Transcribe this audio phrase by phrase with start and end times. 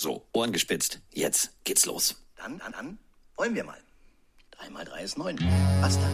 [0.00, 1.00] So, Ohren gespitzt.
[1.12, 2.14] Jetzt geht's los.
[2.36, 2.98] Dann, dann, dann
[3.36, 3.78] wollen wir mal.
[4.52, 5.36] Drei mal drei ist neun.
[5.80, 6.12] Was dann?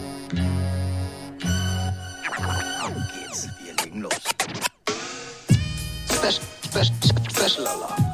[2.81, 3.47] Auf geht's.
[3.63, 4.13] Wir legen los.
[6.09, 6.95] Special, special,
[7.29, 8.05] special Alarm.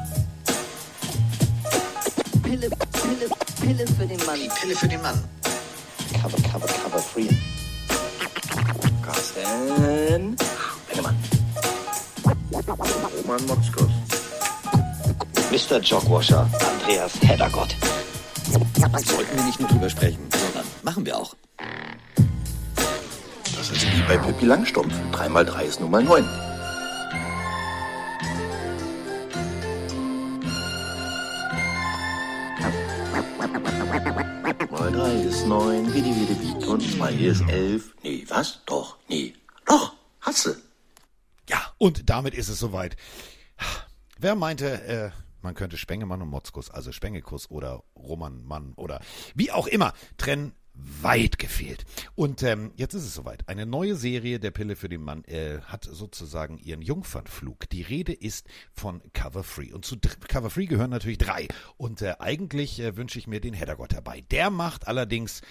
[2.42, 3.28] Pille, Pille,
[3.62, 4.38] Pille für den Mann.
[4.38, 5.24] Die Pille für den Mann.
[6.20, 7.30] Cover, cover, cover, free.
[9.02, 10.36] Carsten.
[10.86, 11.16] Bennemann.
[13.26, 14.01] Roman Motzkos.
[15.52, 15.80] Mr.
[15.80, 16.48] Jogwasher.
[16.80, 17.76] Andreas Heddergott.
[19.04, 21.34] Sollten wir nicht nur drüber sprechen, sondern machen wir auch.
[23.54, 24.94] Das ist wie bei Pippi Langstrumpf.
[25.12, 26.24] Drei mal drei ist nun mal neun.
[34.70, 36.64] Mal drei ist neun, wie die wie die wie.
[36.64, 37.94] Und zwei ist elf.
[38.02, 38.60] Nee, was?
[38.64, 39.34] Doch, nee.
[39.66, 40.62] Doch, hasse.
[41.50, 42.96] Ja, und damit ist es soweit.
[44.18, 45.10] Wer meinte, äh,
[45.42, 49.00] man könnte Spengemann und Motzkus, also Spengekus oder Roman Mann oder
[49.34, 51.84] wie auch immer trennen, weit gefehlt.
[52.14, 53.48] Und ähm, jetzt ist es soweit.
[53.48, 57.68] Eine neue Serie der Pille für den Mann äh, hat sozusagen ihren Jungfernflug.
[57.70, 59.72] Die Rede ist von Cover Free.
[59.72, 59.96] Und zu
[60.28, 61.48] Cover Free gehören natürlich drei.
[61.76, 64.22] Und äh, eigentlich äh, wünsche ich mir den Heddergott dabei.
[64.30, 65.42] Der macht allerdings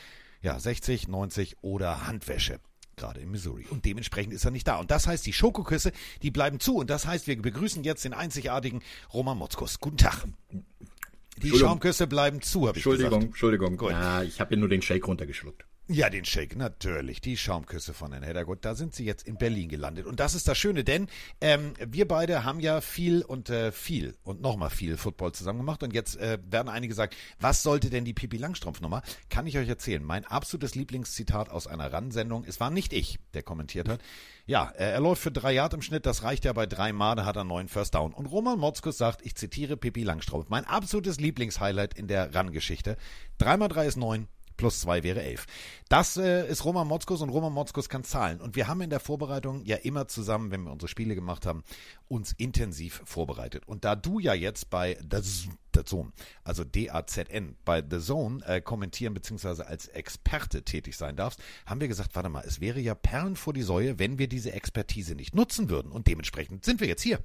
[0.41, 2.59] ja 60, 90 oder Handwäsche.
[3.02, 3.66] Gerade in Missouri.
[3.71, 4.75] Und dementsprechend ist er nicht da.
[4.77, 6.75] Und das heißt, die Schokoküsse, die bleiben zu.
[6.75, 9.80] Und das heißt, wir begrüßen jetzt den einzigartigen Roman Motzkus.
[9.80, 10.25] Guten Tag.
[10.52, 11.59] Die Entschuldigung.
[11.59, 13.25] Schaumküsse bleiben zu, habe ich Entschuldigung, gesagt.
[13.25, 13.77] Entschuldigung.
[13.77, 13.89] Gut.
[13.89, 15.66] Ja, ich habe ja nur den Shake runtergeschluckt.
[15.94, 17.20] Ja, den Shake, natürlich.
[17.20, 18.64] Die Schaumküsse von Herrn Heddergut.
[18.64, 20.06] Da sind sie jetzt in Berlin gelandet.
[20.06, 21.08] Und das ist das Schöne, denn
[21.42, 25.84] ähm, wir beide haben ja viel und äh, viel und nochmal viel Football zusammen gemacht.
[25.84, 29.02] Und jetzt äh, werden einige sagen, was sollte denn die Pipi Langstrumpf-Nummer?
[29.30, 30.02] Kann ich euch erzählen.
[30.02, 34.00] Mein absolutes Lieblingszitat aus einer RAN-Sendung, es war nicht ich, der kommentiert hat.
[34.45, 37.16] Ja, äh, er läuft für drei Yard im Schnitt, das reicht ja bei drei Mal,
[37.16, 38.14] da hat er neun First Down.
[38.14, 42.95] Und Roman Motzkus sagt, ich zitiere Pippi Langstrumpf, mein absolutes Lieblingshighlight in der RAN-Geschichte.
[43.38, 44.30] Drei mal drei ist neun,
[44.61, 45.47] plus zwei wäre elf.
[45.89, 48.39] Das äh, ist Roman Motzkus und Roman Motzkus kann zahlen.
[48.39, 51.63] Und wir haben in der Vorbereitung ja immer zusammen, wenn wir unsere Spiele gemacht haben,
[52.07, 53.67] uns intensiv vorbereitet.
[53.67, 56.11] Und da du ja jetzt bei The, The Zone,
[56.44, 59.63] also D-A-Z-N, bei The Zone äh, kommentieren bzw.
[59.63, 63.53] als Experte tätig sein darfst, haben wir gesagt, warte mal, es wäre ja Perlen vor
[63.53, 65.91] die Säue, wenn wir diese Expertise nicht nutzen würden.
[65.91, 67.19] Und dementsprechend sind wir jetzt hier.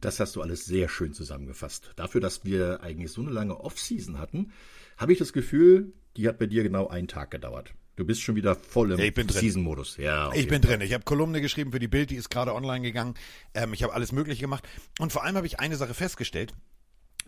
[0.00, 1.90] Das hast du alles sehr schön zusammengefasst.
[1.96, 4.52] Dafür, dass wir eigentlich so eine lange Off-Season hatten,
[4.96, 7.74] habe ich das Gefühl, die hat bei dir genau einen Tag gedauert.
[7.96, 9.40] Du bist schon wieder voll im Ja, ich bin drin.
[9.40, 9.96] Season-Modus.
[9.98, 10.80] Ja, Ich bin drin.
[10.80, 13.14] Ich habe Kolumne geschrieben für die Bild, die ist gerade online gegangen.
[13.54, 14.66] Ähm, ich habe alles Mögliche gemacht.
[14.98, 16.54] Und vor allem habe ich eine Sache festgestellt.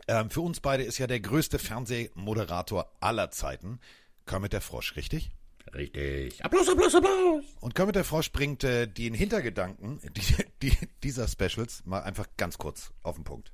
[0.09, 3.79] Ähm, für uns beide ist ja der größte Fernsehmoderator aller Zeiten
[4.27, 5.31] Kermit der Frosch, richtig?
[5.75, 6.45] Richtig.
[6.45, 7.45] Applaus, Applaus, Applaus.
[7.61, 12.59] Und Kermit der Frosch bringt äh, den Hintergedanken die, die, dieser Specials mal einfach ganz
[12.59, 13.53] kurz auf den Punkt.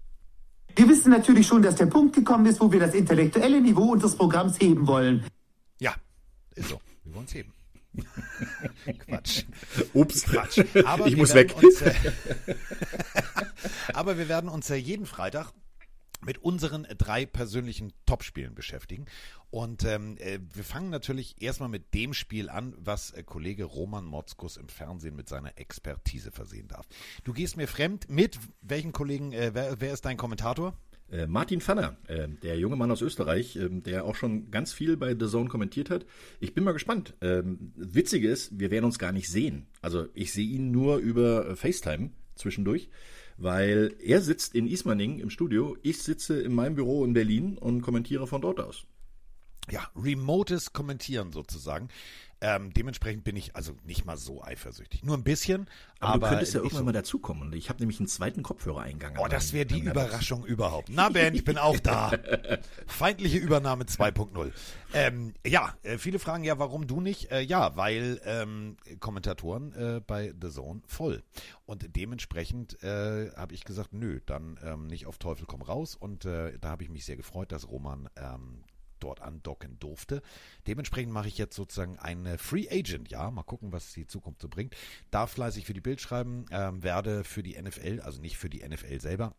[0.74, 4.16] Wir wissen natürlich schon, dass der Punkt gekommen ist, wo wir das intellektuelle Niveau unseres
[4.16, 5.24] Programms heben wollen.
[5.80, 5.94] Ja,
[6.54, 6.80] ist so.
[7.04, 7.52] Wir wollen es heben.
[9.06, 9.44] Quatsch.
[9.92, 10.24] Ups.
[10.24, 10.64] Quatsch.
[10.84, 11.54] Aber ich muss weg.
[11.62, 11.94] Uns, äh,
[13.92, 15.52] aber wir werden uns ja jeden Freitag
[16.24, 19.06] mit unseren drei persönlichen Topspielen beschäftigen.
[19.52, 24.06] Und ähm, äh, wir fangen natürlich erstmal mit dem Spiel an, was äh, Kollege Roman
[24.06, 26.88] Motzkus im Fernsehen mit seiner Expertise versehen darf.
[27.22, 30.78] Du gehst mir fremd mit welchen Kollegen, äh, wer, wer ist dein Kommentator?
[31.10, 31.98] Äh, Martin Pfanner,
[32.42, 35.90] der junge Mann aus Österreich, ähm, der auch schon ganz viel bei The Zone kommentiert
[35.90, 36.06] hat.
[36.40, 37.12] Ich bin mal gespannt.
[37.20, 39.66] Ähm, Witzige ist, wir werden uns gar nicht sehen.
[39.82, 42.88] Also ich sehe ihn nur über FaceTime zwischendurch,
[43.36, 47.82] weil er sitzt in Ismaning im Studio, ich sitze in meinem Büro in Berlin und
[47.82, 48.86] kommentiere von dort aus.
[49.70, 51.88] Ja, remotes Kommentieren sozusagen.
[52.44, 55.04] Ähm, dementsprechend bin ich also nicht mal so eifersüchtig.
[55.04, 55.68] Nur ein bisschen.
[56.00, 56.84] Aber, Aber, du könntest ja irgendwann so.
[56.86, 57.52] mal dazukommen.
[57.52, 59.16] Ich habe nämlich einen zweiten Kopfhörereingang.
[59.20, 60.88] Oh, das wäre die Überraschung überhaupt.
[60.90, 62.10] Na Ben, ich bin auch da.
[62.88, 64.50] Feindliche Übernahme 2.0.
[64.92, 67.30] Ähm, ja, äh, viele fragen ja, warum du nicht?
[67.30, 71.22] Äh, ja, weil ähm, Kommentatoren äh, bei The Zone voll.
[71.64, 75.94] Und dementsprechend äh, habe ich gesagt, nö, dann ähm, nicht auf Teufel komm raus.
[75.94, 78.64] Und äh, da habe ich mich sehr gefreut, dass Roman ähm,
[79.02, 80.22] dort andocken durfte.
[80.66, 84.48] Dementsprechend mache ich jetzt sozusagen eine Free Agent, ja, mal gucken, was die Zukunft so
[84.48, 84.76] bringt.
[85.10, 88.66] Darf fleißig für die Bild schreiben, ähm, werde für die NFL, also nicht für die
[88.66, 89.34] NFL selber,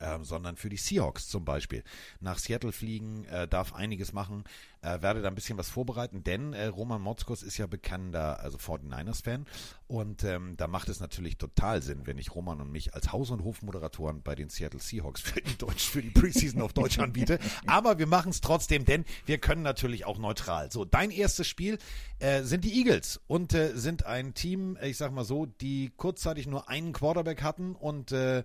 [0.00, 1.82] ähm, sondern für die Seahawks zum Beispiel.
[2.20, 4.44] Nach Seattle fliegen, äh, darf einiges machen,
[4.82, 8.58] äh, werde da ein bisschen was vorbereiten, denn äh, Roman Motzkos ist ja bekannter, also
[8.58, 9.46] 49ers-Fan
[9.88, 13.30] und ähm, da macht es natürlich total Sinn, wenn ich Roman und mich als Haus-
[13.30, 17.38] und Hofmoderatoren bei den Seattle Seahawks für die, Deutsch, für die Preseason auf Deutsch anbiete,
[17.66, 20.70] aber wir machen es trotzdem, denn wir können natürlich auch neutral.
[20.70, 21.78] So, dein erstes Spiel
[22.20, 26.46] äh, sind die Eagles und äh, sind ein Team, ich sag mal so, die kurzzeitig
[26.46, 28.44] nur einen Quarterback hatten und äh,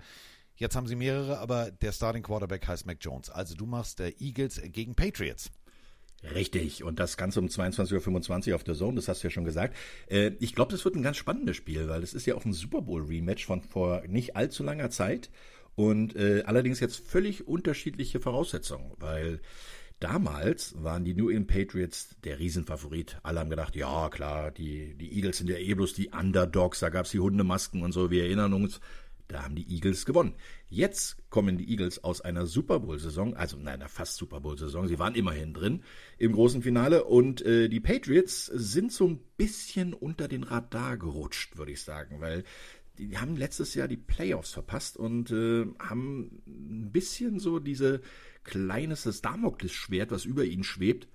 [0.56, 3.30] Jetzt haben sie mehrere, aber der Starting Quarterback heißt Mac Jones.
[3.30, 5.52] Also du machst äh, Eagles gegen Patriots.
[6.24, 9.44] Richtig, und das Ganze um 22.25 Uhr auf der Zone, das hast du ja schon
[9.44, 9.76] gesagt.
[10.08, 12.54] Äh, ich glaube, das wird ein ganz spannendes Spiel, weil es ist ja auch ein
[12.54, 15.30] Super Bowl-Rematch von vor nicht allzu langer Zeit
[15.76, 19.42] und äh, allerdings jetzt völlig unterschiedliche Voraussetzungen, weil
[20.00, 23.20] damals waren die New England Patriots der Riesenfavorit.
[23.24, 26.90] Alle haben gedacht, ja klar, die, die Eagles sind ja eh bloß die Underdogs, da
[26.90, 28.80] gab's die Hundemasken und so, wir erinnern uns.
[29.28, 30.36] Da haben die Eagles gewonnen.
[30.68, 34.88] Jetzt kommen die Eagles aus einer Super Bowl-Saison, also in einer fast Super Bowl-Saison.
[34.88, 35.84] Sie waren immerhin drin
[36.18, 41.58] im großen Finale und äh, die Patriots sind so ein bisschen unter den Radar gerutscht,
[41.58, 42.44] würde ich sagen, weil
[43.00, 48.02] die haben letztes Jahr die Playoffs verpasst und äh, haben ein bisschen so diese
[48.44, 51.08] kleines Damoklesschwert, was über ihnen schwebt,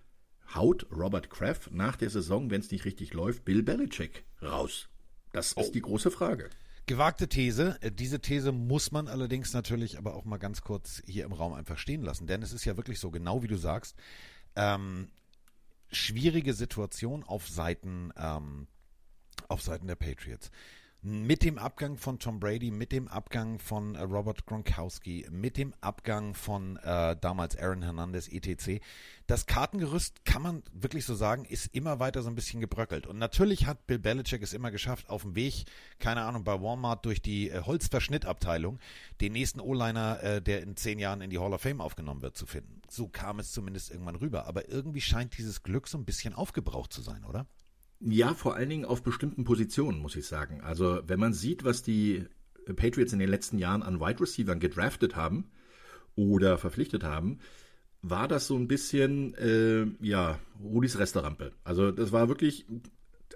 [0.54, 4.88] haut Robert Kraft nach der Saison, wenn es nicht richtig läuft, Bill Belichick raus.
[5.32, 5.70] Das ist Oh.
[5.72, 6.48] die große Frage.
[6.88, 7.78] Gewagte These.
[7.82, 11.52] Äh, Diese These muss man allerdings natürlich aber auch mal ganz kurz hier im Raum
[11.52, 12.26] einfach stehen lassen.
[12.26, 13.94] Denn es ist ja wirklich so, genau wie du sagst,
[14.56, 15.08] ähm,
[15.92, 18.66] schwierige Situation auf Seiten, ähm,
[19.48, 20.50] auf Seiten der Patriots.
[21.00, 25.72] Mit dem Abgang von Tom Brady, mit dem Abgang von äh, Robert Gronkowski, mit dem
[25.80, 28.82] Abgang von äh, damals Aaron Hernandez etc.
[29.28, 33.06] Das Kartengerüst, kann man wirklich so sagen, ist immer weiter so ein bisschen gebröckelt.
[33.06, 35.66] Und natürlich hat Bill Belichick es immer geschafft, auf dem Weg,
[36.00, 38.80] keine Ahnung, bei Walmart durch die äh, Holzverschnittabteilung
[39.20, 42.36] den nächsten O-Liner, äh, der in zehn Jahren in die Hall of Fame aufgenommen wird,
[42.36, 42.82] zu finden.
[42.90, 44.46] So kam es zumindest irgendwann rüber.
[44.46, 47.46] Aber irgendwie scheint dieses Glück so ein bisschen aufgebraucht zu sein, oder?
[48.00, 50.60] Ja, vor allen Dingen auf bestimmten Positionen, muss ich sagen.
[50.60, 52.24] Also, wenn man sieht, was die
[52.76, 55.50] Patriots in den letzten Jahren an Wide Receivern gedraftet haben
[56.14, 57.38] oder verpflichtet haben,
[58.02, 61.52] war das so ein bisschen, äh, ja, Rudis Resterampe.
[61.64, 62.66] Also, das war wirklich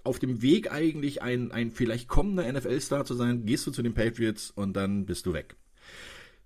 [0.05, 3.95] auf dem Weg eigentlich ein, ein vielleicht kommender NFL-Star zu sein, gehst du zu den
[3.95, 5.57] Patriots und dann bist du weg.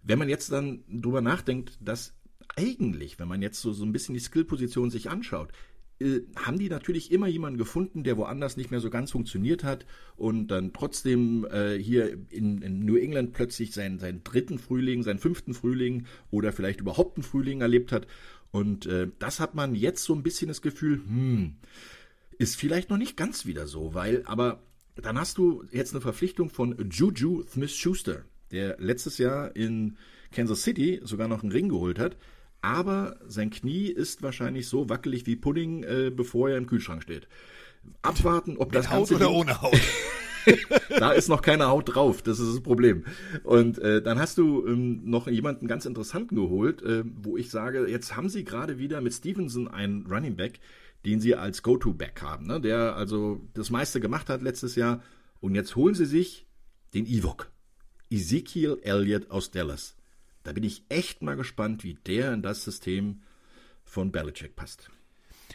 [0.03, 2.15] Wenn man jetzt dann drüber nachdenkt, dass
[2.55, 5.53] eigentlich, wenn man jetzt so, so ein bisschen die Skill-Position sich anschaut,
[5.99, 9.87] äh, haben die natürlich immer jemanden gefunden, der woanders nicht mehr so ganz funktioniert hat
[10.17, 15.19] und dann trotzdem äh, hier in, in New England plötzlich seinen, seinen dritten Frühling, seinen
[15.19, 18.07] fünften Frühling oder vielleicht überhaupt einen Frühling erlebt hat.
[18.51, 21.57] Und äh, das hat man jetzt so ein bisschen das Gefühl, hm,
[22.39, 24.63] ist vielleicht noch nicht ganz wieder so, weil, aber
[24.97, 29.97] dann hast du jetzt eine Verpflichtung von Juju Smith-Schuster, der letztes Jahr in
[30.31, 32.17] Kansas City sogar noch einen Ring geholt hat,
[32.67, 37.29] aber sein Knie ist wahrscheinlich so wackelig wie Pudding, äh, bevor er im Kühlschrank steht.
[38.03, 39.81] Abwarten, ob das Haut oder Ding- ohne Haut?
[40.99, 43.05] da ist noch keine Haut drauf, das ist das Problem.
[43.45, 47.89] Und äh, dann hast du ähm, noch jemanden ganz interessanten geholt, äh, wo ich sage,
[47.89, 50.59] jetzt haben sie gerade wieder mit Stevenson einen Running Back,
[51.05, 52.61] den sie als Go-To-Back haben, ne?
[52.61, 55.03] der also das meiste gemacht hat letztes Jahr.
[55.41, 56.47] Und jetzt holen sie sich
[56.95, 57.51] den Ewok,
[58.11, 59.96] Ezekiel Elliott aus Dallas.
[60.47, 63.23] Da bin ich echt mal gespannt, wie der in das System
[63.85, 64.89] von Belichick passt.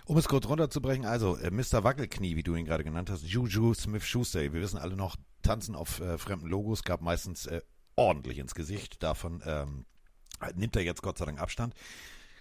[0.03, 1.85] Um es kurz runterzubrechen, also äh, Mr.
[1.85, 6.01] Wackelknie, wie du ihn gerade genannt hast, Juju Smith-Schuster, wir wissen alle noch, tanzen auf
[6.01, 7.61] äh, fremden Logos gab meistens äh,
[7.95, 9.01] ordentlich ins Gesicht.
[9.01, 9.85] Davon ähm,
[10.55, 11.73] nimmt er jetzt Gott sei Dank Abstand.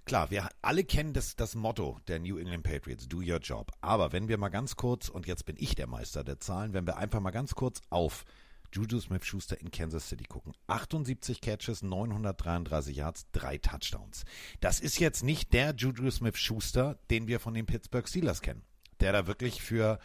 [0.04, 3.70] Klar, wir alle kennen das, das Motto der New England Patriots, do your job.
[3.80, 6.86] Aber wenn wir mal ganz kurz, und jetzt bin ich der Meister der Zahlen, wenn
[6.86, 8.24] wir einfach mal ganz kurz auf
[8.72, 10.52] Juju Smith-Schuster in Kansas City gucken.
[10.66, 14.24] 78 Catches, 933 Yards, drei Touchdowns.
[14.60, 18.62] Das ist jetzt nicht der Juju Smith-Schuster, den wir von den Pittsburgh Steelers kennen.
[19.00, 19.98] Der da wirklich für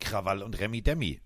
[0.00, 1.20] Krawall und Remi Demi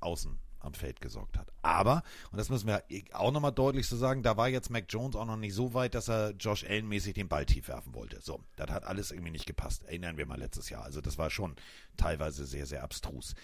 [0.00, 1.50] außen am Feld gesorgt hat.
[1.62, 5.16] Aber, und das müssen wir auch nochmal deutlich so sagen, da war jetzt Mac Jones
[5.16, 8.20] auch noch nicht so weit, dass er Josh Allen-mäßig den Ball tief werfen wollte.
[8.20, 9.84] So, das hat alles irgendwie nicht gepasst.
[9.84, 10.84] Erinnern wir mal letztes Jahr.
[10.84, 11.56] Also das war schon
[11.96, 13.34] teilweise sehr, sehr abstrus.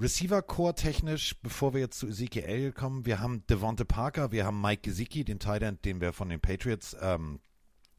[0.00, 4.82] Receiver-Core technisch, bevor wir jetzt zu Ezekiel kommen, wir haben Devonte Parker, wir haben Mike
[4.82, 7.40] Gesicki, den Tight End, den wir von den Patriots ähm,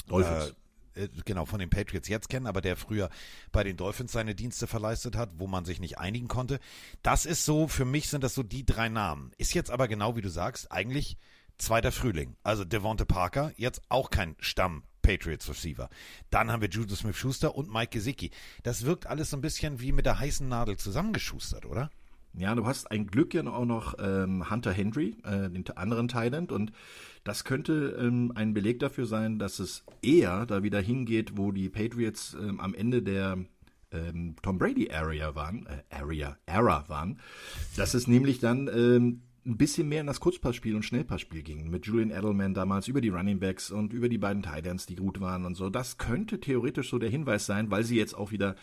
[0.07, 0.55] Dolphins.
[0.95, 3.09] äh, äh, genau, von den Patriots jetzt kennen, aber der früher
[3.51, 6.59] bei den Dolphins seine Dienste verleistet hat, wo man sich nicht einigen konnte.
[7.03, 9.31] Das ist so, für mich sind das so die drei Namen.
[9.37, 11.17] Ist jetzt aber genau wie du sagst, eigentlich
[11.57, 12.35] zweiter Frühling.
[12.43, 14.83] Also Devonte Parker, jetzt auch kein Stamm.
[15.01, 15.89] Patriots Receiver.
[16.29, 18.31] Dann haben wir Juju Smith-Schuster und Mike Gesicki.
[18.63, 21.89] Das wirkt alles so ein bisschen wie mit der heißen Nadel zusammengeschustert, oder?
[22.33, 26.51] Ja, du hast ein Glück ja auch noch ähm, Hunter Henry, äh, den anderen Thailand,
[26.51, 26.71] und
[27.23, 31.69] das könnte ähm, ein Beleg dafür sein, dass es eher da wieder hingeht, wo die
[31.69, 33.37] Patriots ähm, am Ende der
[33.91, 37.19] ähm, Tom Brady Area waren, äh, Area, Era waren,
[37.75, 41.69] dass es nämlich dann ähm, ein bisschen mehr in das Kurzpassspiel und Schnellpassspiel ging.
[41.69, 45.19] Mit Julian Edelman damals über die Running Backs und über die beiden Titans, die gut
[45.19, 45.69] waren und so.
[45.69, 48.55] Das könnte theoretisch so der Hinweis sein, weil sie jetzt auch wieder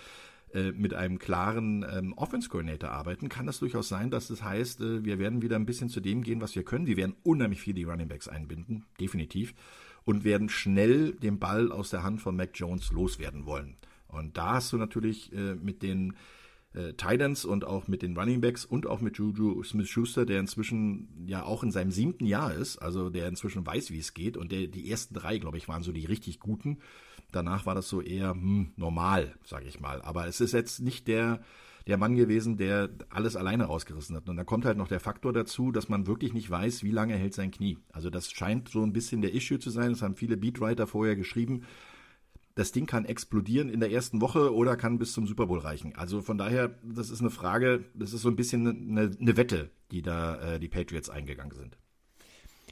[0.54, 5.04] äh, mit einem klaren ähm, Offense-Coordinator arbeiten, kann das durchaus sein, dass das heißt, äh,
[5.04, 6.86] wir werden wieder ein bisschen zu dem gehen, was wir können.
[6.86, 9.54] Wir werden unheimlich viel die Running Backs einbinden, definitiv,
[10.04, 13.76] und werden schnell den Ball aus der Hand von Mac Jones loswerden wollen.
[14.06, 16.14] Und da hast du natürlich äh, mit den
[16.76, 21.08] äh, Titans und auch mit den Running Backs und auch mit Juju Smith-Schuster, der inzwischen
[21.26, 24.52] ja auch in seinem siebten Jahr ist, also der inzwischen weiß, wie es geht und
[24.52, 26.78] der die ersten drei, glaube ich, waren so die richtig guten.
[27.32, 30.02] Danach war das so eher hm, normal, sage ich mal.
[30.02, 31.40] Aber es ist jetzt nicht der
[31.86, 34.28] der Mann gewesen, der alles alleine rausgerissen hat.
[34.28, 37.14] Und da kommt halt noch der Faktor dazu, dass man wirklich nicht weiß, wie lange
[37.14, 37.78] hält sein Knie.
[37.92, 39.90] Also das scheint so ein bisschen der Issue zu sein.
[39.92, 41.62] Das haben viele Beatwriter vorher geschrieben
[42.56, 45.94] das Ding kann explodieren in der ersten Woche oder kann bis zum Super Bowl reichen.
[45.94, 49.70] Also von daher, das ist eine Frage, das ist so ein bisschen eine, eine Wette,
[49.90, 51.76] die da äh, die Patriots eingegangen sind.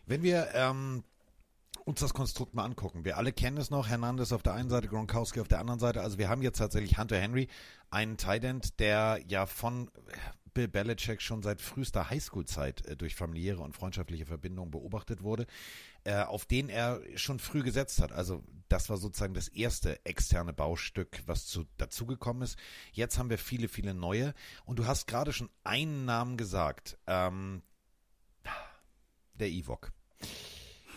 [0.07, 1.05] Wenn wir ähm,
[1.85, 4.89] uns das Konstrukt mal angucken, wir alle kennen es noch, Hernandez auf der einen Seite,
[4.89, 6.01] Gronkowski auf der anderen Seite.
[6.01, 7.49] Also wir haben jetzt tatsächlich Hunter Henry,
[7.91, 9.91] einen Tight End, der ja von
[10.55, 15.47] Bill Belichick schon seit frühester Highschool-Zeit äh, durch familiäre und freundschaftliche Verbindungen beobachtet wurde,
[16.05, 18.13] äh, auf den er schon früh gesetzt hat.
[18.13, 22.59] Also das war sozusagen das erste externe Baustück, was zu, dazugekommen ist.
[22.93, 24.33] Jetzt haben wir viele, viele neue.
[24.65, 26.97] Und du hast gerade schon einen Namen gesagt.
[27.07, 27.63] Ähm,
[29.35, 29.93] der Ewok.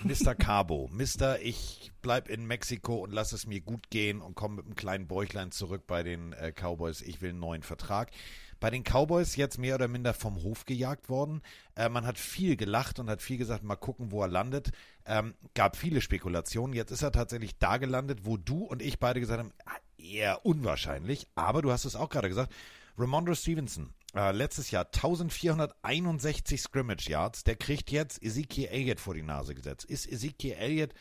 [0.03, 0.35] Mr.
[0.39, 1.39] Cabo, Mr.
[1.41, 5.07] Ich bleib in Mexiko und lass es mir gut gehen und komme mit einem kleinen
[5.07, 7.01] Bäuchlein zurück bei den äh, Cowboys.
[7.01, 8.11] Ich will einen neuen Vertrag
[8.59, 11.41] bei den Cowboys jetzt mehr oder minder vom Hof gejagt worden.
[11.75, 14.71] Äh, man hat viel gelacht und hat viel gesagt, mal gucken, wo er landet.
[15.05, 16.75] Ähm, gab viele Spekulationen.
[16.75, 20.45] Jetzt ist er tatsächlich da gelandet, wo du und ich beide gesagt haben, ah, eher
[20.45, 21.27] unwahrscheinlich.
[21.35, 22.53] Aber du hast es auch gerade gesagt.
[22.97, 27.43] Ramondre Stevenson, äh, letztes Jahr 1461 Scrimmage Yards.
[27.43, 29.85] Der kriegt jetzt Ezekiel Elliott vor die Nase gesetzt.
[29.85, 30.93] Ist Ezekiel Elliott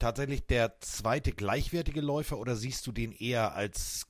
[0.00, 4.08] tatsächlich der zweite gleichwertige Läufer oder siehst du den eher als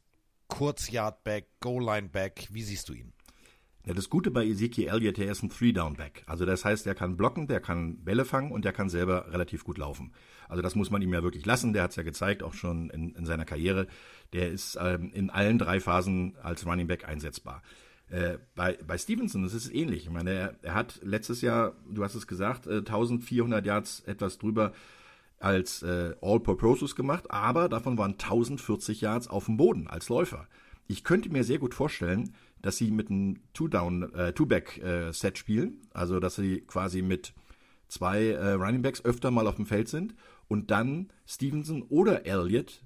[0.53, 2.49] Kurz-Yardback, Goal-Line-Back?
[2.51, 3.15] Wie siehst du ihn?
[3.87, 6.25] Ja, das Gute bei Ezekiel Elliott, der ist ein Three-Down-Back.
[6.27, 9.65] Also das heißt, er kann blocken, der kann Bälle fangen und der kann selber relativ
[9.65, 10.13] gut laufen.
[10.51, 11.73] Also das muss man ihm ja wirklich lassen.
[11.73, 13.87] Der hat es ja gezeigt, auch schon in, in seiner Karriere.
[14.35, 17.63] Der ist ähm, in allen drei Phasen als Running Back einsetzbar.
[18.11, 20.05] Äh, bei, bei Stevenson ist es ähnlich.
[20.05, 24.37] Ich meine, er, er, hat letztes Jahr, du hast es gesagt, äh, 1400 Yards etwas
[24.37, 24.75] drüber
[25.43, 30.47] als äh, All-Purposes gemacht, aber davon waren 1040 Yards auf dem Boden als Läufer.
[30.87, 35.81] Ich könnte mir sehr gut vorstellen, dass sie mit einem Two-Down, äh, Two-Back-Set äh, spielen,
[35.93, 37.35] also dass sie quasi mit
[37.89, 40.15] zwei äh, Running Backs öfter mal auf dem Feld sind
[40.49, 42.83] und dann Stevenson oder Elliott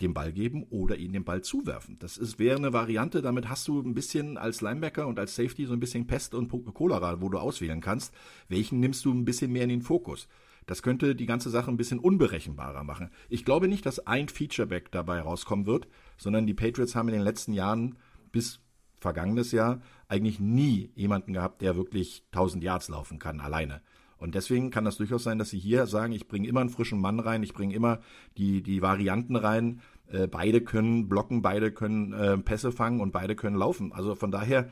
[0.00, 1.98] den Ball geben oder ihnen den Ball zuwerfen.
[1.98, 5.66] Das ist, wäre eine Variante, damit hast du ein bisschen als Linebacker und als Safety
[5.66, 8.14] so ein bisschen Pest und Cholera, wo du auswählen kannst.
[8.48, 10.28] Welchen nimmst du ein bisschen mehr in den Fokus?
[10.68, 13.08] Das könnte die ganze Sache ein bisschen unberechenbarer machen.
[13.30, 17.22] Ich glaube nicht, dass ein Featureback dabei rauskommen wird, sondern die Patriots haben in den
[17.22, 17.96] letzten Jahren
[18.32, 18.60] bis
[19.00, 23.80] vergangenes Jahr eigentlich nie jemanden gehabt, der wirklich 1000 Yards laufen kann alleine.
[24.18, 27.00] Und deswegen kann das durchaus sein, dass sie hier sagen, ich bringe immer einen frischen
[27.00, 28.00] Mann rein, ich bringe immer
[28.36, 29.80] die, die Varianten rein.
[30.08, 33.94] Äh, beide können blocken, beide können äh, Pässe fangen und beide können laufen.
[33.94, 34.68] Also von daher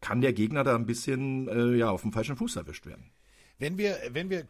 [0.00, 3.10] kann der Gegner da ein bisschen äh, ja, auf dem falschen Fuß erwischt werden.
[3.58, 4.46] Wenn wir, wenn wir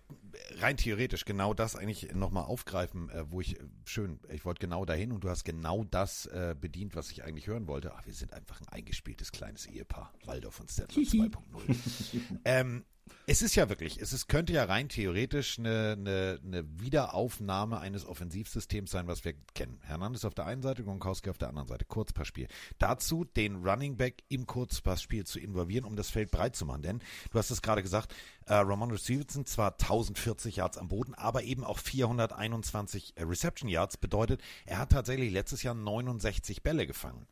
[0.58, 4.84] rein theoretisch genau das eigentlich nochmal aufgreifen, äh, wo ich äh, schön, ich wollte genau
[4.84, 7.94] dahin und du hast genau das äh, bedient, was ich eigentlich hören wollte.
[7.94, 10.12] Ach, wir sind einfach ein eingespieltes kleines Ehepaar.
[10.24, 11.76] Waldorf und Stedler 2.0.
[12.44, 12.84] ähm,
[13.28, 18.06] es ist ja wirklich, es ist, könnte ja rein theoretisch eine, eine, eine Wiederaufnahme eines
[18.06, 19.80] Offensivsystems sein, was wir kennen.
[19.82, 22.46] Hernandez auf der einen Seite, Gronkowski auf der anderen Seite, Kurzpassspiel.
[22.78, 26.82] Dazu den Running Back im Kurzpassspiel zu involvieren, um das Feld breit zu machen.
[26.82, 28.14] Denn, du hast es gerade gesagt,
[28.46, 33.96] äh, Ramon Stevenson zwar 1040 Yards am Boden, aber eben auch 421 äh, Reception Yards
[33.96, 37.26] bedeutet, er hat tatsächlich letztes Jahr 69 Bälle gefangen.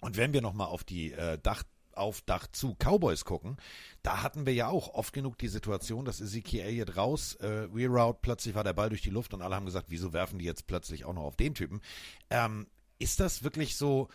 [0.00, 1.62] Und wenn wir nochmal auf die äh, Dach
[1.98, 3.56] auf Dach zu Cowboys gucken,
[4.02, 8.18] da hatten wir ja auch oft genug die Situation, dass Ezekiel Elliott raus, äh, Reroute,
[8.22, 10.66] plötzlich war der Ball durch die Luft und alle haben gesagt, wieso werfen die jetzt
[10.66, 11.80] plötzlich auch noch auf den Typen?
[12.30, 12.66] Ähm,
[12.98, 14.08] ist das wirklich so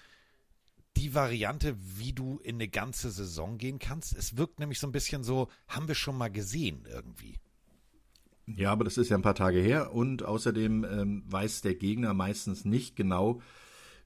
[0.98, 4.16] die Variante, wie du in eine ganze Saison gehen kannst?
[4.16, 7.40] Es wirkt nämlich so ein bisschen so, haben wir schon mal gesehen irgendwie.
[8.46, 12.14] Ja, aber das ist ja ein paar Tage her und außerdem ähm, weiß der Gegner
[12.14, 13.42] meistens nicht genau,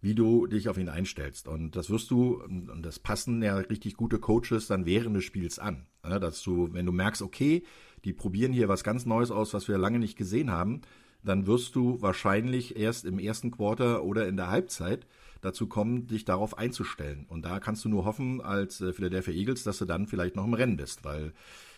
[0.01, 1.47] wie du dich auf ihn einstellst.
[1.47, 5.59] Und das wirst du, und das passen ja richtig gute Coaches dann während des Spiels
[5.59, 5.87] an.
[6.03, 7.63] Dass du, wenn du merkst, okay,
[8.05, 10.81] die probieren hier was ganz Neues aus, was wir lange nicht gesehen haben,
[11.23, 15.07] dann wirst du wahrscheinlich erst im ersten Quarter oder in der Halbzeit
[15.41, 17.25] dazu kommen, dich darauf einzustellen.
[17.27, 20.45] Und da kannst du nur hoffen, als äh, Philadelphia Eagles, dass du dann vielleicht noch
[20.45, 21.33] im Rennen bist, weil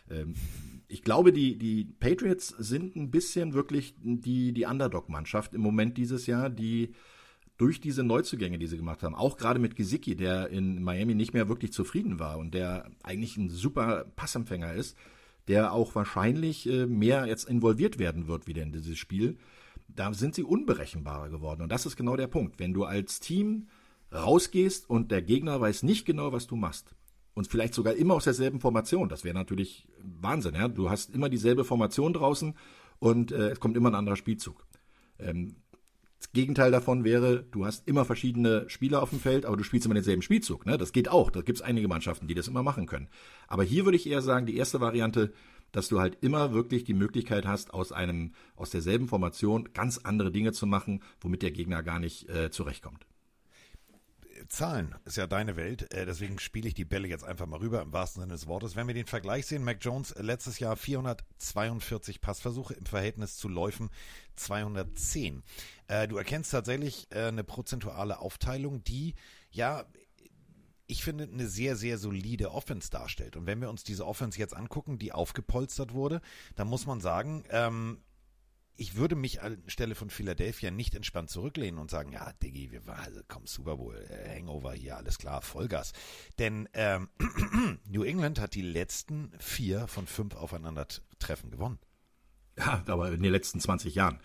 [0.10, 0.34] ähm,
[0.88, 6.26] ich glaube, die, die Patriots sind ein bisschen wirklich die, die Underdog-Mannschaft im Moment dieses
[6.26, 6.94] Jahr, die
[7.60, 11.34] durch diese Neuzugänge, die sie gemacht haben, auch gerade mit Gesicki, der in Miami nicht
[11.34, 14.98] mehr wirklich zufrieden war und der eigentlich ein super Passempfänger ist,
[15.50, 19.38] der auch wahrscheinlich äh, mehr jetzt involviert werden wird wieder in dieses Spiel,
[19.90, 21.62] da sind sie unberechenbarer geworden.
[21.62, 22.60] Und das ist genau der Punkt.
[22.60, 23.68] Wenn du als Team
[24.14, 26.96] rausgehst und der Gegner weiß nicht genau, was du machst,
[27.34, 30.56] und vielleicht sogar immer aus derselben Formation, das wäre natürlich Wahnsinn.
[30.56, 30.68] Ja?
[30.68, 32.54] Du hast immer dieselbe Formation draußen
[33.00, 34.66] und äh, es kommt immer ein anderer Spielzug.
[35.20, 35.56] Ähm,
[36.20, 39.86] das Gegenteil davon wäre, du hast immer verschiedene Spieler auf dem Feld, aber du spielst
[39.86, 40.66] immer denselben Spielzug.
[40.66, 40.78] Ne?
[40.78, 41.32] Das geht auch.
[41.32, 43.08] Da gibt es einige Mannschaften, die das immer machen können.
[43.48, 45.32] Aber hier würde ich eher sagen, die erste Variante,
[45.72, 50.32] dass du halt immer wirklich die Möglichkeit hast, aus einem, aus derselben Formation ganz andere
[50.32, 53.06] Dinge zu machen, womit der Gegner gar nicht äh, zurechtkommt.
[54.50, 57.82] Zahlen ist ja deine Welt, äh, deswegen spiele ich die Bälle jetzt einfach mal rüber
[57.82, 58.76] im wahrsten Sinne des Wortes.
[58.76, 63.48] Wenn wir den Vergleich sehen, Mac Jones äh, letztes Jahr 442 Passversuche im Verhältnis zu
[63.48, 63.90] Läufen
[64.36, 65.44] 210.
[65.88, 69.16] Äh, du erkennst tatsächlich eine prozentuale Aufteilung, die
[69.52, 69.86] ja
[70.90, 73.38] ich finde, eine sehr, sehr solide Offense darstellt.
[73.38, 76.20] Und wenn wir uns diese Offense jetzt angucken, die aufgepolstert wurde,
[76.56, 78.02] dann muss man sagen, ähm,
[78.80, 83.00] ich würde mich anstelle von Philadelphia nicht entspannt zurücklehnen und sagen, ja, Diggi, wir waren,
[83.04, 85.92] also komm, Super Bowl, äh, Hangover hier, alles klar, Vollgas.
[86.40, 87.10] Denn ähm,
[87.90, 91.80] New England hat die letzten vier von fünf Aufeinandertreffen gewonnen.
[92.58, 94.20] Ja, aber in den letzten 20 Jahren.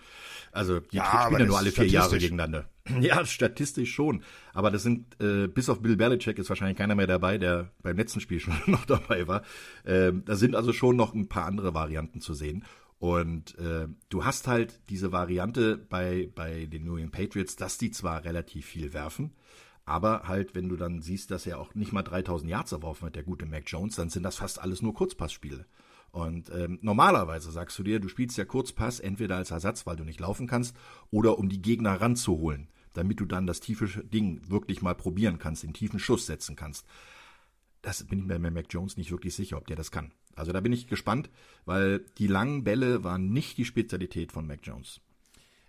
[0.51, 2.69] Also die Ja, spielen ja nur alle vier Jahre gegeneinander.
[3.01, 4.23] Ja, statistisch schon.
[4.53, 7.97] Aber das sind, äh, bis auf Bill Belichick ist wahrscheinlich keiner mehr dabei, der beim
[7.97, 9.43] letzten Spiel schon noch dabei war.
[9.87, 12.63] Ähm, da sind also schon noch ein paar andere Varianten zu sehen.
[13.05, 17.91] Und äh, du hast halt diese Variante bei, bei den New England Patriots, dass die
[17.91, 19.35] zwar relativ viel werfen,
[19.85, 23.15] aber halt, wenn du dann siehst, dass er auch nicht mal 3000 Yards erworfen hat,
[23.15, 25.67] der gute Mac Jones, dann sind das fast alles nur Kurzpassspiele.
[26.13, 30.05] Und ähm, normalerweise sagst du dir, du spielst ja Kurzpass entweder als Ersatz, weil du
[30.05, 30.75] nicht laufen kannst,
[31.11, 35.63] oder um die Gegner ranzuholen, damit du dann das tiefe Ding wirklich mal probieren kannst,
[35.63, 36.87] den tiefen Schuss setzen kannst.
[37.85, 40.11] Das bin ich mir bei Mac Jones nicht wirklich sicher, ob der das kann.
[40.35, 41.29] Also da bin ich gespannt,
[41.67, 45.03] weil die langen Bälle waren nicht die Spezialität von Mac Jones.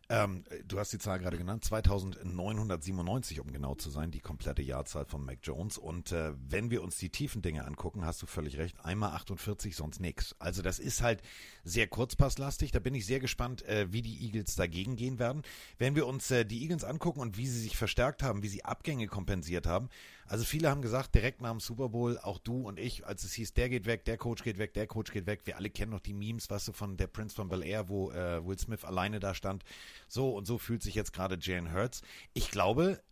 [0.07, 5.03] Ähm, du hast die Zahl gerade genannt, 2997, um genau zu sein, die komplette Jahrzahl
[5.03, 5.77] von Mac Jones.
[5.77, 9.75] Und äh, wenn wir uns die tiefen Dinge angucken, hast du völlig recht, einmal 48,
[9.75, 10.35] sonst nix.
[10.39, 11.21] Also das ist halt
[11.65, 12.71] sehr kurzpasslastig.
[12.71, 15.41] Da bin ich sehr gespannt, äh, wie die Eagles dagegen gehen werden.
[15.79, 18.63] Wenn wir uns äh, die Eagles angucken und wie sie sich verstärkt haben, wie sie
[18.63, 19.89] Abgänge kompensiert haben.
[20.27, 23.33] Also viele haben gesagt, direkt nach dem Super Bowl, auch du und ich, als es
[23.33, 25.41] hieß, der geht weg, der Coach geht weg, der Coach geht weg.
[25.45, 28.11] Wir alle kennen noch die Memes, weißt du, von der Prince von Bel Air, wo
[28.11, 29.63] äh, Will Smith alleine da stand.
[30.07, 32.01] So und so fühlt sich jetzt gerade Jalen Hurts.
[32.33, 33.03] Ich glaube,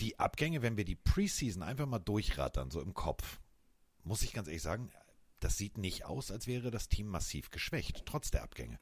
[0.00, 3.38] die Abgänge, wenn wir die Preseason einfach mal durchrattern, so im Kopf,
[4.02, 4.90] muss ich ganz ehrlich sagen,
[5.38, 8.80] das sieht nicht aus, als wäre das Team massiv geschwächt, trotz der Abgänge.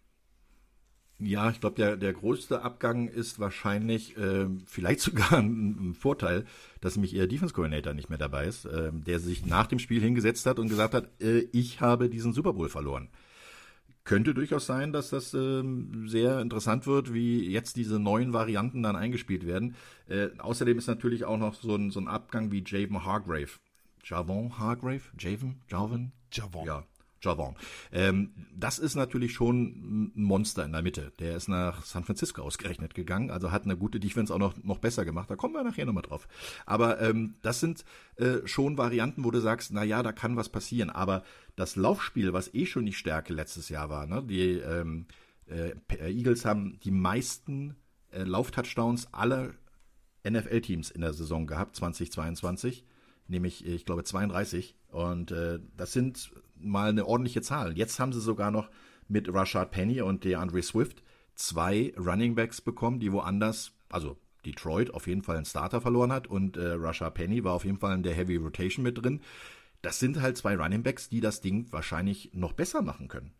[1.18, 6.44] Ja, ich glaube, der, der größte Abgang ist wahrscheinlich äh, vielleicht sogar ein, ein Vorteil,
[6.80, 10.02] dass nämlich ihr Defense Coordinator nicht mehr dabei ist, äh, der sich nach dem Spiel
[10.02, 13.08] hingesetzt hat und gesagt hat, äh, ich habe diesen Super Bowl verloren.
[14.04, 18.94] Könnte durchaus sein, dass das ähm, sehr interessant wird, wie jetzt diese neuen Varianten dann
[18.94, 19.74] eingespielt werden.
[20.08, 23.58] Äh, außerdem ist natürlich auch noch so ein, so ein Abgang wie Javon Hargrave.
[24.04, 25.00] Javon Hargrave?
[25.18, 25.56] Javon?
[25.68, 26.12] Javon?
[26.30, 26.66] Javon.
[26.66, 26.84] Ja,
[27.26, 27.56] Javon.
[27.92, 31.12] Ähm, das ist natürlich schon ein Monster in der Mitte.
[31.18, 34.78] Der ist nach San Francisco ausgerechnet gegangen, also hat eine gute Defense auch noch, noch
[34.78, 35.30] besser gemacht.
[35.30, 36.28] Da kommen wir nachher nochmal drauf.
[36.64, 37.84] Aber ähm, das sind
[38.16, 40.90] äh, schon Varianten, wo du sagst, na ja, da kann was passieren.
[40.90, 41.22] Aber
[41.56, 44.22] das Laufspiel, was eh schon die Stärke letztes Jahr war, ne?
[44.22, 45.06] die ähm,
[45.48, 45.72] äh,
[46.10, 47.76] Eagles haben die meisten
[48.10, 49.54] äh, Lauftouchdowns aller
[50.28, 52.84] NFL-Teams in der Saison gehabt, 2022,
[53.28, 54.76] nämlich, ich glaube, 32.
[54.88, 57.76] Und äh, das sind mal eine ordentliche Zahl.
[57.76, 58.70] Jetzt haben sie sogar noch
[59.08, 61.02] mit Rashad Penny und DeAndre Swift
[61.36, 66.26] zwei Running Backs bekommen, die woanders, also Detroit auf jeden Fall einen Starter verloren hat
[66.26, 69.20] und äh, Rashad Penny war auf jeden Fall in der Heavy Rotation mit drin.
[69.82, 73.32] Das sind halt zwei Running Backs, die das Ding wahrscheinlich noch besser machen können.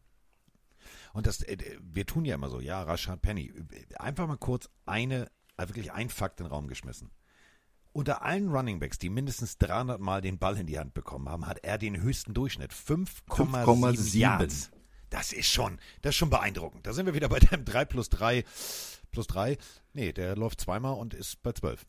[1.12, 3.52] Und das, äh, wir tun ja immer so, ja, Rashad Penny.
[3.98, 7.10] Einfach mal kurz eine, also wirklich ein Fakt in den Raum geschmissen.
[7.96, 11.64] Unter allen Runningbacks, die mindestens 300 Mal den Ball in die Hand bekommen haben, hat
[11.64, 12.70] er den höchsten Durchschnitt.
[12.70, 14.18] 5,7 5,7.
[14.18, 14.70] Yards.
[15.08, 16.86] Das ist schon, das ist schon beeindruckend.
[16.86, 18.44] Da sind wir wieder bei dem 3 plus 3
[19.12, 19.56] plus 3.
[19.94, 21.86] Nee, der läuft zweimal und ist bei 12.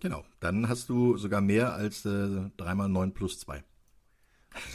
[0.00, 3.64] Genau, dann hast du sogar mehr als äh, 3 mal 9 plus 2.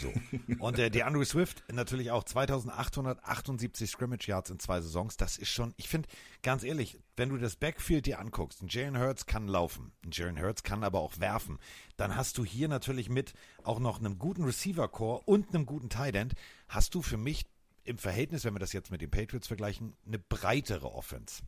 [0.01, 0.13] So.
[0.59, 5.17] Und äh, der Andrew Swift natürlich auch 2878 Scrimmage Yards in zwei Saisons.
[5.17, 6.07] Das ist schon, ich finde,
[6.41, 10.39] ganz ehrlich, wenn du das Backfield dir anguckst, ein Jalen Hurts kann laufen, ein Jalen
[10.39, 11.59] Hurts kann aber auch werfen,
[11.97, 13.33] dann hast du hier natürlich mit
[13.63, 16.33] auch noch einem guten Receiver-Core und einem guten Tight End,
[16.67, 17.45] hast du für mich
[17.83, 21.43] im Verhältnis, wenn wir das jetzt mit den Patriots vergleichen, eine breitere Offense.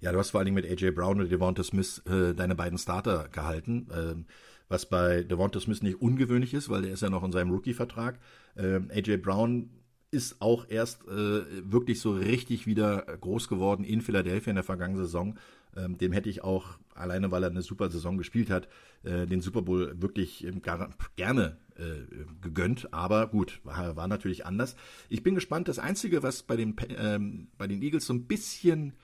[0.00, 2.78] Ja, du hast vor allen Dingen mit AJ Brown und Devonta Smith äh, deine beiden
[2.78, 4.26] Starter gehalten, ähm,
[4.68, 8.18] was bei Devonta Smith nicht ungewöhnlich ist, weil der ist ja noch in seinem Rookie-Vertrag.
[8.56, 9.70] Ähm, AJ Brown
[10.10, 15.04] ist auch erst äh, wirklich so richtig wieder groß geworden in Philadelphia in der vergangenen
[15.04, 15.38] Saison.
[15.76, 18.68] Ähm, dem hätte ich auch, alleine weil er eine super Saison gespielt hat,
[19.02, 22.92] äh, den Super Bowl wirklich ähm, gar, gerne äh, gegönnt.
[22.94, 24.76] Aber gut, war, war, natürlich anders.
[25.08, 25.68] Ich bin gespannt.
[25.68, 28.94] Das Einzige, was bei den, ähm, bei den Eagles so ein bisschen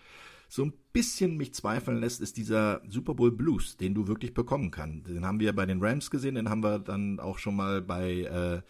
[0.52, 4.70] so ein bisschen mich zweifeln lässt, ist dieser Super Bowl Blues, den du wirklich bekommen
[4.70, 5.08] kannst.
[5.08, 8.20] Den haben wir bei den Rams gesehen, den haben wir dann auch schon mal bei
[8.20, 8.60] äh,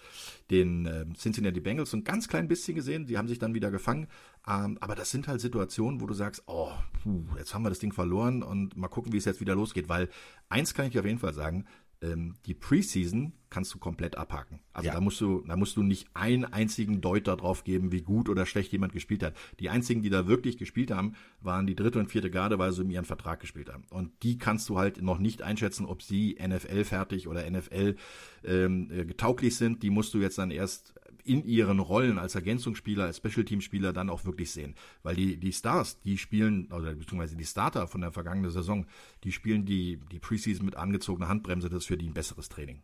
[0.48, 3.06] den äh, Cincinnati Bengals so ein ganz klein bisschen gesehen.
[3.06, 4.06] Die haben sich dann wieder gefangen.
[4.46, 6.70] Ähm, aber das sind halt Situationen, wo du sagst, oh,
[7.02, 9.88] puh, jetzt haben wir das Ding verloren und mal gucken, wie es jetzt wieder losgeht.
[9.88, 10.08] Weil
[10.48, 11.64] eins kann ich auf jeden Fall sagen,
[12.02, 14.60] ähm, die Preseason kannst du komplett abhaken.
[14.72, 14.94] Also ja.
[14.94, 18.46] da musst du, da musst du nicht einen einzigen Deuter drauf geben, wie gut oder
[18.46, 19.34] schlecht jemand gespielt hat.
[19.60, 22.82] Die einzigen, die da wirklich gespielt haben, waren die dritte und vierte Garde, weil sie
[22.82, 23.84] in ihren Vertrag gespielt haben.
[23.90, 27.96] Und die kannst du halt noch nicht einschätzen, ob sie NFL fertig oder NFL
[28.44, 29.82] ähm, äh, getauglich sind.
[29.82, 33.92] Die musst du jetzt dann erst in ihren Rollen als Ergänzungsspieler, als Special Team Spieler
[33.92, 34.74] dann auch wirklich sehen.
[35.02, 38.86] Weil die, die Stars, die spielen, oder beziehungsweise die Starter von der vergangenen Saison,
[39.24, 42.82] die spielen die, die Preseason mit angezogener Handbremse, das ist für die ein besseres Training.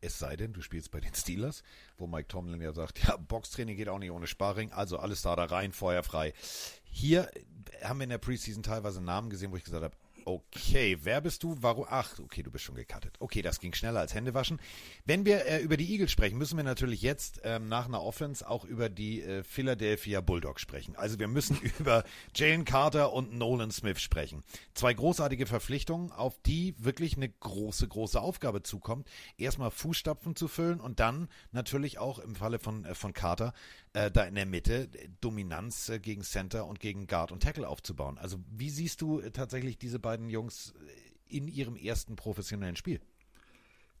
[0.00, 1.62] Es sei denn, du spielst bei den Steelers,
[1.96, 5.34] wo Mike Tomlin ja sagt, ja, Boxtraining geht auch nicht ohne Sparring, also alles da
[5.34, 6.34] da rein, feuerfrei.
[6.84, 7.30] Hier
[7.82, 11.42] haben wir in der Preseason teilweise Namen gesehen, wo ich gesagt habe, Okay, wer bist
[11.42, 11.56] du?
[11.60, 11.86] Warum?
[11.88, 13.16] Ach, okay, du bist schon gecuttet.
[13.18, 14.58] Okay, das ging schneller als Händewaschen.
[15.04, 18.48] Wenn wir äh, über die Eagles sprechen, müssen wir natürlich jetzt ähm, nach einer Offense
[18.48, 20.96] auch über die äh, Philadelphia Bulldogs sprechen.
[20.96, 24.42] Also wir müssen über Jalen Carter und Nolan Smith sprechen.
[24.74, 29.08] Zwei großartige Verpflichtungen, auf die wirklich eine große, große Aufgabe zukommt.
[29.36, 33.52] Erstmal Fußstapfen zu füllen und dann natürlich auch im Falle von, äh, von Carter
[33.94, 34.88] äh, da in der Mitte
[35.20, 38.18] Dominanz äh, gegen Center und gegen Guard und Tackle aufzubauen.
[38.18, 40.74] Also wie siehst du äh, tatsächlich diese beiden Jungs
[41.30, 43.00] äh, in ihrem ersten professionellen Spiel?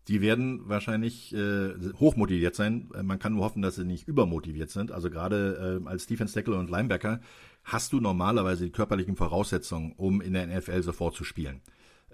[0.08, 2.90] Die werden wahrscheinlich äh, hochmotiviert sein.
[3.02, 4.92] Man kann nur hoffen, dass sie nicht übermotiviert sind.
[4.92, 7.20] Also gerade äh, als Defense Tackle und Linebacker
[7.62, 11.62] hast du normalerweise die körperlichen Voraussetzungen, um in der NFL sofort zu spielen.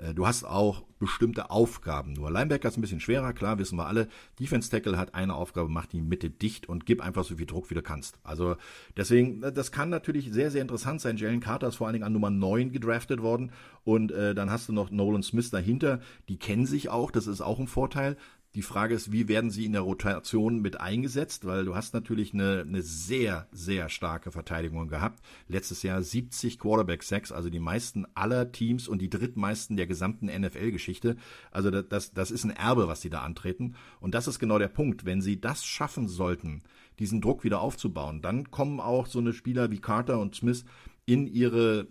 [0.00, 2.12] Äh, du hast auch bestimmte Aufgaben.
[2.12, 4.08] Nur Linebacker ist ein bisschen schwerer, klar, wissen wir alle.
[4.38, 7.70] Defense Tackle hat eine Aufgabe, mach die Mitte dicht und gib einfach so viel Druck,
[7.70, 8.18] wie du kannst.
[8.22, 8.56] Also
[8.96, 11.16] deswegen, äh, das kann natürlich sehr, sehr interessant sein.
[11.16, 13.52] Jalen Carter ist vor allen Dingen an Nummer 9 gedraftet worden
[13.84, 16.00] und äh, dann hast du noch Nolan Smith dahinter.
[16.28, 18.16] Die kennen sich auch, das ist auch ein Vorteil.
[18.56, 21.44] Die Frage ist, wie werden sie in der Rotation mit eingesetzt?
[21.44, 25.22] Weil du hast natürlich eine, eine sehr, sehr starke Verteidigung gehabt.
[25.46, 31.16] Letztes Jahr 70 Quarterback-Sacks, also die meisten aller Teams und die drittmeisten der gesamten NFL-Geschichte.
[31.52, 33.76] Also das, das ist ein Erbe, was sie da antreten.
[34.00, 35.04] Und das ist genau der Punkt.
[35.04, 36.62] Wenn sie das schaffen sollten,
[36.98, 40.64] diesen Druck wieder aufzubauen, dann kommen auch so eine Spieler wie Carter und Smith
[41.06, 41.86] in ihre,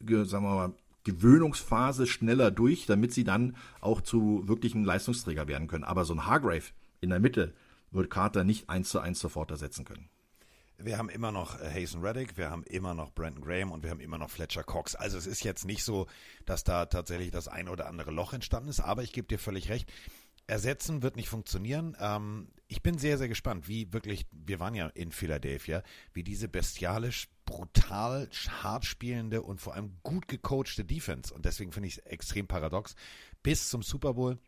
[0.00, 0.74] sagen wir mal,
[1.08, 5.84] Gewöhnungsphase schneller durch, damit sie dann auch zu wirklichen Leistungsträger werden können.
[5.84, 6.64] Aber so ein Hargrave
[7.00, 7.54] in der Mitte
[7.90, 10.10] wird Carter nicht eins zu eins sofort ersetzen können.
[10.76, 13.90] Wir haben immer noch äh, Hazen Reddick, wir haben immer noch Brandon Graham und wir
[13.90, 14.94] haben immer noch Fletcher Cox.
[14.94, 16.06] Also es ist jetzt nicht so,
[16.44, 19.70] dass da tatsächlich das ein oder andere Loch entstanden ist, aber ich gebe dir völlig
[19.70, 19.90] recht.
[20.46, 21.96] Ersetzen wird nicht funktionieren.
[21.98, 26.48] Ähm, ich bin sehr, sehr gespannt, wie wirklich, wir waren ja in Philadelphia, wie diese
[26.48, 28.28] bestialisch brutal
[28.62, 31.32] hart spielende und vor allem gut gecoachte Defense.
[31.32, 32.94] Und deswegen finde ich es extrem paradox.
[33.42, 34.38] Bis zum Super Bowl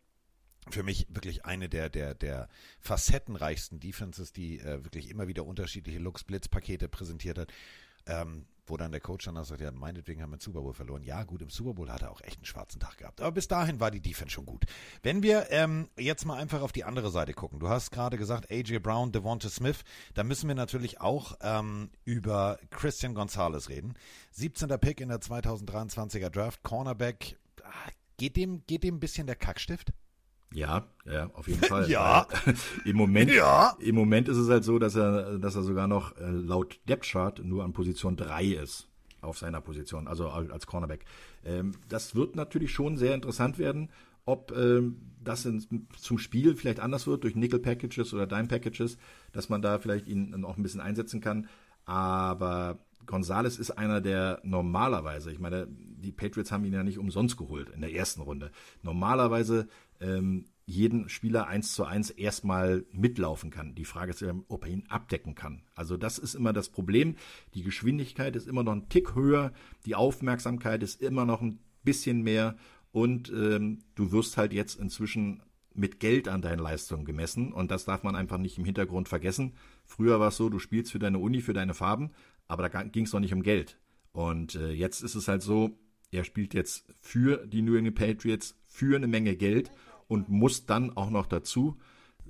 [0.69, 2.47] für mich wirklich eine der, der, der
[2.79, 7.51] facettenreichsten Defenses, die äh, wirklich immer wieder unterschiedliche Looks, Blitzpakete präsentiert hat.
[8.05, 11.03] Ähm, wo dann der Coach dann sagt, ja, meinetwegen haben wir den Super Bowl verloren.
[11.03, 13.21] Ja, gut, im Super Bowl hat er auch echt einen schwarzen Tag gehabt.
[13.21, 14.65] Aber bis dahin war die Defense schon gut.
[15.03, 17.59] Wenn wir ähm, jetzt mal einfach auf die andere Seite gucken.
[17.59, 19.83] Du hast gerade gesagt, AJ Brown, Devonta Smith.
[20.13, 23.93] Da müssen wir natürlich auch ähm, über Christian Gonzalez reden.
[24.31, 24.69] 17.
[24.79, 27.37] Pick in der 2023er Draft, Cornerback.
[27.63, 29.91] Ah, geht dem, geht dem ein bisschen der Kackstift?
[30.53, 31.89] Ja, ja, auf jeden Fall.
[31.89, 32.27] ja.
[32.85, 33.75] Im Moment, ja.
[33.79, 37.05] im Moment ist es halt so, dass er, dass er sogar noch äh, laut Depth
[37.05, 38.87] Chart nur an Position 3 ist
[39.21, 41.05] auf seiner Position, also als Cornerback.
[41.45, 43.89] Ähm, das wird natürlich schon sehr interessant werden,
[44.25, 48.97] ob ähm, das in, zum Spiel vielleicht anders wird durch Nickel Packages oder Dime Packages,
[49.31, 51.47] dass man da vielleicht ihn auch ein bisschen einsetzen kann.
[51.85, 57.37] Aber Gonzales ist einer, der normalerweise, ich meine, die Patriots haben ihn ja nicht umsonst
[57.37, 58.51] geholt in der ersten Runde.
[58.83, 59.67] Normalerweise
[60.01, 63.75] ähm, jeden Spieler eins zu eins erstmal mitlaufen kann.
[63.75, 65.63] Die Frage ist, ob er ihn abdecken kann.
[65.75, 67.15] Also das ist immer das Problem.
[67.53, 69.51] Die Geschwindigkeit ist immer noch ein Tick höher,
[69.85, 72.55] die Aufmerksamkeit ist immer noch ein bisschen mehr
[72.91, 75.41] und ähm, du wirst halt jetzt inzwischen
[75.73, 79.53] mit Geld an deinen Leistungen gemessen und das darf man einfach nicht im Hintergrund vergessen.
[79.85, 82.11] Früher war es so, du spielst für deine Uni, für deine Farben,
[82.47, 83.77] aber da ging es noch nicht um Geld.
[84.11, 85.79] Und äh, jetzt ist es halt so,
[86.11, 89.71] er spielt jetzt für die New England Patriots für eine Menge Geld
[90.11, 91.79] und muss dann auch noch dazu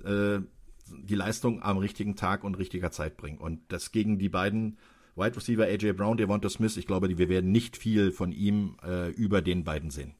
[0.04, 0.38] äh,
[0.86, 3.38] die Leistung am richtigen Tag und richtiger Zeit bringen.
[3.38, 4.78] Und das gegen die beiden
[5.16, 9.10] Wide Receiver AJ Brown, Devonta Smith, ich glaube, wir werden nicht viel von ihm äh,
[9.10, 10.14] über den beiden sehen.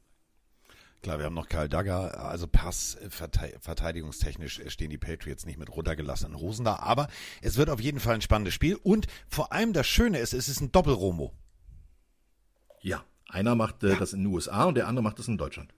[1.02, 6.38] Klar, wir haben noch Karl Dagger, also Pass verteidigungstechnisch stehen die Patriots nicht mit runtergelassenen
[6.38, 7.08] Hosen da, aber
[7.42, 10.48] es wird auf jeden Fall ein spannendes Spiel und vor allem das Schöne ist, es
[10.48, 11.32] ist ein Doppel-Romo.
[12.80, 13.98] Ja, einer macht äh, ja.
[13.98, 15.72] das in den USA und der andere macht das in Deutschland.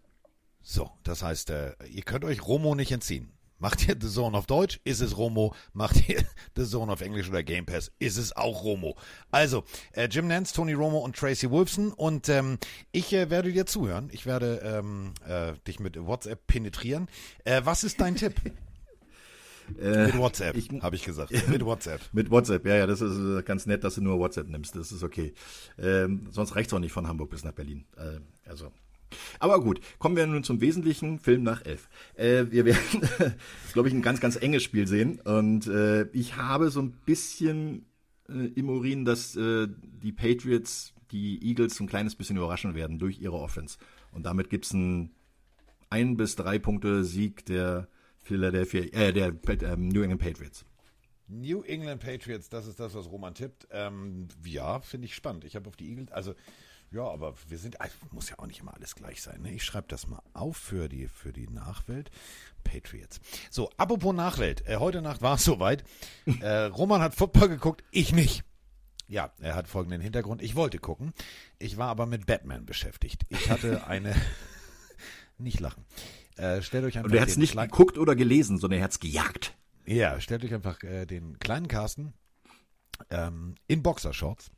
[0.67, 3.31] So, das heißt, äh, ihr könnt euch Romo nicht entziehen.
[3.59, 5.55] Macht ihr The Zone auf Deutsch, ist es Romo.
[5.75, 6.25] Macht ihr
[6.57, 8.97] The Zone auf Englisch oder Game Pass, ist es auch Romo.
[9.31, 11.93] Also, äh, Jim Nance, Tony Romo und Tracy Wolfson.
[11.93, 12.59] Und ähm,
[12.93, 14.09] ich äh, werde dir zuhören.
[14.11, 17.09] Ich werde ähm, äh, dich mit WhatsApp penetrieren.
[17.45, 18.35] Äh, was ist dein Tipp?
[19.81, 21.33] Äh, mit WhatsApp, habe ich gesagt.
[21.49, 22.03] Mit WhatsApp.
[22.13, 24.77] mit WhatsApp, ja, ja, das ist äh, ganz nett, dass du nur WhatsApp nimmst.
[24.77, 25.33] Das ist okay.
[25.79, 27.87] Ähm, sonst reicht es auch nicht von Hamburg bis nach Berlin.
[27.97, 28.71] Äh, also
[29.39, 31.89] aber gut, kommen wir nun zum wesentlichen Film nach elf.
[32.15, 32.81] Äh, wir werden,
[33.73, 35.21] glaube ich, ein ganz, ganz enges Spiel sehen.
[35.21, 37.87] Und äh, ich habe so ein bisschen
[38.29, 42.99] äh, im Urin, dass äh, die Patriots die Eagles so ein kleines bisschen überraschen werden
[42.99, 43.79] durch ihre Offense.
[44.13, 45.15] Und damit gibt es einen
[45.91, 50.65] ein bis drei Punkte Sieg der Philadelphia, äh, der äh, New England Patriots.
[51.29, 53.69] New England Patriots, das ist das, was Roman tippt.
[53.71, 55.45] Ähm, ja, finde ich spannend.
[55.45, 56.35] Ich habe auf die Eagles, also
[56.91, 59.43] ja, aber wir sind, also muss ja auch nicht immer alles gleich sein.
[59.43, 59.53] Ne?
[59.53, 62.11] Ich schreibe das mal auf für die, für die Nachwelt.
[62.63, 63.21] Patriots.
[63.51, 64.67] So, apropos Nachwelt.
[64.67, 65.85] Äh, heute Nacht war es soweit.
[66.41, 68.45] Äh, Roman hat Football geguckt, ich nicht.
[69.07, 70.41] Ja, er hat folgenden Hintergrund.
[70.41, 71.13] Ich wollte gucken.
[71.59, 73.27] Ich war aber mit Batman beschäftigt.
[73.29, 74.15] Ich hatte eine.
[75.39, 75.85] nicht lachen.
[76.37, 77.11] Äh, stellt euch einfach.
[77.11, 79.55] Und er hat es nicht geguckt oder gelesen, sondern er hat es gejagt.
[79.87, 82.15] Ja, stellt euch einfach äh, den kleinen Carsten
[83.11, 84.51] ähm, in Boxershorts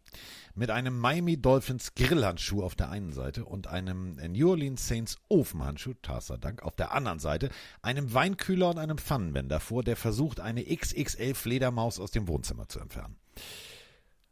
[0.54, 5.94] mit einem Miami Dolphins Grillhandschuh auf der einen Seite und einem New Orleans Saints Ofenhandschuh,
[6.02, 7.50] Tarsa Dank, auf der anderen Seite,
[7.82, 12.80] einem Weinkühler und einem Pfannenwender vor, der versucht, eine XXL Fledermaus aus dem Wohnzimmer zu
[12.80, 13.16] entfernen.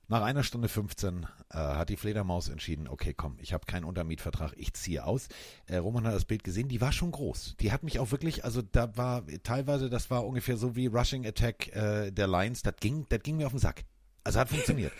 [0.07, 4.53] Nach einer Stunde 15 äh, hat die Fledermaus entschieden, okay, komm, ich habe keinen Untermietvertrag,
[4.57, 5.29] ich ziehe aus.
[5.67, 7.57] Äh, Roman hat das Bild gesehen, die war schon groß.
[7.61, 11.27] Die hat mich auch wirklich, also da war teilweise, das war ungefähr so wie Rushing
[11.27, 13.85] Attack äh, der Lions, das ging, das ging mir auf den Sack.
[14.25, 14.93] Also hat funktioniert.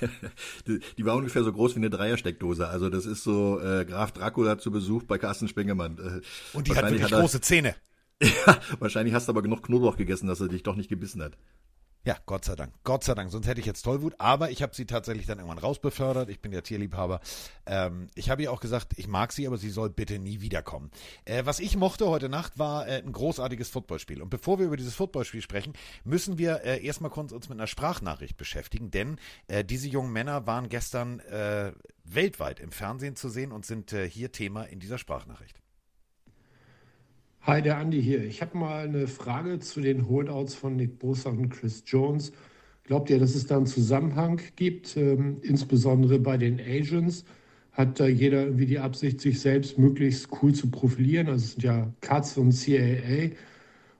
[0.66, 2.68] die, die, war ungefähr so groß wie eine Dreiersteckdose.
[2.68, 5.98] Also das ist so äh, Graf Dracula zu Besuch bei Carsten Spengemann.
[5.98, 7.74] Äh, Und die hat wirklich hat er, große Zähne.
[8.22, 11.36] ja, wahrscheinlich hast du aber genug Knoblauch gegessen, dass er dich doch nicht gebissen hat.
[12.06, 12.74] Ja, Gott sei Dank.
[12.84, 13.30] Gott sei Dank.
[13.30, 14.14] Sonst hätte ich jetzt Tollwut.
[14.18, 16.28] Aber ich habe sie tatsächlich dann irgendwann rausbefördert.
[16.28, 17.20] Ich bin ja Tierliebhaber.
[17.64, 20.90] Ähm, ich habe ihr auch gesagt, ich mag sie, aber sie soll bitte nie wiederkommen.
[21.24, 24.20] Äh, was ich mochte heute Nacht war äh, ein großartiges Footballspiel.
[24.20, 25.72] Und bevor wir über dieses Footballspiel sprechen,
[26.04, 28.90] müssen wir äh, erstmal kurz uns mit einer Sprachnachricht beschäftigen.
[28.90, 31.72] Denn äh, diese jungen Männer waren gestern äh,
[32.04, 35.63] weltweit im Fernsehen zu sehen und sind äh, hier Thema in dieser Sprachnachricht.
[37.46, 38.24] Hi, der Andi hier.
[38.24, 42.32] Ich habe mal eine Frage zu den Holdouts von Nick Bosa und Chris Jones.
[42.84, 47.26] Glaubt ihr, dass es da einen Zusammenhang gibt, ähm, insbesondere bei den Agents?
[47.72, 51.28] Hat da jeder irgendwie die Absicht, sich selbst möglichst cool zu profilieren?
[51.28, 53.32] Also es sind ja Cuts und CAA.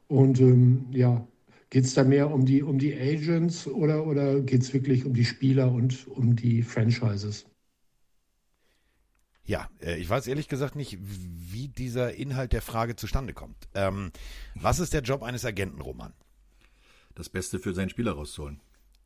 [0.08, 1.28] Und ähm, ja,
[1.68, 5.12] geht es da mehr um die, um die Agents oder, oder geht es wirklich um
[5.12, 7.44] die Spieler und um die Franchises?
[9.46, 13.68] Ja, äh, ich weiß ehrlich gesagt nicht, wie dieser Inhalt der Frage zustande kommt.
[13.74, 14.10] Ähm,
[14.54, 16.14] was ist der Job eines Agenten, Roman?
[17.14, 18.60] Das Beste für seinen Spieler rauszuholen.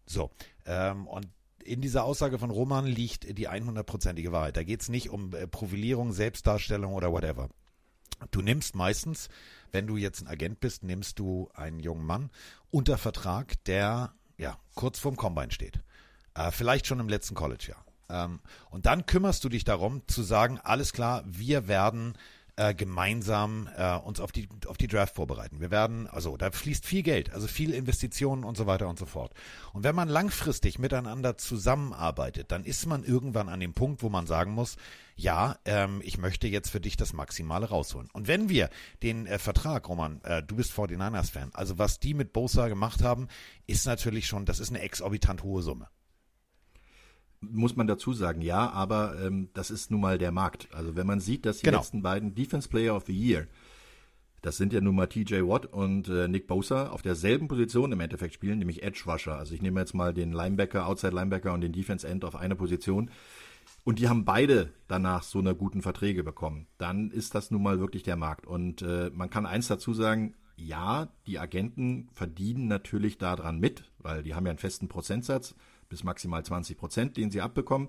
[0.06, 0.30] So,
[0.64, 1.28] ähm, und
[1.64, 4.56] in dieser Aussage von Roman liegt die 100%ige Wahrheit.
[4.56, 7.50] Da geht es nicht um äh, Profilierung, Selbstdarstellung oder whatever.
[8.30, 9.28] Du nimmst meistens,
[9.70, 12.30] wenn du jetzt ein Agent bist, nimmst du einen jungen Mann
[12.70, 15.82] unter Vertrag, der ja kurz vorm Combine steht.
[16.34, 17.84] Äh, vielleicht schon im letzten College-Jahr.
[18.08, 18.40] Ähm,
[18.70, 22.14] und dann kümmerst du dich darum zu sagen, alles klar, wir werden
[22.58, 25.60] äh, gemeinsam äh, uns auf die, auf die Draft vorbereiten.
[25.60, 29.06] Wir werden, also da fließt viel Geld, also viel Investitionen und so weiter und so
[29.06, 29.32] fort.
[29.72, 34.26] Und wenn man langfristig miteinander zusammenarbeitet, dann ist man irgendwann an dem Punkt, wo man
[34.26, 34.76] sagen muss,
[35.14, 38.10] ja, ähm, ich möchte jetzt für dich das Maximale rausholen.
[38.12, 38.70] Und wenn wir
[39.04, 43.28] den äh, Vertrag, Roman, äh, du bist 49ers-Fan, also was die mit Bosa gemacht haben,
[43.68, 45.88] ist natürlich schon, das ist eine exorbitant hohe Summe
[47.40, 50.68] muss man dazu sagen, ja, aber ähm, das ist nun mal der Markt.
[50.72, 51.78] Also wenn man sieht, dass die genau.
[51.78, 53.46] letzten beiden Defense Player of the Year,
[54.42, 58.00] das sind ja nun mal TJ Watt und äh, Nick Bosa, auf derselben Position im
[58.00, 59.36] Endeffekt spielen, nämlich Edge Rusher.
[59.36, 62.54] Also ich nehme jetzt mal den Linebacker, Outside Linebacker und den Defense End auf eine
[62.54, 63.10] Position.
[63.84, 66.66] Und die haben beide danach so eine guten Verträge bekommen.
[66.78, 68.46] Dann ist das nun mal wirklich der Markt.
[68.46, 74.22] Und äh, man kann eins dazu sagen, ja, die Agenten verdienen natürlich daran mit, weil
[74.22, 75.54] die haben ja einen festen Prozentsatz
[75.88, 77.88] bis maximal 20 Prozent, den sie abbekommen.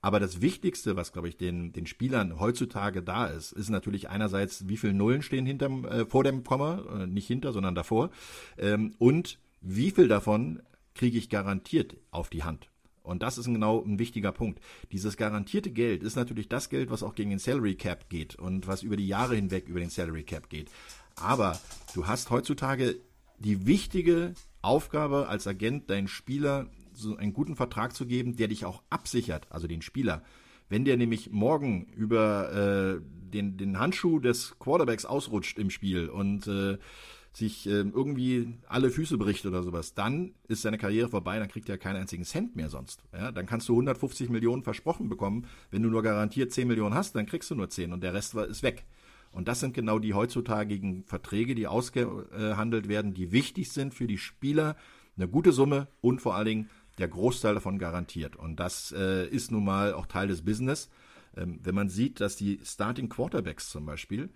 [0.00, 4.68] Aber das Wichtigste, was, glaube ich, den, den Spielern heutzutage da ist, ist natürlich einerseits,
[4.68, 8.10] wie viele Nullen stehen hinterm, äh, vor dem Komma, äh, nicht hinter, sondern davor,
[8.58, 10.62] ähm, und wie viel davon
[10.94, 12.68] kriege ich garantiert auf die Hand.
[13.02, 14.60] Und das ist genau ein wichtiger Punkt.
[14.92, 18.66] Dieses garantierte Geld ist natürlich das Geld, was auch gegen den Salary Cap geht und
[18.66, 20.70] was über die Jahre hinweg über den Salary Cap geht.
[21.16, 21.58] Aber
[21.94, 22.96] du hast heutzutage
[23.38, 26.66] die wichtige Aufgabe als Agent, deinen Spieler
[26.98, 30.22] so einen guten Vertrag zu geben, der dich auch absichert, also den Spieler.
[30.68, 33.00] Wenn der nämlich morgen über äh,
[33.32, 36.78] den, den Handschuh des Quarterbacks ausrutscht im Spiel und äh,
[37.32, 41.68] sich äh, irgendwie alle Füße bricht oder sowas, dann ist seine Karriere vorbei, dann kriegt
[41.68, 43.02] er keinen einzigen Cent mehr sonst.
[43.12, 45.46] Ja, dann kannst du 150 Millionen versprochen bekommen.
[45.70, 48.34] Wenn du nur garantiert 10 Millionen hast, dann kriegst du nur 10 und der Rest
[48.34, 48.84] ist weg.
[49.30, 54.18] Und das sind genau die heutzutage Verträge, die ausgehandelt werden, die wichtig sind für die
[54.18, 54.76] Spieler.
[55.16, 58.36] Eine gute Summe und vor allen Dingen der Großteil davon garantiert.
[58.36, 60.90] Und das äh, ist nun mal auch Teil des Business.
[61.36, 64.30] Ähm, wenn man sieht, dass die Starting Quarterbacks zum Beispiel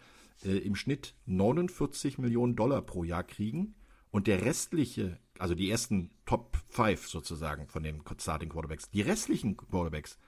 [0.45, 3.75] äh, im Schnitt 49 Millionen Dollar pro Jahr kriegen
[4.11, 9.57] und der restliche, also die ersten Top 5 sozusagen von den Starting Quarterbacks, die restlichen
[9.57, 10.19] Quarterbacks,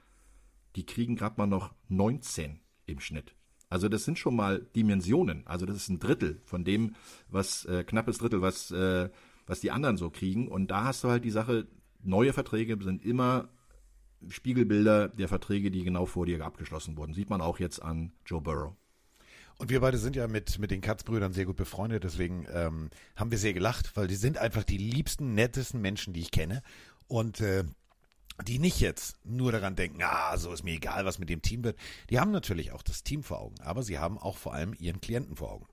[0.77, 3.35] die kriegen gerade mal noch 19 im Schnitt.
[3.69, 5.47] Also das sind schon mal Dimensionen.
[5.47, 6.95] Also das ist ein Drittel von dem,
[7.29, 9.09] was äh, knappes Drittel, was äh,
[9.47, 10.49] was die anderen so kriegen.
[10.49, 11.67] Und da hast du halt die Sache,
[12.07, 13.49] neue Verträge sind immer
[14.29, 17.15] Spiegelbilder der Verträge, die genau vor dir abgeschlossen wurden.
[17.15, 18.75] Sieht man auch jetzt an Joe Burrow.
[19.59, 23.31] Und wir beide sind ja mit, mit den Katzbrüdern sehr gut befreundet, deswegen ähm, haben
[23.31, 26.63] wir sehr gelacht, weil die sind einfach die liebsten, nettesten Menschen, die ich kenne.
[27.07, 27.65] Und äh,
[28.47, 31.63] die nicht jetzt nur daran denken, ah, so ist mir egal, was mit dem Team
[31.63, 31.79] wird.
[32.11, 35.01] Die haben natürlich auch das Team vor Augen, aber sie haben auch vor allem ihren
[35.01, 35.67] Klienten vor Augen.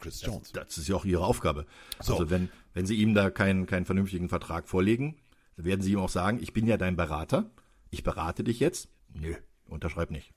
[0.00, 0.50] Chris Jones.
[0.50, 1.64] Das, das ist ja auch ihre Aufgabe.
[2.00, 2.14] So.
[2.14, 5.16] Also wenn, wenn sie ihm da keinen, keinen vernünftigen Vertrag vorlegen,
[5.56, 7.50] werden sie ihm auch sagen, ich bin ja dein Berater,
[7.90, 8.88] ich berate dich jetzt.
[9.12, 9.34] Nö,
[9.68, 10.32] unterschreib nicht.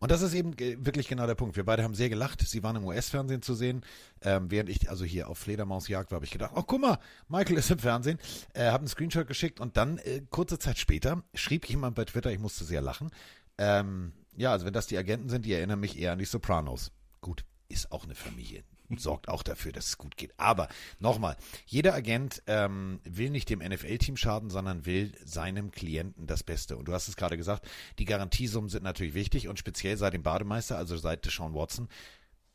[0.00, 1.54] Und das ist eben wirklich genau der Punkt.
[1.54, 2.40] Wir beide haben sehr gelacht.
[2.40, 3.84] Sie waren im US-Fernsehen zu sehen.
[4.20, 7.56] Ähm, während ich also hier auf Fledermausjagd war, habe ich gedacht, oh guck mal, Michael
[7.58, 8.18] ist im Fernsehen.
[8.52, 12.32] Äh, habe einen Screenshot geschickt und dann äh, kurze Zeit später schrieb jemand bei Twitter,
[12.32, 13.10] ich musste sehr lachen.
[13.58, 16.90] Ähm, ja, also wenn das die Agenten sind, die erinnern mich eher an die Sopranos.
[17.20, 18.64] Gut, ist auch eine Familie
[18.98, 20.32] sorgt auch dafür, dass es gut geht.
[20.38, 26.42] Aber nochmal, jeder Agent ähm, will nicht dem NFL-Team schaden, sondern will seinem Klienten das
[26.42, 26.76] Beste.
[26.76, 30.22] Und du hast es gerade gesagt, die Garantiesummen sind natürlich wichtig und speziell seit dem
[30.22, 31.88] Bademeister, also seit Deshaun Watson,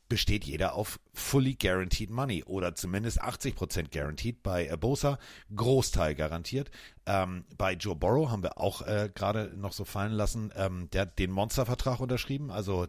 [0.08, 4.42] besteht jeder auf fully guaranteed money oder zumindest 80% guaranteed.
[4.42, 5.18] Bei Bosa
[5.54, 6.70] Großteil garantiert.
[7.06, 11.02] Ähm, bei Joe Borrow haben wir auch äh, gerade noch so fallen lassen, ähm, der
[11.02, 12.86] hat den Monstervertrag unterschrieben, also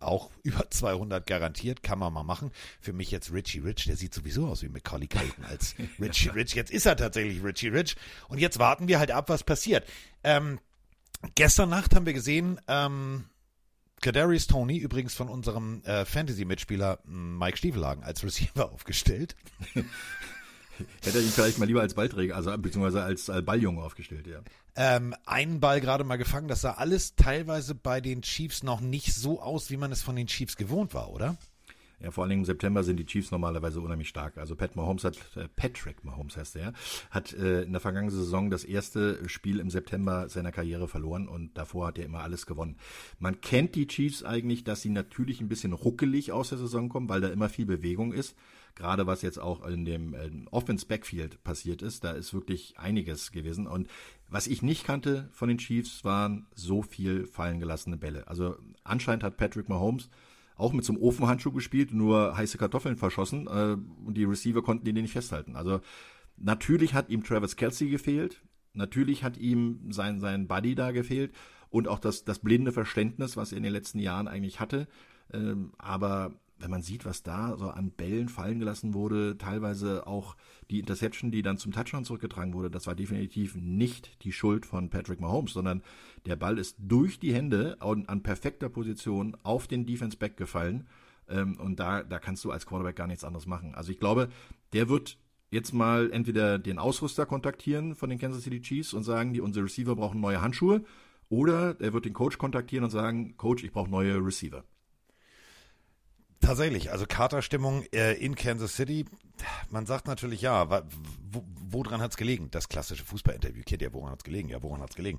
[0.00, 2.50] auch über 200 garantiert, kann man mal machen.
[2.80, 6.54] Für mich jetzt Richie Rich, der sieht sowieso aus wie Macaulay Culkin als Richie Rich.
[6.54, 7.96] Jetzt ist er tatsächlich Richie Rich.
[8.28, 9.86] Und jetzt warten wir halt ab, was passiert.
[10.22, 10.58] Ähm,
[11.34, 13.24] gestern Nacht haben wir gesehen, ähm,
[14.00, 19.34] Kadarius Tony, übrigens von unserem äh, Fantasy-Mitspieler Mike Stiefelhagen als Receiver aufgestellt.
[21.02, 24.40] Hätte er ihn vielleicht mal lieber als Ballträger, also beziehungsweise als, als Balljunge aufgestellt, ja.
[24.80, 29.12] Ähm, einen Ball gerade mal gefangen, das sah alles teilweise bei den Chiefs noch nicht
[29.12, 31.36] so aus, wie man es von den Chiefs gewohnt war, oder?
[31.98, 34.38] Ja, vor allen Dingen im September sind die Chiefs normalerweise unheimlich stark.
[34.38, 36.74] Also Pat Mahomes hat, äh, Patrick Mahomes heißt er,
[37.10, 41.58] hat äh, in der vergangenen Saison das erste Spiel im September seiner Karriere verloren und
[41.58, 42.76] davor hat er immer alles gewonnen.
[43.18, 47.08] Man kennt die Chiefs eigentlich, dass sie natürlich ein bisschen ruckelig aus der Saison kommen,
[47.08, 48.36] weil da immer viel Bewegung ist
[48.78, 53.66] gerade was jetzt auch in dem Offense Backfield passiert ist, da ist wirklich einiges gewesen.
[53.66, 53.88] Und
[54.30, 58.28] was ich nicht kannte von den Chiefs, waren so viel fallen gelassene Bälle.
[58.28, 60.08] Also anscheinend hat Patrick Mahomes
[60.56, 64.86] auch mit so einem Ofenhandschuh gespielt, nur heiße Kartoffeln verschossen äh, und die Receiver konnten
[64.86, 65.56] ihn nicht festhalten.
[65.56, 65.80] Also
[66.36, 68.42] natürlich hat ihm Travis Kelsey gefehlt,
[68.74, 71.32] natürlich hat ihm sein, sein Buddy da gefehlt
[71.70, 74.86] und auch das, das blinde Verständnis, was er in den letzten Jahren eigentlich hatte.
[75.32, 80.36] Ähm, aber wenn man sieht, was da so an Bällen fallen gelassen wurde, teilweise auch
[80.70, 84.90] die Interception, die dann zum Touchdown zurückgetragen wurde, das war definitiv nicht die Schuld von
[84.90, 85.82] Patrick Mahomes, sondern
[86.26, 90.86] der Ball ist durch die Hände an, an perfekter Position auf den Defense Back gefallen.
[91.28, 93.74] Ähm, und da, da kannst du als Quarterback gar nichts anderes machen.
[93.74, 94.28] Also ich glaube,
[94.72, 95.18] der wird
[95.50, 99.64] jetzt mal entweder den Ausrüster kontaktieren von den Kansas City Chiefs und sagen, die unsere
[99.64, 100.84] Receiver brauchen neue Handschuhe.
[101.30, 104.64] Oder er wird den Coach kontaktieren und sagen, Coach, ich brauche neue Receiver.
[106.40, 109.04] Tatsächlich, also Katerstimmung äh, in Kansas City.
[109.70, 112.50] Man sagt natürlich ja, wo, woran hat es gelegen?
[112.50, 114.48] Das klassische Fußballinterview kennt ja, woran hat es gelegen?
[114.48, 115.18] Ja, woran hat es gelegen?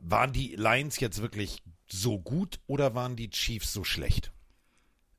[0.00, 4.32] Waren die Lions jetzt wirklich so gut oder waren die Chiefs so schlecht?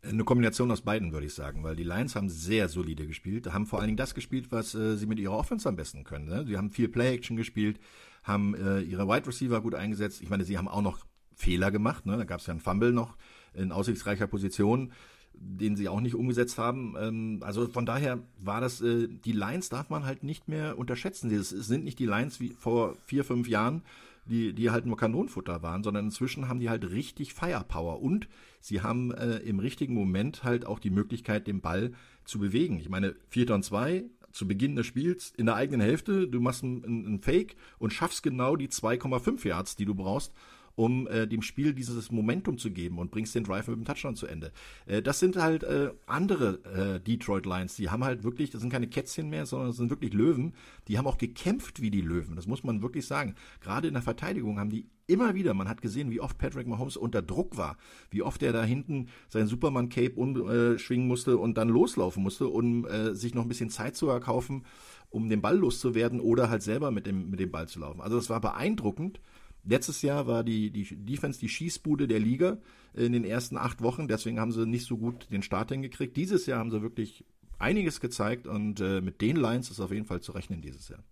[0.02, 3.66] Eine Kombination aus beiden, würde ich sagen, weil die Lions haben sehr solide gespielt, haben
[3.66, 6.26] vor allen Dingen das gespielt, was äh, sie mit ihrer Offense am besten können.
[6.26, 6.46] Ne?
[6.46, 7.80] Sie haben viel Play-Action gespielt,
[8.24, 10.22] haben äh, ihre Wide Receiver gut eingesetzt.
[10.22, 12.06] Ich meine, sie haben auch noch Fehler gemacht.
[12.06, 12.18] Ne?
[12.18, 13.18] Da gab es ja einen Fumble noch
[13.54, 14.94] in aussichtsreicher Position,
[15.40, 16.96] den sie auch nicht umgesetzt haben.
[17.00, 21.32] Ähm, also von daher war das, äh, die Lions darf man halt nicht mehr unterschätzen.
[21.32, 23.84] Es sind nicht die Lions wie vor vier, fünf Jahren,
[24.26, 28.28] die, die halt nur Kanonenfutter waren, sondern inzwischen haben die halt richtig Firepower und
[28.60, 32.80] sie haben äh, im richtigen Moment halt auch die Möglichkeit, den Ball zu bewegen.
[32.80, 36.64] Ich meine, Vierter und zwei zu Beginn des Spiels in der eigenen Hälfte, du machst
[36.64, 40.34] einen Fake und schaffst genau die 2,5 Yards, die du brauchst,
[40.76, 44.16] um äh, dem Spiel dieses Momentum zu geben und bringst den Drive mit dem Touchdown
[44.16, 44.52] zu Ende.
[44.86, 48.72] Äh, das sind halt äh, andere äh, Detroit Lions, die haben halt wirklich, das sind
[48.72, 50.54] keine Kätzchen mehr, sondern das sind wirklich Löwen.
[50.88, 53.36] Die haben auch gekämpft wie die Löwen, das muss man wirklich sagen.
[53.62, 56.98] Gerade in der Verteidigung haben die immer wieder, man hat gesehen, wie oft Patrick Mahomes
[56.98, 57.78] unter Druck war,
[58.10, 63.14] wie oft er da hinten sein Superman-Cape umschwingen musste und dann loslaufen musste, um äh,
[63.14, 64.66] sich noch ein bisschen Zeit zu erkaufen,
[65.10, 68.02] um den Ball loszuwerden oder halt selber mit dem, mit dem Ball zu laufen.
[68.02, 69.20] Also das war beeindruckend
[69.66, 72.58] Letztes Jahr war die, die Defense die Schießbude der Liga
[72.94, 76.16] in den ersten acht Wochen, deswegen haben sie nicht so gut den Start hingekriegt.
[76.16, 77.26] Dieses Jahr haben sie wirklich
[77.58, 81.04] einiges gezeigt und äh, mit den Lines ist auf jeden Fall zu rechnen dieses Jahr.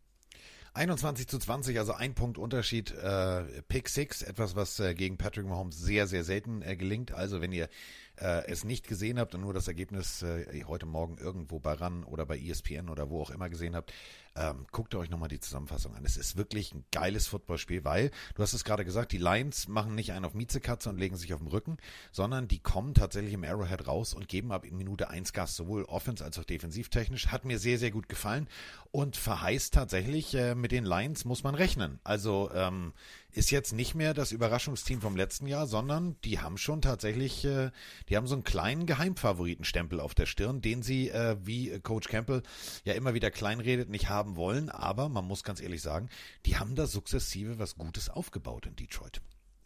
[0.75, 2.91] 21 zu 20, also ein Punkt Unterschied.
[2.91, 7.11] Äh, Pick 6, etwas, was äh, gegen Patrick Mahomes sehr, sehr selten äh, gelingt.
[7.11, 7.69] Also wenn ihr
[8.17, 12.03] äh, es nicht gesehen habt und nur das Ergebnis äh, heute Morgen irgendwo bei RAN
[12.03, 13.93] oder bei ESPN oder wo auch immer gesehen habt,
[14.35, 16.05] ähm, guckt euch nochmal die Zusammenfassung an.
[16.05, 19.95] Es ist wirklich ein geiles Footballspiel, weil, du hast es gerade gesagt, die Lions machen
[19.95, 21.77] nicht einen auf Miezekatze und legen sich auf den Rücken,
[22.11, 25.83] sondern die kommen tatsächlich im Arrowhead raus und geben ab in Minute 1 Gas, sowohl
[25.83, 27.27] offens- als auch defensivtechnisch.
[27.27, 28.47] Hat mir sehr, sehr gut gefallen
[28.91, 31.99] und verheißt tatsächlich, äh, mit den Lions muss man rechnen.
[32.03, 32.93] Also ähm,
[33.33, 37.71] ist jetzt nicht mehr das Überraschungsteam vom letzten Jahr, sondern die haben schon tatsächlich, äh,
[38.09, 42.43] die haben so einen kleinen Geheimfavoritenstempel auf der Stirn, den sie, äh, wie Coach Campbell
[42.85, 44.69] ja immer wieder kleinredet, nicht haben wollen.
[44.69, 46.09] Aber man muss ganz ehrlich sagen,
[46.45, 49.21] die haben da sukzessive was Gutes aufgebaut in Detroit.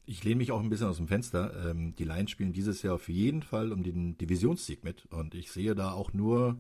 [0.06, 1.70] Ich lehne mich auch ein bisschen aus dem Fenster.
[1.70, 5.06] Ähm, die Lions spielen dieses Jahr auf jeden Fall um den Divisionssieg mit.
[5.08, 6.58] Und ich sehe da auch nur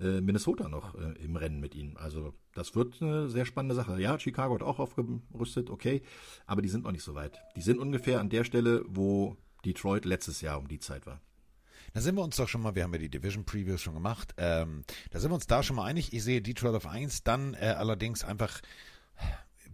[0.00, 1.96] äh, Minnesota noch äh, im Rennen mit ihnen.
[1.96, 4.00] Also das wird eine sehr spannende Sache.
[4.00, 6.02] Ja, Chicago hat auch aufgerüstet, okay,
[6.46, 7.40] aber die sind noch nicht so weit.
[7.56, 11.20] Die sind ungefähr an der Stelle, wo Detroit letztes Jahr um die Zeit war.
[11.92, 14.34] Da sind wir uns doch schon mal, wir haben ja die Division Previews schon gemacht,
[14.36, 16.12] ähm, da sind wir uns da schon mal einig.
[16.12, 18.60] Ich sehe Detroit auf 1, dann äh, allerdings einfach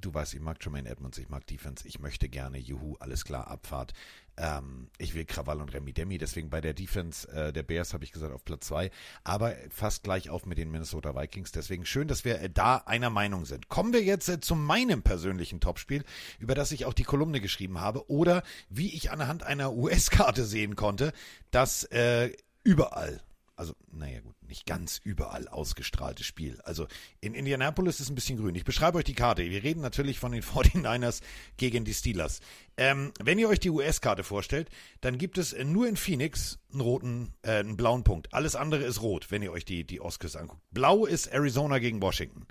[0.01, 3.49] du weißt, ich mag Jermaine Edmonds, ich mag Defense, ich möchte gerne, juhu, alles klar,
[3.49, 3.93] Abfahrt.
[4.41, 8.05] Ähm, ich will Krawall und Remy Demi, deswegen bei der Defense äh, der Bears habe
[8.05, 8.91] ich gesagt auf Platz zwei,
[9.23, 11.53] aber fast gleich auf mit den Minnesota Vikings.
[11.53, 13.69] Deswegen schön, dass wir äh, da einer Meinung sind.
[13.69, 16.05] Kommen wir jetzt äh, zu meinem persönlichen Topspiel,
[16.39, 20.75] über das ich auch die Kolumne geschrieben habe oder wie ich anhand einer US-Karte sehen
[20.75, 21.13] konnte,
[21.51, 22.33] dass äh,
[22.65, 23.21] überall
[23.61, 26.63] also naja gut, nicht ganz überall ausgestrahltes Spiel.
[26.63, 26.87] Also
[27.21, 28.55] in Indianapolis ist ein bisschen grün.
[28.55, 29.43] Ich beschreibe euch die Karte.
[29.43, 31.21] Wir reden natürlich von den 49ers
[31.59, 32.41] gegen die Steelers.
[32.79, 34.71] Ähm, wenn ihr euch die US-Karte vorstellt,
[35.03, 38.33] dann gibt es nur in Phoenix einen roten, äh, einen blauen Punkt.
[38.33, 40.63] Alles andere ist rot, wenn ihr euch die, die Oscars anguckt.
[40.71, 42.47] Blau ist Arizona gegen Washington.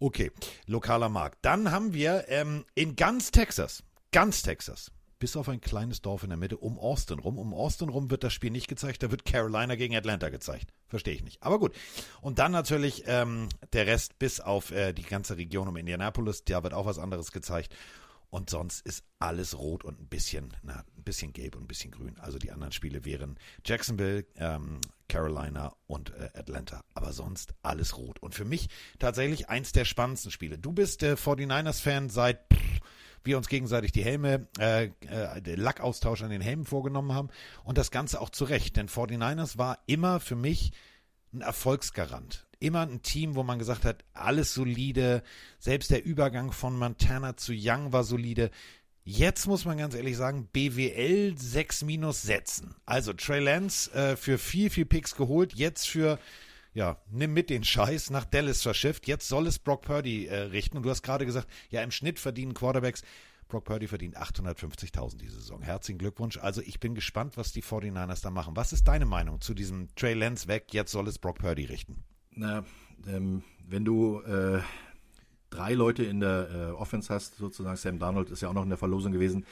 [0.00, 0.32] Okay,
[0.66, 1.38] lokaler Markt.
[1.42, 4.90] Dann haben wir ähm, in ganz Texas, ganz Texas,
[5.20, 7.38] bis auf ein kleines Dorf in der Mitte um Austin rum.
[7.38, 10.72] Um Austin rum wird das Spiel nicht gezeigt, da wird Carolina gegen Atlanta gezeigt.
[10.88, 11.40] Verstehe ich nicht.
[11.42, 11.76] Aber gut.
[12.20, 16.64] Und dann natürlich ähm, der Rest bis auf äh, die ganze Region um Indianapolis, da
[16.64, 17.76] wird auch was anderes gezeigt.
[18.30, 21.90] Und sonst ist alles rot und ein bisschen, na, ein bisschen gelb und ein bisschen
[21.90, 22.16] grün.
[22.20, 26.84] Also die anderen Spiele wären Jacksonville, ähm, Carolina und äh, Atlanta.
[26.94, 28.20] Aber sonst alles rot.
[28.20, 28.68] Und für mich
[29.00, 30.58] tatsächlich eins der spannendsten Spiele.
[30.58, 32.38] Du bist äh, 49ers-Fan seit
[33.24, 37.28] wir uns gegenseitig die Helme, äh, äh, den Lackaustausch an den Helmen vorgenommen haben
[37.64, 38.76] und das Ganze auch zu Recht.
[38.76, 40.72] Denn 49ers war immer für mich
[41.32, 42.46] ein Erfolgsgarant.
[42.58, 45.22] Immer ein Team, wo man gesagt hat, alles solide.
[45.58, 48.50] Selbst der Übergang von Montana zu Young war solide.
[49.04, 52.74] Jetzt muss man ganz ehrlich sagen, BWL 6 minus setzen.
[52.84, 56.18] Also Trey Lance äh, für viel, viel Picks geholt, jetzt für
[56.72, 59.06] ja, nimm mit den Scheiß nach Dallas verschifft.
[59.06, 60.76] Jetzt soll es Brock Purdy äh, richten.
[60.76, 63.02] Und du hast gerade gesagt, ja, im Schnitt verdienen Quarterbacks.
[63.48, 65.60] Brock Purdy verdient 850.000 diese Saison.
[65.60, 66.38] Herzlichen Glückwunsch.
[66.38, 68.54] Also ich bin gespannt, was die 49ers da machen.
[68.54, 70.66] Was ist deine Meinung zu diesem Trey Lance weg?
[70.72, 72.04] Jetzt soll es Brock Purdy richten.
[72.30, 72.64] Na,
[73.08, 74.60] ähm, wenn du äh,
[75.50, 78.68] drei Leute in der äh, Offense hast, sozusagen Sam Darnold ist ja auch noch in
[78.68, 79.44] der Verlosung gewesen,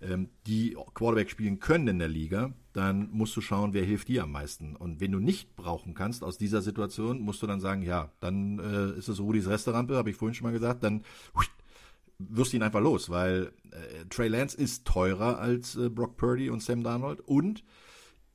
[0.00, 4.22] ähm, die Quarterback spielen können in der Liga, dann musst du schauen, wer hilft dir
[4.22, 4.76] am meisten.
[4.76, 8.58] Und wenn du nicht brauchen kannst aus dieser Situation, musst du dann sagen, ja, dann
[8.58, 11.02] äh, ist es Rudis Resterampe, habe ich vorhin schon mal gesagt, dann
[12.18, 16.50] wirst du ihn einfach los, weil äh, Trey Lance ist teurer als äh, Brock Purdy
[16.50, 17.64] und Sam Darnold und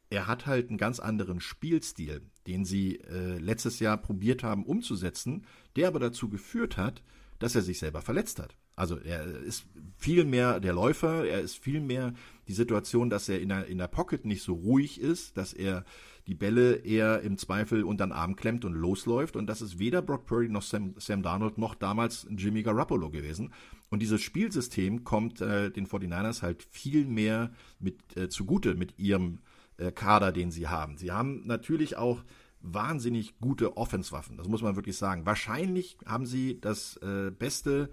[0.10, 5.46] er hat halt einen ganz anderen Spielstil, den sie äh, letztes Jahr probiert haben umzusetzen,
[5.76, 7.04] der aber dazu geführt hat,
[7.40, 8.56] dass er sich selber verletzt hat.
[8.76, 9.65] Also er ist
[9.97, 12.13] viel mehr der Läufer, er ist viel mehr
[12.47, 15.86] die Situation, dass er in der, in der Pocket nicht so ruhig ist, dass er
[16.28, 19.36] die Bälle eher im Zweifel unter den Arm klemmt und losläuft.
[19.36, 23.53] Und das ist weder Brock Purdy noch Sam, Sam Darnold noch damals Jimmy Garoppolo gewesen.
[23.89, 29.39] Und dieses Spielsystem kommt äh, den 49ers halt viel mehr mit äh, zugute mit ihrem
[29.78, 30.97] äh, Kader, den sie haben.
[30.97, 32.23] Sie haben natürlich auch
[32.61, 35.26] wahnsinnig gute Offenswaffen, das muss man wirklich sagen.
[35.28, 37.91] Wahrscheinlich haben sie das äh, beste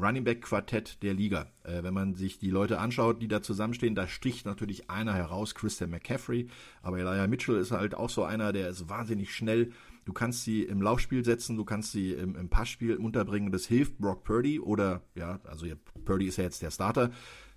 [0.00, 1.50] Running Back Quartett der Liga.
[1.62, 5.54] Äh, wenn man sich die Leute anschaut, die da zusammenstehen, da sticht natürlich einer heraus,
[5.54, 6.48] Christian McCaffrey,
[6.82, 9.72] aber Elijah Mitchell ist halt auch so einer, der ist wahnsinnig schnell.
[10.04, 13.52] Du kannst sie im Laufspiel setzen, du kannst sie im, im Passspiel unterbringen.
[13.52, 15.66] Das hilft Brock Purdy oder ja, also
[16.04, 17.10] Purdy ist ja jetzt der Starter,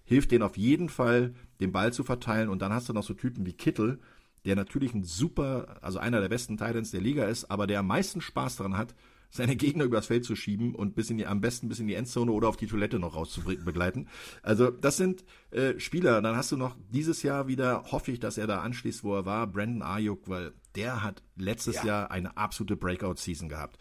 [0.06, 2.50] hilft denen auf jeden Fall, den Ball zu verteilen.
[2.50, 4.00] Und dann hast du noch so Typen wie Kittel,
[4.46, 7.88] der natürlich ein super, also einer der besten Titans der Liga ist, aber der am
[7.88, 8.96] meisten Spaß daran hat,
[9.30, 11.95] seine Gegner übers Feld zu schieben und bis in die, am besten bis in die
[11.95, 14.07] Endzone oder auf die Toilette noch rauszubegleiten.
[14.41, 16.21] Also das sind äh, Spieler.
[16.21, 19.25] Dann hast du noch dieses Jahr wieder, hoffe ich, dass er da anschließt, wo er
[19.25, 21.86] war, Brandon Ayuk, weil der hat letztes ja.
[21.86, 23.78] Jahr eine absolute Breakout-Season gehabt.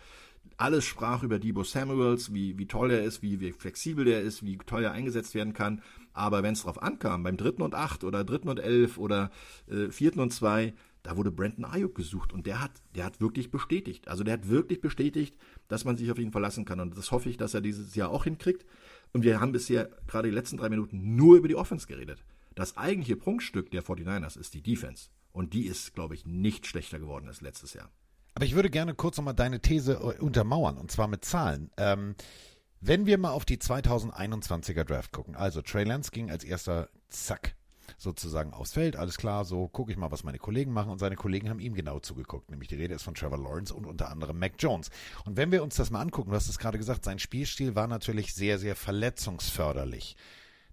[0.59, 4.43] Alles sprach über Debo Samuels, wie, wie toll er ist, wie, wie flexibel der ist,
[4.45, 5.83] wie toll er eingesetzt werden kann.
[6.15, 9.31] Aber wenn es drauf ankam, beim dritten und acht oder dritten und elf oder
[9.69, 10.73] äh, vierten und zwei,
[11.07, 14.09] da wurde Brandon Ayuk gesucht und der hat, der hat wirklich bestätigt.
[14.09, 15.37] Also der hat wirklich bestätigt,
[15.69, 16.81] dass man sich auf ihn verlassen kann.
[16.81, 18.67] Und das hoffe ich, dass er dieses Jahr auch hinkriegt.
[19.13, 22.25] Und wir haben bisher gerade die letzten drei Minuten nur über die Offense geredet.
[22.57, 25.11] Das eigentliche Prunkstück der 49ers ist die Defense.
[25.31, 27.89] Und die ist, glaube ich, nicht schlechter geworden als letztes Jahr.
[28.35, 31.71] Aber ich würde gerne kurz nochmal deine These äh, untermauern, und zwar mit Zahlen.
[31.77, 32.17] Ähm,
[32.81, 37.55] wenn wir mal auf die 2021er Draft gucken, also Trey Lance ging als erster, zack,
[37.97, 38.97] sozusagen aufs Feld.
[38.97, 40.91] Alles klar, so gucke ich mal, was meine Kollegen machen.
[40.91, 42.51] Und seine Kollegen haben ihm genau zugeguckt.
[42.51, 44.91] Nämlich die Rede ist von Trevor Lawrence und unter anderem Mac Jones.
[45.25, 47.87] Und wenn wir uns das mal angucken, du hast es gerade gesagt, sein Spielstil war
[47.87, 50.17] natürlich sehr, sehr verletzungsförderlich.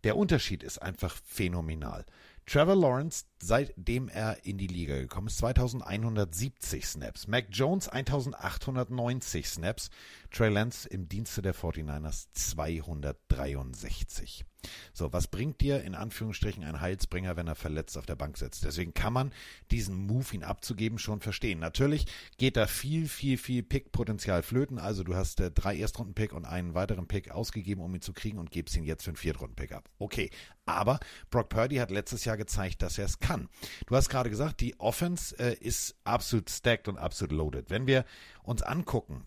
[0.03, 2.05] Der Unterschied ist einfach phänomenal.
[2.45, 7.27] Trevor Lawrence, seitdem er in die Liga gekommen ist, 2170 Snaps.
[7.27, 9.89] Mac Jones 1890 Snaps.
[10.29, 14.43] Trey Lance im Dienste der 49ers 263.
[14.93, 18.63] So, was bringt dir in Anführungsstrichen ein Heilsbringer, wenn er verletzt auf der Bank sitzt?
[18.63, 19.33] Deswegen kann man
[19.71, 21.59] diesen Move, ihn abzugeben, schon verstehen.
[21.59, 22.05] Natürlich
[22.37, 24.79] geht da viel, viel, viel Pick-Potenzial flöten.
[24.79, 28.37] Also du hast äh, drei Erstrunden-Pick und einen weiteren Pick ausgegeben, um ihn zu kriegen
[28.37, 29.89] und gibst ihn jetzt für einen Viertrunden-Pick ab.
[29.99, 30.29] Okay,
[30.65, 30.99] aber
[31.29, 33.49] Brock Purdy hat letztes Jahr gezeigt, dass er es kann.
[33.87, 37.69] Du hast gerade gesagt, die Offense äh, ist absolut stacked und absolut loaded.
[37.69, 38.05] Wenn wir
[38.43, 39.25] uns angucken,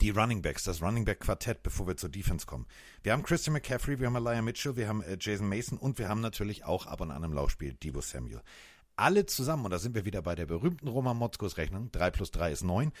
[0.00, 2.66] die Running Backs, das Running Back Quartett, bevor wir zur Defense kommen.
[3.02, 6.08] Wir haben Christian McCaffrey, wir haben Elijah Mitchell, wir haben äh, Jason Mason und wir
[6.08, 8.42] haben natürlich auch ab und an im Laufspiel Debo Samuel.
[8.96, 12.30] Alle zusammen, und da sind wir wieder bei der berühmten Roman Motzkos Rechnung, 3 plus
[12.30, 12.92] 3 ist 9,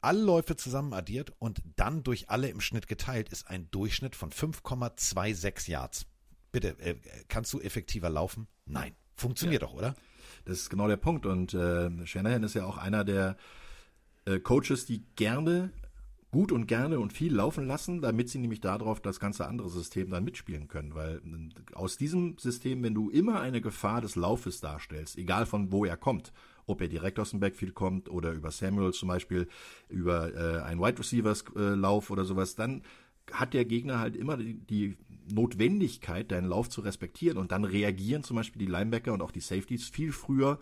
[0.00, 4.30] alle Läufe zusammen addiert und dann durch alle im Schnitt geteilt, ist ein Durchschnitt von
[4.30, 6.06] 5,26 Yards.
[6.52, 6.96] Bitte, äh,
[7.28, 8.46] kannst du effektiver laufen?
[8.66, 8.94] Nein.
[9.16, 9.68] Funktioniert ja.
[9.68, 9.94] doch, oder?
[10.44, 11.26] Das ist genau der Punkt.
[11.26, 13.36] Und äh, Shanahan ist ja auch einer der
[14.26, 15.70] äh, Coaches, die gerne
[16.30, 20.10] gut und gerne und viel laufen lassen, damit sie nämlich darauf das ganze andere System
[20.10, 20.94] dann mitspielen können.
[20.94, 25.70] Weil äh, aus diesem System, wenn du immer eine Gefahr des Laufes darstellst, egal von
[25.70, 26.32] wo er kommt,
[26.66, 29.46] ob er direkt aus dem Backfield kommt oder über Samuel zum Beispiel,
[29.88, 32.82] über äh, einen Wide Receivers äh, Lauf oder sowas, dann
[33.30, 34.96] hat der Gegner halt immer die, die,
[35.32, 39.40] Notwendigkeit, deinen Lauf zu respektieren und dann reagieren zum Beispiel die Linebacker und auch die
[39.40, 40.58] Safeties viel früher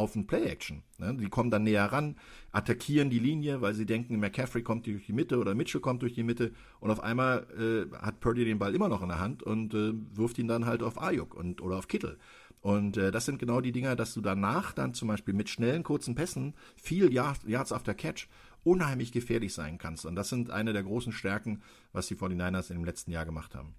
[0.00, 0.82] auf ein Play-Action.
[0.98, 1.16] Ne?
[1.16, 2.16] Die kommen dann näher ran,
[2.52, 6.14] attackieren die Linie, weil sie denken, McCaffrey kommt durch die Mitte oder Mitchell kommt durch
[6.14, 9.42] die Mitte und auf einmal äh, hat Purdy den Ball immer noch in der Hand
[9.42, 12.18] und äh, wirft ihn dann halt auf Ayuk und, oder auf Kittel.
[12.60, 15.82] Und äh, das sind genau die Dinger, dass du danach dann zum Beispiel mit schnellen,
[15.82, 18.28] kurzen Pässen, viel Yards after Catch,
[18.64, 20.04] unheimlich gefährlich sein kannst.
[20.04, 23.74] Und das sind eine der großen Stärken, was die 49ers im letzten Jahr gemacht haben.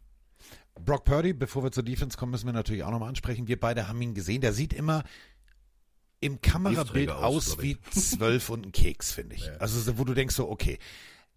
[0.74, 3.48] Brock Purdy, bevor wir zur Defense kommen, müssen wir natürlich auch nochmal ansprechen.
[3.48, 4.42] Wir beide haben ihn gesehen.
[4.42, 5.04] Der sieht immer
[6.22, 9.42] im Kamerabild aus, aus wie zwölf und ein Keks, finde ich.
[9.52, 9.58] Ja.
[9.58, 10.78] Also wo du denkst so, okay.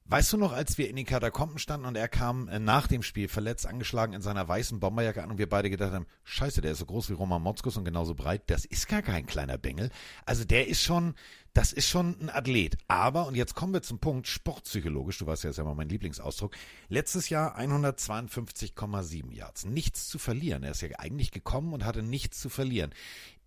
[0.06, 3.02] Weißt du noch, als wir in den Katakomben standen und er kam äh, nach dem
[3.02, 6.72] Spiel verletzt, angeschlagen in seiner weißen Bomberjacke an und wir beide gedacht haben, scheiße, der
[6.72, 9.88] ist so groß wie Roman Motzkus und genauso breit, das ist gar kein kleiner Bengel.
[10.26, 11.14] Also der ist schon,
[11.54, 12.76] das ist schon ein Athlet.
[12.86, 15.88] Aber, und jetzt kommen wir zum Punkt, sportpsychologisch, du weißt ja, ist ja immer mein
[15.88, 16.54] Lieblingsausdruck,
[16.90, 19.64] letztes Jahr 152,7 Yards.
[19.64, 20.64] Nichts zu verlieren.
[20.64, 22.92] Er ist ja eigentlich gekommen und hatte nichts zu verlieren.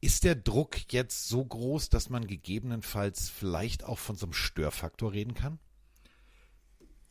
[0.02, 5.14] Ist der Druck jetzt so groß, dass man gegebenenfalls vielleicht auch von so einem Störfaktor
[5.14, 5.60] reden kann?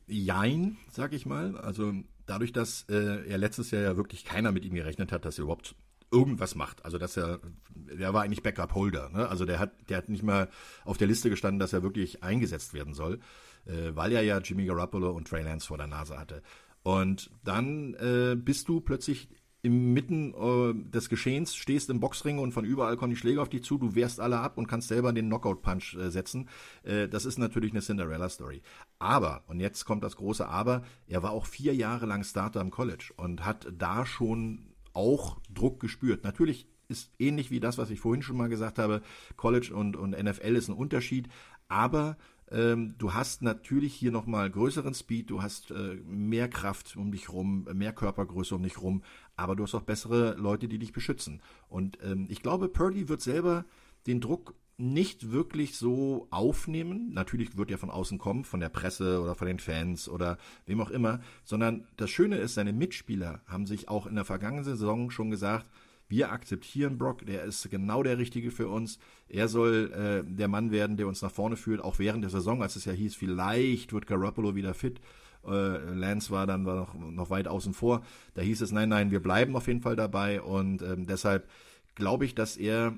[0.07, 1.57] Jein, sag ich mal.
[1.59, 1.93] Also
[2.27, 5.45] dadurch, dass äh, er letztes Jahr ja wirklich keiner mit ihm gerechnet hat, dass er
[5.45, 5.75] überhaupt
[6.13, 6.85] irgendwas macht.
[6.85, 7.41] Also dass er,
[7.75, 9.11] der war eigentlich Backup-Holder.
[9.11, 9.29] Ne?
[9.29, 10.49] Also der hat, der hat nicht mal
[10.85, 13.21] auf der Liste gestanden, dass er wirklich eingesetzt werden soll,
[13.67, 16.43] äh, weil er ja Jimmy Garoppolo und Trey Lance vor der Nase hatte.
[16.83, 19.29] Und dann äh, bist du plötzlich
[19.67, 23.65] inmitten äh, des Geschehens, stehst im Boxring und von überall kommen die Schläge auf dich
[23.65, 26.49] zu, du wehrst alle ab und kannst selber den Knockout-Punch äh, setzen.
[26.85, 28.63] Äh, das ist natürlich eine Cinderella-Story.
[28.99, 32.71] Aber, und jetzt kommt das große Aber, er war auch vier Jahre lang Starter im
[32.71, 36.25] College und hat da schon auch Druck gespürt.
[36.25, 39.03] Natürlich ist ähnlich wie das, was ich vorhin schon mal gesagt habe,
[39.37, 41.29] College und, und NFL ist ein Unterschied,
[41.69, 42.17] aber
[42.51, 47.29] ähm, du hast natürlich hier nochmal größeren Speed, du hast äh, mehr Kraft um dich
[47.31, 49.03] rum, mehr Körpergröße um dich rum,
[49.35, 51.43] aber du hast auch bessere Leute, die dich beschützen.
[51.69, 53.65] Und ähm, ich glaube, Purdy wird selber
[54.07, 57.13] den Druck nicht wirklich so aufnehmen.
[57.13, 60.81] Natürlich wird er von außen kommen, von der Presse oder von den Fans oder wem
[60.81, 65.11] auch immer, sondern das Schöne ist, seine Mitspieler haben sich auch in der vergangenen Saison
[65.11, 65.67] schon gesagt,
[66.09, 68.99] wir akzeptieren Brock, der ist genau der Richtige für uns.
[69.29, 72.63] Er soll äh, der Mann werden, der uns nach vorne führt, auch während der Saison,
[72.63, 75.01] als es ja hieß, vielleicht wird Garoppolo wieder fit.
[75.45, 78.05] Äh, Lance war dann noch, noch weit außen vor.
[78.35, 81.49] Da hieß es, nein, nein, wir bleiben auf jeden Fall dabei und ähm, deshalb
[81.97, 82.97] glaube ich, dass er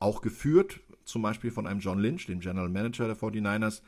[0.00, 3.82] auch geführt, zum Beispiel von einem John Lynch, dem General Manager der 49ers,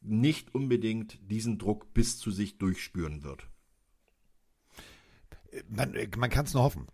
[0.00, 3.48] nicht unbedingt diesen Druck bis zu sich durchspüren wird.
[5.68, 6.86] Man, man kann es nur hoffen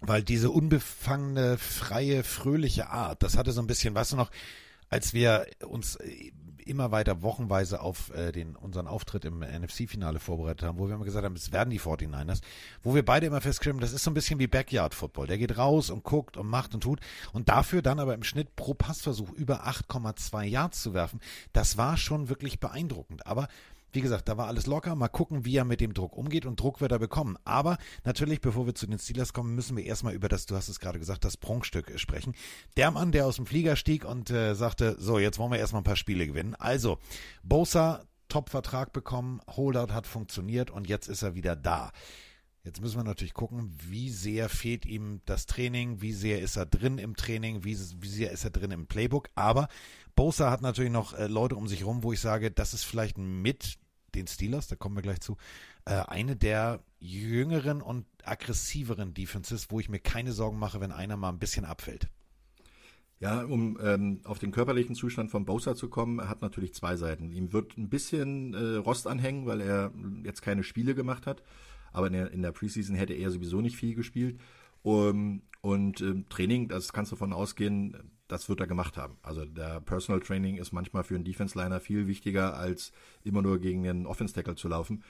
[0.00, 4.30] weil diese unbefangene, freie, fröhliche Art, das hatte so ein bisschen, weißt du noch,
[4.88, 6.32] als wir uns äh,
[6.68, 11.04] immer weiter wochenweise auf äh, den unseren Auftritt im NFC-Finale vorbereitet haben, wo wir immer
[11.04, 12.40] gesagt haben, es werden die 49ers,
[12.82, 15.26] wo wir beide immer festgeschrieben, das ist so ein bisschen wie Backyard-Football.
[15.26, 17.00] Der geht raus und guckt und macht und tut
[17.32, 21.20] und dafür dann aber im Schnitt pro Passversuch über 8,2 Yards zu werfen,
[21.52, 23.26] das war schon wirklich beeindruckend.
[23.26, 23.48] Aber
[23.92, 24.94] wie gesagt, da war alles locker.
[24.94, 27.36] Mal gucken, wie er mit dem Druck umgeht und Druck wird er bekommen.
[27.44, 30.68] Aber natürlich, bevor wir zu den Steelers kommen, müssen wir erstmal über das, du hast
[30.68, 32.34] es gerade gesagt, das Prunkstück sprechen.
[32.76, 35.82] Der Mann, der aus dem Flieger stieg und äh, sagte, so, jetzt wollen wir erstmal
[35.82, 36.54] ein paar Spiele gewinnen.
[36.54, 36.98] Also,
[37.42, 41.92] Bosa, Top-Vertrag bekommen, Holdout hat funktioniert und jetzt ist er wieder da.
[42.64, 46.66] Jetzt müssen wir natürlich gucken, wie sehr fehlt ihm das Training, wie sehr ist er
[46.66, 49.30] drin im Training, wie, wie sehr ist er drin im Playbook.
[49.34, 49.68] Aber
[50.18, 53.18] Bosa hat natürlich noch äh, Leute um sich rum, wo ich sage, das ist vielleicht
[53.18, 53.78] mit
[54.16, 55.36] den Steelers, da kommen wir gleich zu,
[55.84, 61.16] äh, eine der jüngeren und aggressiveren Defenses, wo ich mir keine Sorgen mache, wenn einer
[61.16, 62.08] mal ein bisschen abfällt.
[63.20, 66.96] Ja, um ähm, auf den körperlichen Zustand von Bosa zu kommen, er hat natürlich zwei
[66.96, 67.30] Seiten.
[67.30, 69.92] Ihm wird ein bisschen äh, Rost anhängen, weil er
[70.24, 71.44] jetzt keine Spiele gemacht hat.
[71.92, 74.40] Aber in der, in der Preseason hätte er sowieso nicht viel gespielt.
[74.82, 79.16] Um, und ähm, Training, das kannst du davon ausgehen, das wird er gemacht haben.
[79.22, 82.92] Also der Personal Training ist manchmal für einen Defense Liner viel wichtiger, als
[83.24, 85.02] immer nur gegen den Offense Tackle zu laufen.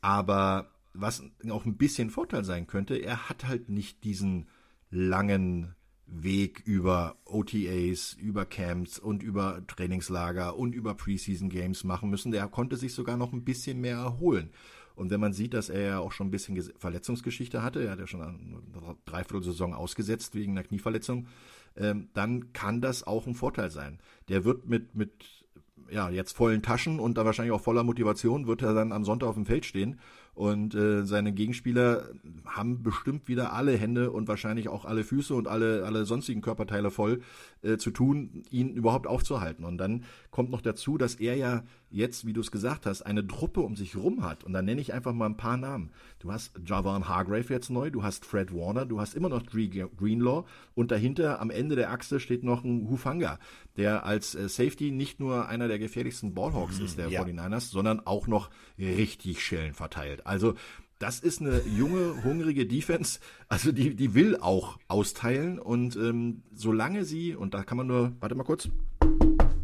[0.00, 4.48] Aber was auch ein bisschen Vorteil sein könnte, er hat halt nicht diesen
[4.90, 5.74] langen
[6.06, 12.32] Weg über OTAs, über Camps und über Trainingslager und über Preseason Games machen müssen.
[12.32, 14.50] Der konnte sich sogar noch ein bisschen mehr erholen.
[14.94, 17.98] Und wenn man sieht, dass er ja auch schon ein bisschen Verletzungsgeschichte hatte, er hat
[17.98, 21.28] ja schon eine Dreiviertelsaison ausgesetzt wegen einer Knieverletzung,
[21.76, 24.00] ähm, dann kann das auch ein Vorteil sein.
[24.28, 25.44] Der wird mit, mit
[25.90, 29.28] ja, jetzt vollen Taschen und da wahrscheinlich auch voller Motivation wird er dann am Sonntag
[29.28, 30.00] auf dem Feld stehen
[30.34, 32.08] und äh, seine Gegenspieler
[32.46, 36.90] haben bestimmt wieder alle Hände und wahrscheinlich auch alle Füße und alle, alle sonstigen Körperteile
[36.90, 37.20] voll
[37.62, 39.64] äh, zu tun, ihn überhaupt aufzuhalten.
[39.64, 43.26] Und dann kommt noch dazu, dass er ja jetzt, wie du es gesagt hast, eine
[43.26, 44.42] Truppe um sich rum hat.
[44.44, 45.90] Und dann nenne ich einfach mal ein paar Namen.
[46.18, 50.44] Du hast Javan Hargrave jetzt neu, du hast Fred Warner, du hast immer noch Greenlaw
[50.74, 53.38] und dahinter am Ende der Achse steht noch ein Hufanga,
[53.76, 57.22] der als äh, Safety nicht nur einer der gefährlichsten Ballhawks ist der ja.
[57.22, 60.21] 49ers, sondern auch noch richtig Schellen verteilt.
[60.24, 60.54] Also
[60.98, 63.18] das ist eine junge, hungrige Defense,
[63.48, 68.12] also die, die will auch austeilen und ähm, solange sie, und da kann man nur,
[68.20, 68.68] warte mal kurz,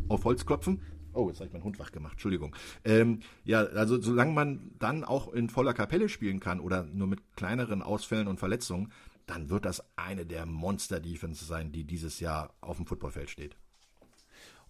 [0.09, 0.81] auf Holz klopfen,
[1.15, 2.55] Oh, jetzt habe ich meinen Hund wach gemacht, Entschuldigung.
[2.85, 7.35] Ähm, ja, also solange man dann auch in voller Kapelle spielen kann oder nur mit
[7.35, 8.93] kleineren Ausfällen und Verletzungen,
[9.27, 13.57] dann wird das eine der Monster-Defense sein, die dieses Jahr auf dem Footballfeld steht.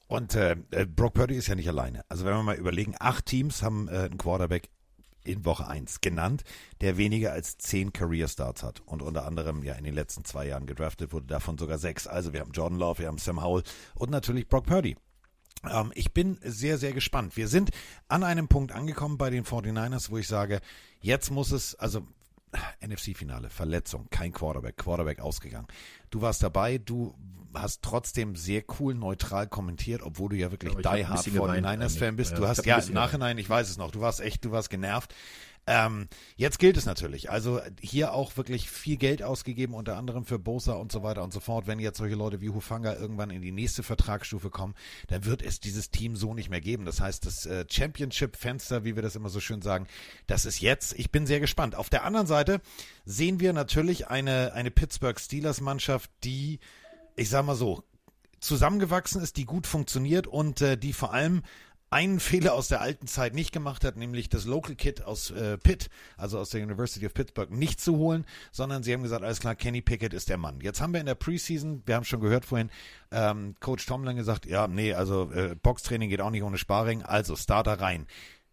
[0.07, 2.03] Und äh, äh Brock Purdy ist ja nicht alleine.
[2.09, 4.71] Also wenn wir mal überlegen, acht Teams haben äh, einen Quarterback
[5.29, 6.45] in Woche 1 genannt,
[6.81, 10.47] der weniger als zehn Career Starts hat und unter anderem ja in den letzten zwei
[10.47, 12.07] Jahren gedraftet wurde, davon sogar sechs.
[12.07, 13.63] Also wir haben Jordan Love, wir haben Sam Howell
[13.95, 14.97] und natürlich Brock Purdy.
[15.69, 17.37] Ähm, ich bin sehr, sehr gespannt.
[17.37, 17.71] Wir sind
[18.09, 20.61] an einem Punkt angekommen bei den 49ers, wo ich sage,
[21.01, 22.07] jetzt muss es, also
[22.81, 25.67] NFC-Finale, Verletzung, kein Quarterback, Quarterback ausgegangen.
[26.11, 27.15] Du warst dabei, du
[27.55, 32.39] hast trotzdem sehr cool neutral kommentiert, obwohl du ja wirklich die Hard 49ers-Fan bist.
[32.39, 35.15] Du hast ja im Nachhinein, ich weiß es noch, du warst echt, du warst genervt.
[35.69, 37.31] Ähm, jetzt gilt es natürlich.
[37.31, 41.31] Also hier auch wirklich viel Geld ausgegeben, unter anderem für Bosa und so weiter und
[41.31, 41.67] so fort.
[41.67, 44.75] Wenn jetzt solche Leute wie Hufanga irgendwann in die nächste Vertragsstufe kommen,
[45.09, 46.87] dann wird es dieses Team so nicht mehr geben.
[46.87, 49.87] Das heißt, das äh, Championship-Fenster, wie wir das immer so schön sagen,
[50.27, 50.99] das ist jetzt.
[50.99, 51.75] Ich bin sehr gespannt.
[51.75, 52.63] Auf der anderen Seite
[53.05, 56.61] sehen wir natürlich eine, eine Pittsburgh Steelers-Mannschaft, die,
[57.19, 57.83] ich sag mal so,
[58.41, 61.43] zusammengewachsen ist, die gut funktioniert und äh, die vor allem
[61.91, 65.57] einen Fehler aus der alten Zeit nicht gemacht hat, nämlich das Local Kit aus äh,
[65.57, 65.89] Pitt,
[66.19, 69.55] also aus der University of Pittsburgh, nicht zu holen, sondern sie haben gesagt, alles klar,
[69.55, 70.61] Kenny Pickett ist der Mann.
[70.61, 72.71] Jetzt haben wir in der Preseason, wir haben schon gehört vorhin,
[73.11, 77.37] ähm, Coach Tomlin gesagt, ja, nee, also äh, Boxtraining geht auch nicht ohne Sparring, also
[77.37, 78.07] Starter rein.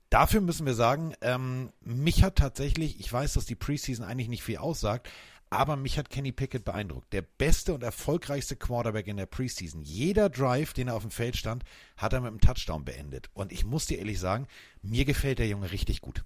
[0.10, 4.44] Dafür müssen wir sagen, ähm, mich hat tatsächlich, ich weiß, dass die Preseason eigentlich nicht
[4.44, 5.10] viel aussagt,
[5.58, 7.12] aber mich hat Kenny Pickett beeindruckt.
[7.14, 9.82] Der beste und erfolgreichste Quarterback in der Preseason.
[9.82, 11.64] Jeder Drive, den er auf dem Feld stand,
[11.98, 13.30] hat er mit einem Touchdown beendet.
[13.34, 14.48] Und ich muss dir ehrlich sagen,
[14.82, 16.24] mir gefällt der Junge richtig gut.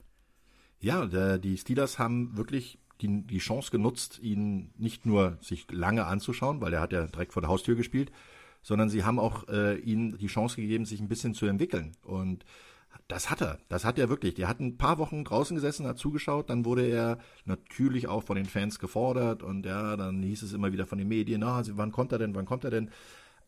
[0.79, 6.05] Ja, der, die Steelers haben wirklich die, die Chance genutzt, ihn nicht nur sich lange
[6.05, 8.11] anzuschauen, weil er hat ja direkt vor der Haustür gespielt,
[8.61, 11.93] sondern sie haben auch äh, ihm die Chance gegeben, sich ein bisschen zu entwickeln.
[12.03, 12.45] Und
[13.09, 14.35] das hat er, das hat er wirklich.
[14.35, 18.37] Der hat ein paar Wochen draußen gesessen, hat zugeschaut, dann wurde er natürlich auch von
[18.37, 21.91] den Fans gefordert und ja, dann hieß es immer wieder von den Medien, na, wann
[21.91, 22.91] kommt er denn, wann kommt er denn?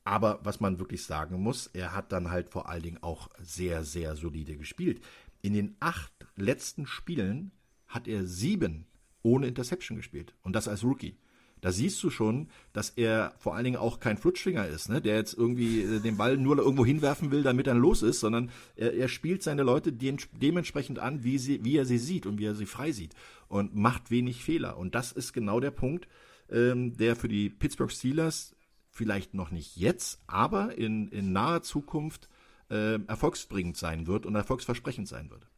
[0.03, 3.83] Aber was man wirklich sagen muss, er hat dann halt vor allen Dingen auch sehr,
[3.83, 5.03] sehr solide gespielt.
[5.43, 7.51] In den acht letzten Spielen
[7.87, 8.87] hat er sieben
[9.21, 11.19] ohne Interception gespielt und das als Rookie
[11.61, 14.99] da siehst du schon, dass er vor allen Dingen auch kein Flutschfinger ist, ne?
[14.99, 18.49] der jetzt irgendwie äh, den Ball nur irgendwo hinwerfen will, damit er los ist, sondern
[18.75, 22.39] er, er spielt seine Leute de dementsprechend an, wie, sie, wie er sie sieht und
[22.39, 23.13] wie er sie frei sieht
[23.47, 24.77] und macht wenig Fehler.
[24.77, 26.07] Und das ist genau der Punkt,
[26.49, 28.55] ähm, der für die Pittsburgh Steelers
[28.89, 32.27] vielleicht noch nicht jetzt, aber in, in naher Zukunft
[32.69, 35.50] äh, erfolgsbringend sein wird und erfolgsversprechend sein wird.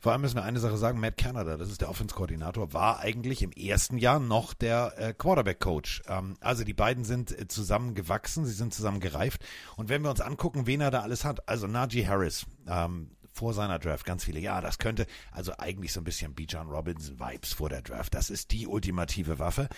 [0.00, 3.42] Vor allem müssen wir eine Sache sagen, Matt Canada, das ist der Offense-Koordinator, war eigentlich
[3.42, 6.02] im ersten Jahr noch der äh, Quarterback-Coach.
[6.06, 9.44] Ähm, also die beiden sind äh, zusammen gewachsen, sie sind zusammen gereift.
[9.76, 13.54] Und wenn wir uns angucken, wen er da alles hat, also Najee Harris, ähm, vor
[13.54, 17.68] seiner Draft ganz viele, ja, das könnte, also eigentlich so ein bisschen Bijan Robinson-Vibes vor
[17.68, 18.14] der Draft.
[18.14, 19.68] Das ist die ultimative Waffe.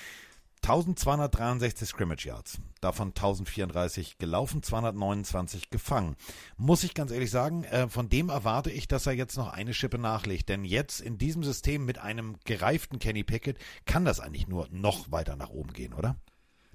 [0.63, 6.17] 1263 Scrimmage Yards, davon 1034 gelaufen, 229 gefangen.
[6.57, 9.75] Muss ich ganz ehrlich sagen, äh, von dem erwarte ich, dass er jetzt noch eine
[9.75, 10.49] Schippe nachlegt.
[10.49, 15.11] Denn jetzt in diesem System mit einem gereiften Kenny Pickett kann das eigentlich nur noch
[15.11, 16.17] weiter nach oben gehen, oder?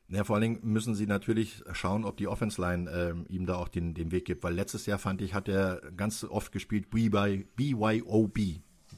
[0.07, 3.55] Ja, vor allen Dingen müssen sie natürlich schauen, ob die Offense Line ähm, ihm da
[3.55, 6.91] auch den, den Weg gibt, weil letztes Jahr fand ich, hat er ganz oft gespielt
[6.91, 8.39] BYOB,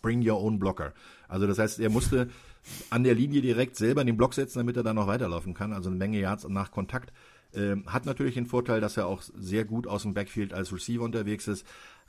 [0.02, 0.94] Bring Your Own Blocker.
[1.28, 2.30] Also das heißt, er musste
[2.89, 5.74] an der Linie direkt selber in den Block setzen, damit er dann noch weiterlaufen kann.
[5.74, 7.13] Also eine Menge Yards nach Kontakt.
[7.53, 11.03] Ähm, hat natürlich den Vorteil, dass er auch sehr gut aus dem Backfield als Receiver
[11.03, 11.65] unterwegs ist.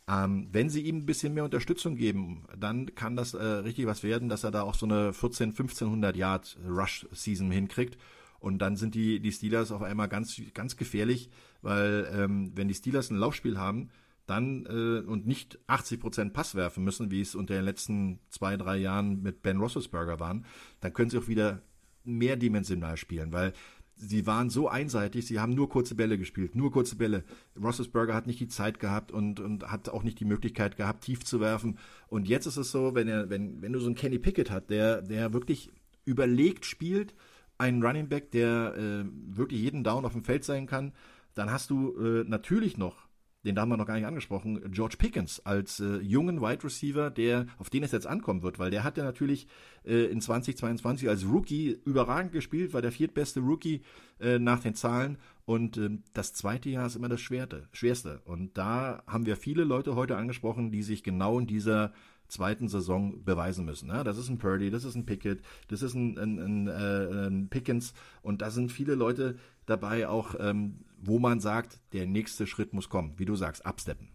[0.08, 4.02] Ähm, wenn sie ihm ein bisschen mehr Unterstützung geben, dann kann das äh, richtig was
[4.02, 7.98] werden, dass er da auch so eine 14, 1500 Yard Rush Season hinkriegt.
[8.40, 11.28] Und dann sind die, die Steelers auf einmal ganz, ganz gefährlich,
[11.60, 13.90] weil ähm, wenn die Steelers ein Laufspiel haben,
[14.28, 18.56] dann äh, und nicht 80 Prozent Pass werfen müssen, wie es unter den letzten zwei,
[18.56, 20.44] drei Jahren mit Ben Roethlisberger waren,
[20.80, 21.62] dann können sie auch wieder
[22.04, 23.52] mehrdimensional spielen, weil
[23.96, 27.24] sie waren so einseitig, sie haben nur kurze Bälle gespielt, nur kurze Bälle.
[27.60, 31.24] Roethlisberger hat nicht die Zeit gehabt und, und hat auch nicht die Möglichkeit gehabt, tief
[31.24, 31.78] zu werfen.
[32.08, 34.70] Und jetzt ist es so, wenn er, wenn, wenn du so einen Kenny Pickett hat,
[34.70, 35.70] der, der wirklich
[36.04, 37.14] überlegt spielt,
[37.58, 39.04] einen Running Back, der äh,
[39.36, 40.92] wirklich jeden Down auf dem Feld sein kann,
[41.34, 43.07] dann hast du äh, natürlich noch
[43.48, 47.46] den haben wir noch gar nicht angesprochen, George Pickens als äh, jungen Wide Receiver, der,
[47.58, 49.46] auf den es jetzt ankommen wird, weil der hat ja natürlich
[49.84, 53.82] äh, in 2022 als Rookie überragend gespielt, war der viertbeste Rookie
[54.20, 58.20] äh, nach den Zahlen und ähm, das zweite Jahr ist immer das Schwerte, Schwerste.
[58.26, 61.94] Und da haben wir viele Leute heute angesprochen, die sich genau in dieser
[62.28, 63.88] zweiten Saison beweisen müssen.
[63.88, 67.26] Ja, das ist ein Purdy, das ist ein Pickett, das ist ein, ein, ein, äh,
[67.28, 72.46] ein Pickens und da sind viele Leute dabei auch, ähm, wo man sagt, der nächste
[72.46, 73.18] Schritt muss kommen.
[73.18, 74.08] Wie du sagst, absteppen.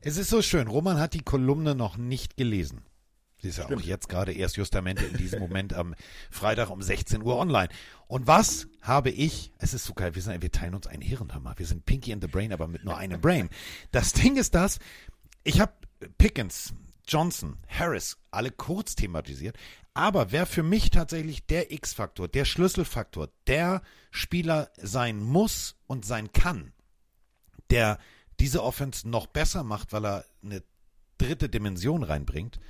[0.00, 0.68] Es ist so schön.
[0.68, 2.82] Roman hat die Kolumne noch nicht gelesen.
[3.38, 3.82] Sie ist ja Stimmt.
[3.82, 5.94] auch jetzt gerade erst justamente in diesem Moment am
[6.30, 7.68] Freitag um 16 Uhr online.
[8.06, 11.54] Und was habe ich, es ist so geil, wir, sind, wir teilen uns ein Hirnhammer.
[11.56, 13.50] Wir sind Pinky in the Brain, aber mit nur einem Brain.
[13.90, 14.78] Das Ding ist das,
[15.44, 15.72] ich habe
[16.18, 16.72] Pickens,
[17.06, 19.56] Johnson, Harris, alle kurz thematisiert.
[19.96, 23.80] Aber wer für mich tatsächlich der X-Faktor, der Schlüsselfaktor, der
[24.10, 26.74] Spieler sein muss und sein kann,
[27.70, 27.98] der
[28.38, 30.62] diese Offense noch besser macht, weil er eine
[31.16, 32.60] dritte Dimension reinbringt.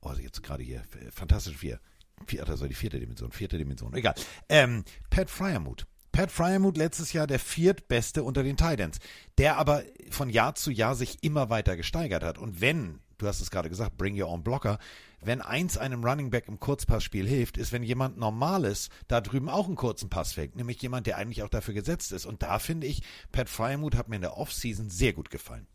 [0.00, 1.80] Oh, jetzt gerade hier, fantastisch vier.
[2.28, 4.14] vier also die vierte Dimension, vierte Dimension, egal.
[4.48, 5.88] Ähm, Pat Fryermuth.
[6.12, 9.00] Pat Fryermuth letztes Jahr der viertbeste unter den Titans,
[9.38, 12.38] der aber von Jahr zu Jahr sich immer weiter gesteigert hat.
[12.38, 14.78] Und wenn du hast es gerade gesagt, bring your own blocker.
[15.20, 19.66] Wenn eins einem Running Back im Kurzpassspiel hilft, ist, wenn jemand Normales da drüben auch
[19.66, 22.26] einen kurzen Pass fängt, nämlich jemand, der eigentlich auch dafür gesetzt ist.
[22.26, 23.02] Und da finde ich,
[23.32, 25.66] Pat Fryermuth hat mir in der Offseason sehr gut gefallen.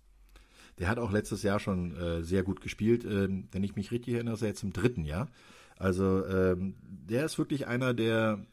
[0.80, 3.04] Der hat auch letztes Jahr schon äh, sehr gut gespielt.
[3.04, 5.30] Ähm, wenn ich mich richtig erinnere, ist er jetzt im dritten Jahr.
[5.78, 8.46] Also ähm, der ist wirklich einer, der,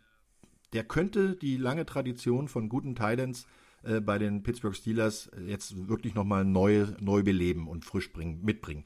[0.73, 3.47] der könnte die lange Tradition von guten Titans
[3.83, 8.85] äh, bei den Pittsburgh Steelers jetzt wirklich nochmal neu, neu beleben und frisch bringen, mitbringen.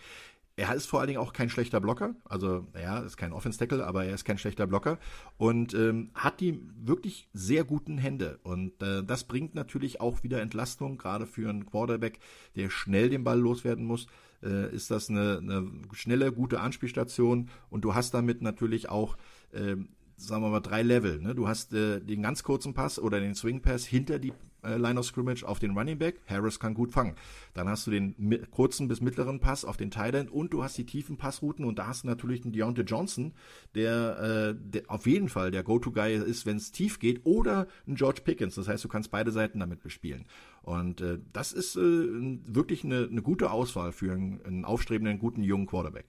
[0.57, 2.15] Er ist vor allen Dingen auch kein schlechter Blocker.
[2.25, 4.99] Also, ja, ist kein Offense-Tackle, aber er ist kein schlechter Blocker
[5.39, 8.39] und ähm, hat die wirklich sehr guten Hände.
[8.43, 12.19] Und äh, das bringt natürlich auch wieder Entlastung, gerade für einen Quarterback,
[12.55, 14.07] der schnell den Ball loswerden muss.
[14.43, 19.17] Äh, ist das eine, eine schnelle, gute Anspielstation und du hast damit natürlich auch
[19.53, 19.77] äh,
[20.17, 21.21] sagen wir mal, drei Level.
[21.21, 21.35] Ne?
[21.35, 24.33] Du hast äh, den ganz kurzen Pass oder den Swing Pass hinter die
[24.63, 26.21] äh, Line of Scrimmage auf den Running Back.
[26.27, 27.15] Harris kann gut fangen.
[27.55, 28.15] Dann hast du den
[28.51, 31.87] kurzen bis mittleren Pass auf den End und du hast die tiefen Passrouten und da
[31.87, 33.33] hast du natürlich den Deontay Johnson,
[33.75, 37.95] der, äh, der auf jeden Fall der Go-To-Guy ist, wenn es tief geht, oder ein
[37.95, 38.55] George Pickens.
[38.55, 40.27] Das heißt, du kannst beide Seiten damit bespielen.
[40.63, 45.43] Und äh, das ist äh, wirklich eine, eine gute Auswahl für einen, einen aufstrebenden, guten
[45.43, 46.07] jungen Quarterback.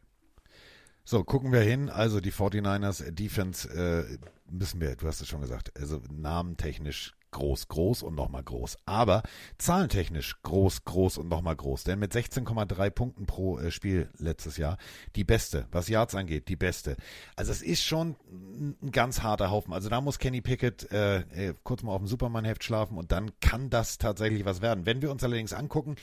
[1.06, 1.90] So, gucken wir hin.
[1.90, 4.18] Also die 49ers Defense äh,
[4.50, 8.78] müssen wir, du hast es schon gesagt, also namentechnisch groß, groß und nochmal groß.
[8.86, 9.24] Aber
[9.58, 11.84] zahlentechnisch groß, groß und nochmal groß.
[11.84, 14.78] Denn mit 16,3 Punkten pro äh, Spiel letztes Jahr
[15.16, 15.68] die beste.
[15.72, 16.96] Was Yards angeht, die beste.
[17.36, 18.16] Also es ist schon
[18.82, 19.74] ein ganz harter Haufen.
[19.74, 23.32] Also da muss Kenny Pickett äh, äh, kurz mal auf dem Superman-Heft schlafen und dann
[23.42, 24.86] kann das tatsächlich was werden.
[24.86, 25.96] Wenn wir uns allerdings angucken,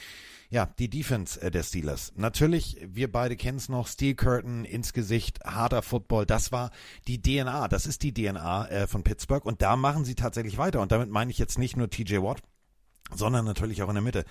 [0.50, 2.12] ja, die Defense äh, der Steelers.
[2.16, 6.70] Natürlich, wir beide kennen es noch, Steel Curtain ins Gesicht, harter Football, das war
[7.06, 10.80] die DNA, das ist die DNA äh, von Pittsburgh und da machen sie tatsächlich weiter
[10.80, 12.42] und damit meine ich jetzt nicht nur TJ Watt,
[13.14, 14.24] sondern natürlich auch in der Mitte.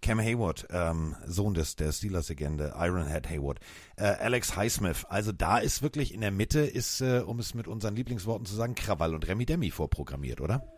[0.00, 3.58] Cam Hayward, ähm, Sohn des der Steelers-Legende, Ironhead Hayward,
[3.96, 5.06] äh, Alex Highsmith.
[5.08, 8.54] Also da ist wirklich in der Mitte ist, äh, um es mit unseren Lieblingsworten zu
[8.54, 10.73] sagen, Krawall und Remi Demi vorprogrammiert, oder?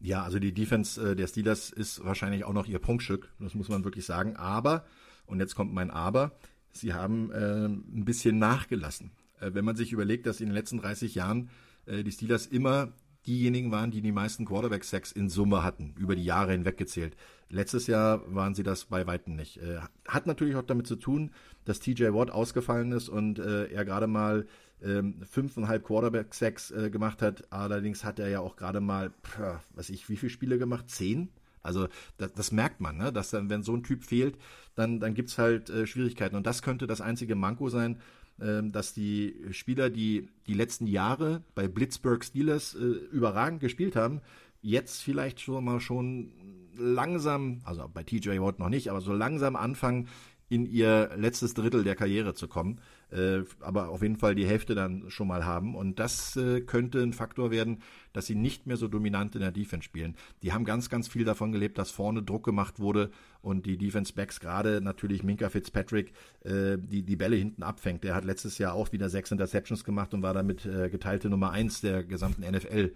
[0.00, 3.68] Ja, also die Defense äh, der Steelers ist wahrscheinlich auch noch ihr Prunkstück, das muss
[3.68, 4.36] man wirklich sagen.
[4.36, 4.84] Aber,
[5.26, 6.32] und jetzt kommt mein Aber,
[6.72, 9.10] sie haben äh, ein bisschen nachgelassen.
[9.40, 11.50] Äh, wenn man sich überlegt, dass in den letzten 30 Jahren
[11.86, 12.92] äh, die Steelers immer
[13.26, 17.16] diejenigen waren, die die meisten Quarterback-Sacks in Summe hatten, über die Jahre hinweg gezählt.
[17.50, 19.58] Letztes Jahr waren sie das bei Weitem nicht.
[19.58, 21.32] Äh, hat natürlich auch damit zu tun,
[21.64, 24.46] dass TJ Watt ausgefallen ist und äh, er gerade mal
[24.82, 27.52] ähm, fünfeinhalb Quarterback-Sacks äh, gemacht hat.
[27.52, 30.88] Allerdings hat er ja auch gerade mal, pff, was ich, wie viele Spiele gemacht?
[30.90, 31.28] Zehn?
[31.62, 33.12] Also das, das merkt man, ne?
[33.12, 34.38] dass dann, wenn so ein Typ fehlt,
[34.74, 36.36] dann, dann gibt's halt äh, Schwierigkeiten.
[36.36, 38.00] Und das könnte das einzige Manko sein,
[38.40, 44.20] äh, dass die Spieler, die die letzten Jahre bei Blitzburg Steelers äh, überragend gespielt haben,
[44.62, 46.32] jetzt vielleicht schon mal schon
[46.76, 50.08] langsam, also bei TJ Watt noch nicht, aber so langsam anfangen,
[50.48, 52.80] in ihr letztes Drittel der Karriere zu kommen,
[53.10, 55.74] äh, aber auf jeden Fall die Hälfte dann schon mal haben.
[55.74, 57.82] Und das äh, könnte ein Faktor werden,
[58.12, 60.16] dass sie nicht mehr so dominant in der Defense spielen.
[60.42, 64.12] Die haben ganz, ganz viel davon gelebt, dass vorne Druck gemacht wurde und die Defense
[64.12, 66.12] Backs, gerade natürlich Minka Fitzpatrick,
[66.44, 68.04] äh, die die Bälle hinten abfängt.
[68.04, 71.50] Der hat letztes Jahr auch wieder sechs Interceptions gemacht und war damit äh, geteilte Nummer
[71.50, 72.92] eins der gesamten NFL.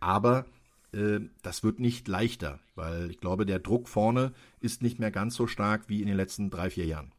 [0.00, 0.44] Aber
[0.92, 5.34] äh, das wird nicht leichter, weil ich glaube, der Druck vorne ist nicht mehr ganz
[5.34, 7.12] so stark wie in den letzten drei, vier Jahren.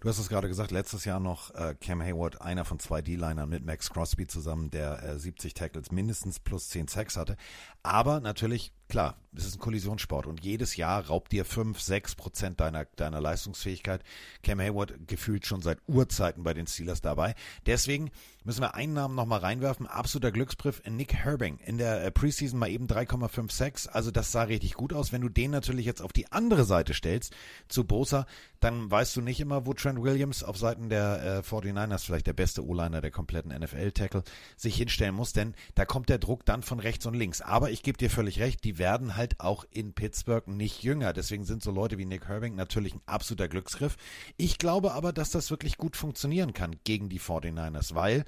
[0.00, 3.48] Du hast es gerade gesagt, letztes Jahr noch äh, Cam Hayward, einer von zwei D-Linern
[3.48, 7.36] mit Max Crosby zusammen, der äh, 70 Tackles mindestens plus 10 Sacks hatte.
[7.82, 12.60] Aber natürlich klar, es ist ein Kollisionssport und jedes Jahr raubt dir 5, 6 Prozent
[12.60, 14.02] deiner, deiner Leistungsfähigkeit.
[14.42, 17.34] Cam Hayward gefühlt schon seit Urzeiten bei den Steelers dabei.
[17.66, 18.10] Deswegen
[18.44, 19.86] müssen wir einen Namen nochmal reinwerfen.
[19.86, 21.58] Absoluter Glücksbrief, Nick Herbing.
[21.58, 23.88] In der äh, Preseason mal eben 3,56.
[23.88, 25.12] Also das sah richtig gut aus.
[25.12, 27.34] Wenn du den natürlich jetzt auf die andere Seite stellst,
[27.68, 28.26] zu Bosa,
[28.60, 32.32] dann weißt du nicht immer, wo Trent Williams auf Seiten der äh, 49ers, vielleicht der
[32.32, 34.24] beste O-Liner der kompletten NFL-Tackle,
[34.56, 37.40] sich hinstellen muss, denn da kommt der Druck dann von rechts und links.
[37.40, 41.12] Aber ich gebe dir völlig recht, die werden halt auch in Pittsburgh nicht jünger.
[41.12, 43.96] Deswegen sind so Leute wie Nick Herbing natürlich ein absoluter Glücksgriff.
[44.36, 48.24] Ich glaube aber, dass das wirklich gut funktionieren kann gegen die 49ers, weil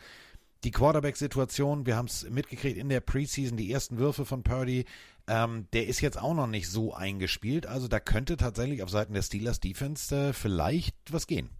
[0.64, 4.84] die Quarterback-Situation, wir haben es mitgekriegt in der Preseason, die ersten Würfe von Purdy,
[5.26, 7.66] ähm, der ist jetzt auch noch nicht so eingespielt.
[7.66, 11.50] Also da könnte tatsächlich auf Seiten der Steelers Defense äh, vielleicht was gehen.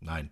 [0.00, 0.30] Nein.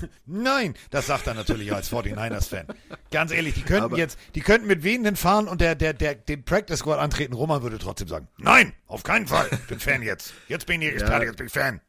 [0.26, 2.66] Nein, das sagt er natürlich als 49ers-Fan.
[3.10, 6.14] Ganz ehrlich, die könnten Aber jetzt, die könnten mit wehenden fahren und der, der, der,
[6.14, 7.34] den Practice Squad antreten.
[7.34, 9.48] Roman würde trotzdem sagen, nein, auf keinen Fall.
[9.52, 10.34] Ich bin Fan jetzt.
[10.48, 11.80] Jetzt bin ich Experte, ja, jetzt bin ich Fan.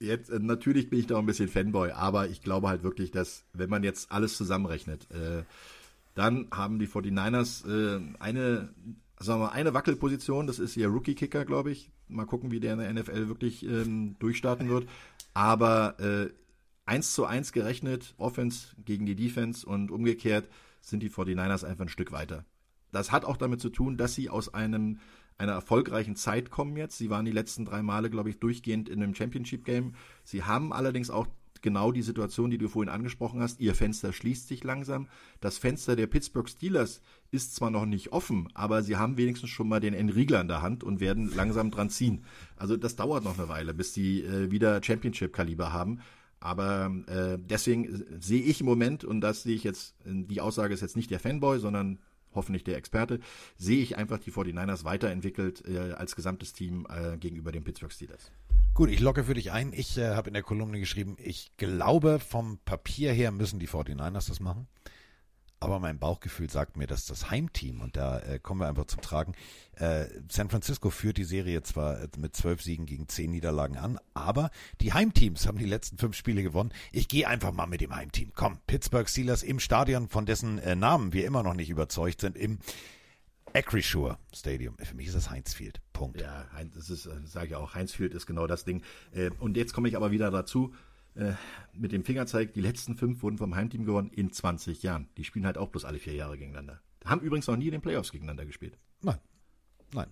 [0.00, 3.44] Jetzt, äh, natürlich bin ich da ein bisschen Fanboy, aber ich glaube halt wirklich, dass,
[3.52, 5.42] wenn man jetzt alles zusammenrechnet, äh,
[6.14, 8.70] dann haben die 49ers äh, eine,
[9.18, 11.90] sagen wir mal, eine Wackelposition, das ist ihr Rookie-Kicker, glaube ich.
[12.08, 14.88] Mal gucken, wie der in der NFL wirklich ähm, durchstarten wird.
[15.34, 16.30] Aber äh,
[16.88, 20.48] 1 zu 1 gerechnet, Offense gegen die Defense und umgekehrt
[20.80, 22.46] sind die 49ers einfach ein Stück weiter.
[22.92, 24.98] Das hat auch damit zu tun, dass sie aus einem,
[25.36, 26.96] einer erfolgreichen Zeit kommen jetzt.
[26.96, 29.96] Sie waren die letzten drei Male, glaube ich, durchgehend in einem Championship-Game.
[30.24, 31.26] Sie haben allerdings auch
[31.60, 33.60] genau die Situation, die du vorhin angesprochen hast.
[33.60, 35.08] Ihr Fenster schließt sich langsam.
[35.40, 39.68] Das Fenster der Pittsburgh Steelers ist zwar noch nicht offen, aber sie haben wenigstens schon
[39.68, 42.24] mal den Enriegler in der Hand und werden langsam dran ziehen.
[42.56, 46.00] Also das dauert noch eine Weile, bis sie äh, wieder Championship-Kaliber haben.
[46.40, 50.80] Aber äh, deswegen sehe ich im Moment, und das sehe ich jetzt, die Aussage ist
[50.80, 51.98] jetzt nicht der Fanboy, sondern
[52.34, 53.20] hoffentlich der Experte,
[53.56, 58.30] sehe ich einfach die 49ers weiterentwickelt äh, als gesamtes Team äh, gegenüber den Pittsburgh Steelers.
[58.74, 59.72] Gut, ich locke für dich ein.
[59.72, 64.28] Ich äh, habe in der Kolumne geschrieben, ich glaube, vom Papier her müssen die 49ers
[64.28, 64.68] das machen.
[65.60, 69.00] Aber mein Bauchgefühl sagt mir, dass das Heimteam, und da äh, kommen wir einfach zum
[69.00, 69.34] Tragen,
[69.76, 74.50] äh, San Francisco führt die Serie zwar mit zwölf Siegen gegen zehn Niederlagen an, aber
[74.80, 76.70] die Heimteams haben die letzten fünf Spiele gewonnen.
[76.92, 78.32] Ich gehe einfach mal mit dem Heimteam.
[78.34, 82.36] Komm, Pittsburgh Steelers im Stadion, von dessen äh, Namen wir immer noch nicht überzeugt sind,
[82.36, 82.58] im
[83.54, 84.76] Acrisure Stadium.
[84.78, 85.80] Für mich ist das Heinz Field.
[85.92, 86.20] Punkt.
[86.20, 88.82] Ja, das ist, äh, sage ich auch, Heinz Field ist genau das Ding.
[89.12, 90.74] Äh, und jetzt komme ich aber wieder dazu,
[91.18, 91.34] äh,
[91.72, 95.08] mit dem Fingerzeig, die letzten fünf wurden vom Heimteam gewonnen in 20 Jahren.
[95.16, 96.80] Die spielen halt auch bloß alle vier Jahre gegeneinander.
[97.04, 98.78] Haben übrigens noch nie in den Playoffs gegeneinander gespielt.
[99.02, 99.18] Nein.
[99.92, 100.08] Nein.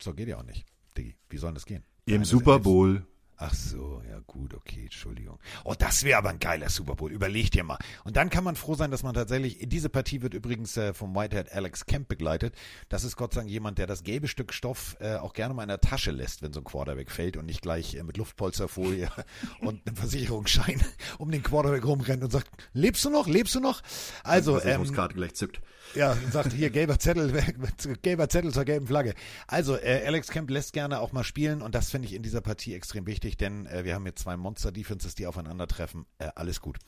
[0.00, 0.66] So geht ja auch nicht.
[0.96, 1.84] Diggi, wie soll das gehen?
[2.06, 3.06] Im Super Bowl
[3.36, 5.40] Ach so, ja gut, okay, Entschuldigung.
[5.64, 7.10] Oh, das wäre aber ein geiler Super Bowl.
[7.10, 7.78] Überleg dir mal.
[8.04, 11.16] Und dann kann man froh sein, dass man tatsächlich, diese Partie wird übrigens äh, vom
[11.16, 12.54] Whitehead Alex Kemp begleitet.
[12.88, 15.62] Das ist Gott sei Dank jemand, der das gelbe Stück Stoff äh, auch gerne mal
[15.62, 19.10] in der Tasche lässt, wenn so ein Quarterback fällt und nicht gleich äh, mit Luftpolsterfolie
[19.60, 20.80] und einem Versicherungsschein
[21.18, 23.82] um den Quarterback rumrennt und sagt, lebst du noch, lebst du noch?
[24.22, 25.60] Also, ähm, gleich zückt.
[25.94, 27.32] Ja, und sagt hier gelber Zettel,
[28.02, 29.14] gelber Zettel zur gelben Flagge.
[29.46, 32.40] Also, äh, Alex Kemp lässt gerne auch mal spielen und das finde ich in dieser
[32.40, 36.06] Partie extrem wichtig, denn äh, wir haben jetzt zwei Monster-Defenses, die aufeinandertreffen.
[36.18, 36.78] Äh, alles gut.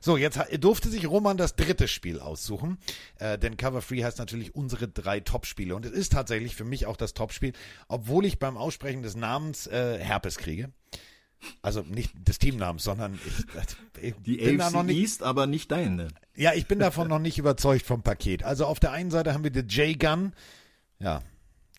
[0.00, 2.78] So, jetzt durfte sich Roman das dritte Spiel aussuchen,
[3.18, 6.86] äh, denn Cover Free heißt natürlich unsere drei Topspiele und es ist tatsächlich für mich
[6.86, 7.52] auch das Topspiel,
[7.88, 10.72] obwohl ich beim Aussprechen des Namens äh, Herpes kriege.
[11.62, 15.46] Also nicht des Teamnamens, sondern ich, ich die bin AFC da noch nicht, East, aber
[15.46, 16.08] nicht deine.
[16.36, 18.42] Ja, ich bin davon noch nicht überzeugt vom Paket.
[18.42, 20.32] Also auf der einen Seite haben wir den Jay Gunn,
[20.98, 21.22] ja,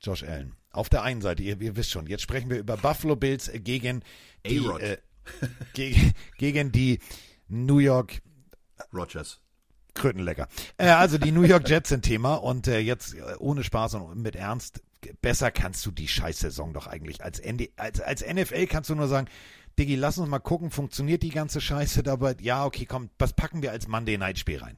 [0.01, 0.53] Josh Allen.
[0.71, 4.03] Auf der einen Seite, ihr, ihr wisst schon, jetzt sprechen wir über Buffalo Bills gegen
[4.45, 4.97] die, äh,
[5.73, 6.99] gegen, gegen die
[7.47, 8.21] New York
[8.93, 9.39] Rogers.
[9.95, 10.47] Krötenlecker.
[10.77, 14.21] Äh, also die New York Jets sind Thema und äh, jetzt äh, ohne Spaß und
[14.21, 14.83] mit Ernst,
[15.21, 17.23] besser kannst du die Scheißsaison doch eigentlich.
[17.23, 19.27] Als, ND, als, als NFL kannst du nur sagen,
[19.77, 22.35] Diggi, lass uns mal gucken, funktioniert die ganze Scheiße dabei?
[22.39, 24.77] Ja, okay, komm, was packen wir als Monday Night Spiel rein?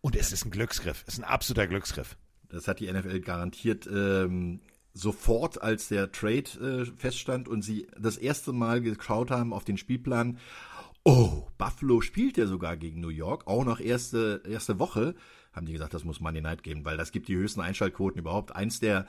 [0.00, 2.16] Und es ist ein Glücksgriff, es ist ein absoluter Glücksgriff.
[2.48, 4.60] Das hat die NFL garantiert ähm,
[4.92, 9.78] sofort, als der Trade äh, feststand und sie das erste Mal geschaut haben auf den
[9.78, 10.38] Spielplan.
[11.08, 15.14] Oh, Buffalo spielt ja sogar gegen New York, auch noch erste, erste Woche,
[15.52, 18.56] haben die gesagt, das muss Monday Night geben, weil das gibt die höchsten Einschaltquoten überhaupt.
[18.56, 19.06] Eins der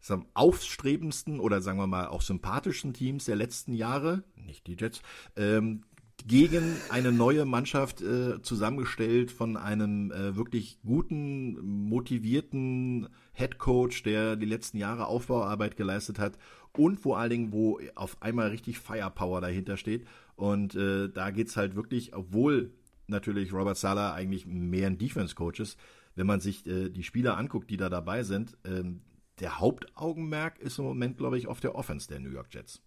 [0.00, 5.02] sagen, aufstrebendsten oder sagen wir mal auch sympathischen Teams der letzten Jahre, nicht die Jets,
[5.36, 5.84] ähm,
[6.26, 14.34] gegen eine neue Mannschaft äh, zusammengestellt von einem äh, wirklich guten, motivierten Head Coach, der
[14.34, 16.38] die letzten Jahre Aufbauarbeit geleistet hat
[16.76, 20.06] und vor allen Dingen, wo auf einmal richtig Firepower dahinter steht.
[20.36, 22.72] Und äh, da geht's halt wirklich, obwohl
[23.06, 25.78] natürlich Robert Sala eigentlich mehr ein Defense-Coach ist,
[26.14, 29.00] wenn man sich äh, die Spieler anguckt, die da dabei sind, ähm,
[29.40, 32.80] der Hauptaugenmerk ist im Moment, glaube ich, auf der Offense der New York Jets.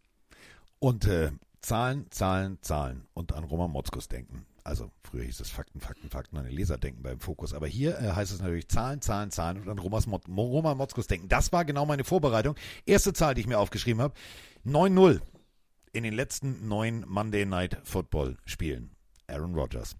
[0.79, 1.31] Und äh,
[1.61, 4.45] Zahlen, Zahlen, Zahlen und an Roman Motzkus denken.
[4.63, 7.53] Also früher hieß es Fakten, Fakten, Fakten, an den Leser denken beim Fokus.
[7.53, 11.07] Aber hier äh, heißt es natürlich Zahlen, Zahlen, Zahlen und an Romas Mot Roman Motzkus
[11.07, 11.27] denken.
[11.27, 12.55] Das war genau meine Vorbereitung.
[12.85, 14.13] Erste Zahl, die ich mir aufgeschrieben habe.
[14.65, 15.21] 9-0
[15.93, 18.91] in den letzten neun Monday Night Football Spielen.
[19.27, 19.95] Aaron Rodgers.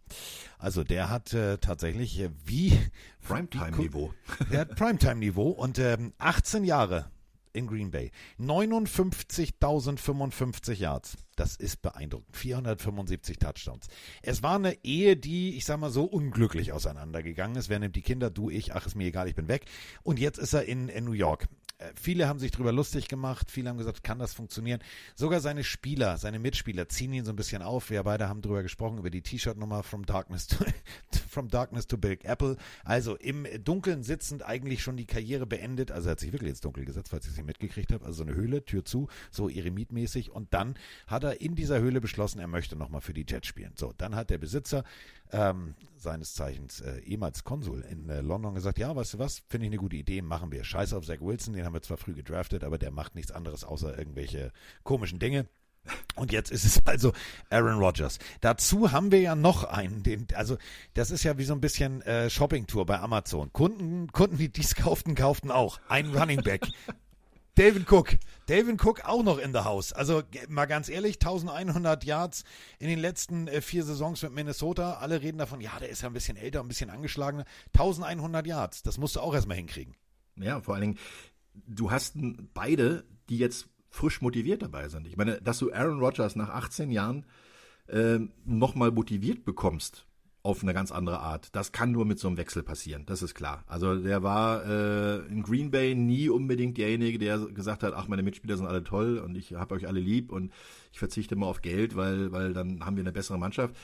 [0.58, 2.80] Also der hat äh, tatsächlich äh, wie
[3.22, 4.12] Primetime-Niveau.
[4.52, 7.12] Der hat Primetime-Niveau und ähm, 18 Jahre
[7.54, 8.12] in Green Bay.
[8.40, 11.18] 59.055 Yards.
[11.36, 12.36] Das ist beeindruckend.
[12.36, 13.88] 475 Touchdowns.
[14.22, 17.70] Es war eine Ehe, die, ich sag mal so, unglücklich auseinandergegangen ist.
[17.70, 18.30] Wer nimmt die Kinder?
[18.30, 18.76] Du, ich.
[18.76, 19.66] Ach, ist mir egal, ich bin weg.
[20.04, 21.48] Und jetzt ist er in, in New York.
[21.80, 24.82] Äh, viele haben sich darüber lustig gemacht, viele haben gesagt, kann das funktionieren.
[25.16, 27.90] Sogar seine Spieler, seine Mitspieler ziehen ihn so ein bisschen auf.
[27.90, 30.66] Wir beide haben darüber gesprochen, über die T-Shirt-Nummer From Darkness to,
[31.30, 32.58] from Darkness to Big Apple.
[32.84, 35.92] Also im Dunkeln sitzend eigentlich schon die Karriere beendet.
[35.92, 38.06] Also er hat sich wirklich ins Dunkel gesetzt, falls ich es nicht mitgekriegt habe.
[38.06, 40.32] Also so eine Höhle, Tür zu, so eremitmäßig.
[40.32, 40.76] Und dann
[41.08, 43.72] hat er in dieser Höhle beschlossen, er möchte nochmal für die Jets spielen.
[43.76, 44.84] So, dann hat der Besitzer
[45.32, 49.66] ähm, seines Zeichens äh, ehemals Konsul in äh, London gesagt, ja, weißt du was, finde
[49.66, 50.64] ich eine gute Idee, machen wir.
[50.64, 53.64] Scheiß auf Zach Wilson, den haben wir zwar früh gedraftet, aber der macht nichts anderes
[53.64, 54.52] außer irgendwelche
[54.84, 55.48] komischen Dinge.
[56.16, 57.14] Und jetzt ist es also
[57.50, 58.20] Aaron Rodgers.
[58.42, 60.58] Dazu haben wir ja noch einen, den, also
[60.94, 63.52] das ist ja wie so ein bisschen äh, Shopping-Tour bei Amazon.
[63.54, 66.68] Kunden, Kunden, die dies kauften, kauften auch einen Running Back.
[67.56, 68.18] David Cook.
[68.48, 69.94] David Cook auch noch in der Haus.
[69.94, 72.44] Also mal ganz ehrlich, 1100 Yards
[72.80, 74.94] in den letzten äh, vier Saisons mit Minnesota.
[74.94, 77.46] Alle reden davon, ja, der ist ja ein bisschen älter, ein bisschen angeschlagener.
[77.74, 79.96] 1100 Yards, das musst du auch erstmal hinkriegen.
[80.38, 81.00] Ja, vor allen Dingen,
[81.54, 82.16] du hast
[82.54, 85.08] beide, die jetzt frisch motiviert dabei sind.
[85.08, 87.26] Ich meine, dass du Aaron Rodgers nach 18 Jahren
[87.88, 90.06] äh, nochmal motiviert bekommst
[90.42, 93.36] auf eine ganz andere Art, das kann nur mit so einem Wechsel passieren, das ist
[93.36, 93.64] klar.
[93.68, 98.24] Also der war äh, in Green Bay nie unbedingt derjenige, der gesagt hat, ach, meine
[98.24, 100.54] Mitspieler sind alle toll und ich habe euch alle lieb und
[100.94, 103.76] ich verzichte immer auf Geld, weil, weil dann haben wir eine bessere Mannschaft.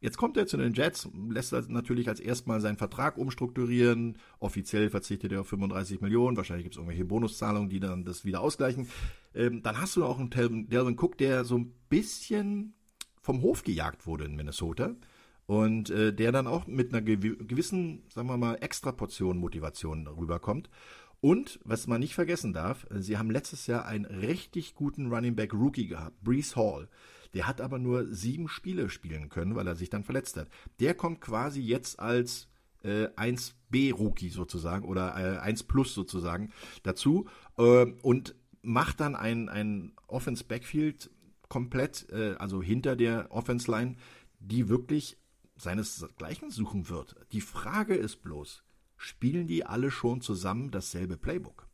[0.00, 4.16] Jetzt kommt er zu den Jets, lässt natürlich als erstmal seinen Vertrag umstrukturieren.
[4.38, 6.38] Offiziell verzichtet er auf 35 Millionen.
[6.38, 8.88] Wahrscheinlich gibt es irgendwelche Bonuszahlungen, die dann das wieder ausgleichen.
[9.34, 10.30] Ähm, dann hast du auch einen
[10.70, 12.72] Delvin Cook, der so ein bisschen
[13.20, 14.96] vom Hof gejagt wurde in Minnesota.
[15.50, 20.70] Und äh, der dann auch mit einer gewissen, sagen wir mal, extra Portion Motivation rüberkommt.
[21.20, 25.52] Und, was man nicht vergessen darf, sie haben letztes Jahr einen richtig guten Running Back
[25.52, 26.88] Rookie gehabt, Brees Hall.
[27.34, 30.46] Der hat aber nur sieben Spiele spielen können, weil er sich dann verletzt hat.
[30.78, 32.46] Der kommt quasi jetzt als
[32.84, 36.52] äh, 1B-Rookie sozusagen oder äh, 1 Plus sozusagen
[36.84, 37.26] dazu
[37.58, 41.10] äh, und macht dann ein, ein Offense-Backfield
[41.48, 43.96] komplett, äh, also hinter der Offense-Line,
[44.38, 45.16] die wirklich
[45.60, 47.16] seinesgleichen suchen wird.
[47.32, 48.62] Die Frage ist bloß,
[48.96, 51.68] spielen die alle schon zusammen dasselbe Playbook?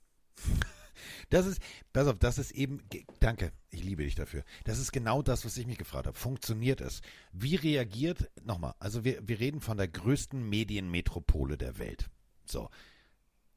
[1.29, 1.61] Das ist,
[1.93, 2.81] pass auf, das ist eben,
[3.21, 4.45] danke, ich liebe dich dafür.
[4.65, 6.17] Das ist genau das, was ich mich gefragt habe.
[6.17, 7.03] Funktioniert es?
[7.33, 12.09] Wie reagiert, nochmal, also wir, wir reden von der größten Medienmetropole der Welt.
[12.45, 12.71] So.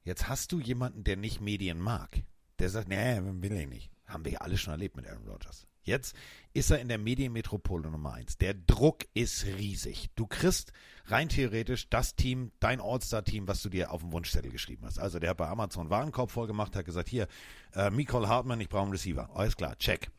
[0.04, 2.24] Jetzt hast du jemanden, der nicht Medien mag.
[2.58, 3.92] Der sagt, nee, will ich nicht.
[4.06, 5.69] Haben wir ja alle schon erlebt mit Aaron Rodgers.
[5.90, 6.16] Jetzt
[6.54, 8.38] ist er in der Medienmetropole Nummer eins.
[8.38, 10.10] Der Druck ist riesig.
[10.16, 10.72] Du kriegst
[11.08, 15.00] rein theoretisch das Team, dein All-Star-Team, was du dir auf dem Wunschzettel geschrieben hast.
[15.00, 17.28] Also der hat bei Amazon Warenkorb vollgemacht, hat gesagt, hier,
[17.74, 19.30] äh, Nicole Hartmann, ich brauche einen Receiver.
[19.34, 20.12] Alles klar, check.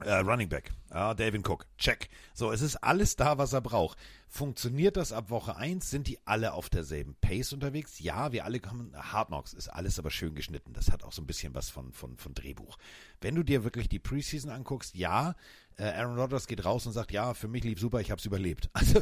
[0.00, 2.10] Äh, Running Back, ja, David Cook, check.
[2.34, 3.96] So, es ist alles da, was er braucht.
[4.28, 5.88] Funktioniert das ab Woche 1?
[5.88, 8.00] Sind die alle auf derselben Pace unterwegs?
[8.00, 10.72] Ja, wir alle kommen, Hard Knocks ist alles aber schön geschnitten.
[10.72, 12.76] Das hat auch so ein bisschen was von, von, von Drehbuch.
[13.20, 15.34] Wenn du dir wirklich die Preseason anguckst, ja,
[15.78, 18.24] äh, Aaron Rodgers geht raus und sagt, ja, für mich lief super, ich habe es
[18.24, 18.70] überlebt.
[18.76, 19.00] Also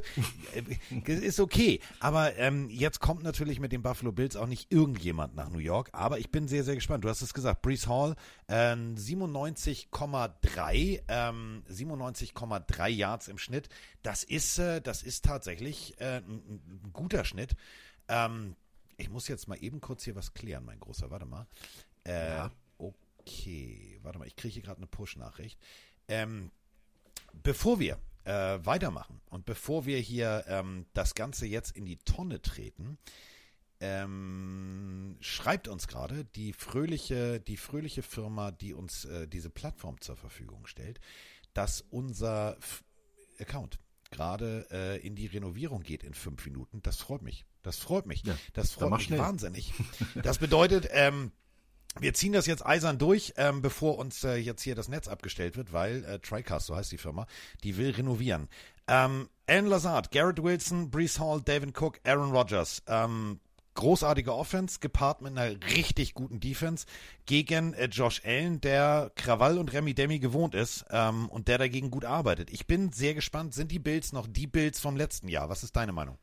[0.54, 1.80] äh, ist okay.
[2.00, 5.90] Aber ähm, jetzt kommt natürlich mit den Buffalo Bills auch nicht irgendjemand nach New York.
[5.92, 7.04] Aber ich bin sehr, sehr gespannt.
[7.04, 8.16] Du hast es gesagt, Brees Hall,
[8.46, 13.68] äh, 97,3 ähm, 97,3 Yards im Schnitt.
[14.04, 17.56] Das ist, äh, das ist tatsächlich äh, ein, ein, guter Schnitt.
[18.06, 18.54] Ähm,
[18.98, 21.10] ich muss jetzt mal eben kurz hier was klären, mein Großer.
[21.10, 21.46] Warte mal.
[22.04, 22.52] Äh, ja.
[22.76, 25.58] Okay, warte mal, ich kriege hier gerade eine Push-Nachricht.
[26.06, 26.50] Ähm,
[27.42, 32.42] bevor wir äh, weitermachen und bevor wir hier ähm, das Ganze jetzt in die Tonne
[32.42, 32.98] treten,
[33.80, 40.16] ähm, schreibt uns gerade die fröhliche, die fröhliche Firma, die uns äh, diese Plattform zur
[40.16, 41.00] Verfügung stellt,
[41.54, 42.84] dass unser F
[43.40, 43.78] Account
[44.14, 46.80] gerade äh, in die Renovierung geht in fünf Minuten.
[46.82, 47.44] Das freut mich.
[47.62, 48.22] Das freut mich.
[48.24, 49.18] Ja, das freut mich schnell.
[49.18, 49.72] wahnsinnig.
[50.22, 51.32] Das bedeutet, ähm,
[52.00, 55.56] wir ziehen das jetzt eisern durch, ähm, bevor uns äh, jetzt hier das Netz abgestellt
[55.56, 57.26] wird, weil äh, TriCast, so heißt die Firma,
[57.62, 58.48] die will renovieren.
[58.86, 62.82] Ähm, Alan Lazard, Garrett Wilson, Brees Hall, David Cook, Aaron Rodgers.
[62.86, 63.40] Ähm,
[63.74, 66.86] großartige Offense, gepaart mit einer richtig guten Defense
[67.26, 71.90] gegen äh, Josh Allen, der Krawall und Remy Demi gewohnt ist ähm, und der dagegen
[71.90, 72.50] gut arbeitet.
[72.50, 75.48] Ich bin sehr gespannt, sind die Bills noch die Bills vom letzten Jahr?
[75.48, 76.18] Was ist deine Meinung?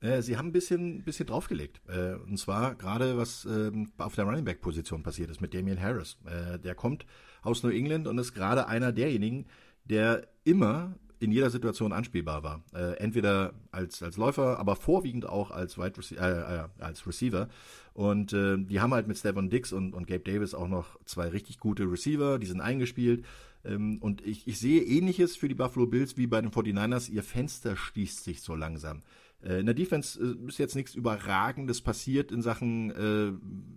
[0.00, 1.80] Äh, sie haben ein bisschen, bisschen draufgelegt.
[1.88, 5.80] Äh, und zwar gerade, was ähm, auf der Running Back Position passiert ist mit Damian
[5.80, 6.18] Harris.
[6.26, 7.06] Äh, der kommt
[7.42, 9.46] aus New England und ist gerade einer derjenigen,
[9.84, 12.62] der immer in jeder Situation anspielbar war.
[12.98, 17.48] entweder als, als Läufer, aber vorwiegend auch als, Wide Rece äh, als Receiver.
[17.94, 21.28] Und äh, die haben halt mit Stefan Dix und, und Gabe Davis auch noch zwei
[21.28, 23.24] richtig gute Receiver, die sind eingespielt.
[23.64, 27.10] Ähm, und ich, ich sehe ähnliches für die Buffalo Bills wie bei den 49ers.
[27.10, 29.00] Ihr Fenster schließt sich so langsam.
[29.42, 33.32] Äh, in der Defense äh, ist jetzt nichts Überragendes passiert in Sachen, äh,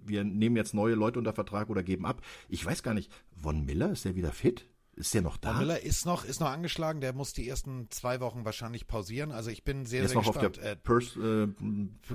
[0.06, 2.22] wir nehmen jetzt neue Leute unter Vertrag oder geben ab.
[2.50, 3.12] Ich weiß gar nicht,
[3.42, 4.66] Von Miller, ist der wieder fit?
[5.00, 5.52] Ist der noch da?
[5.52, 7.00] Von Miller ist noch, ist noch angeschlagen.
[7.00, 9.32] Der muss die ersten zwei Wochen wahrscheinlich pausieren.
[9.32, 10.58] Also ich bin sehr, Der ist sehr noch auf gespannt.
[10.58, 11.48] der Äh, Pers äh,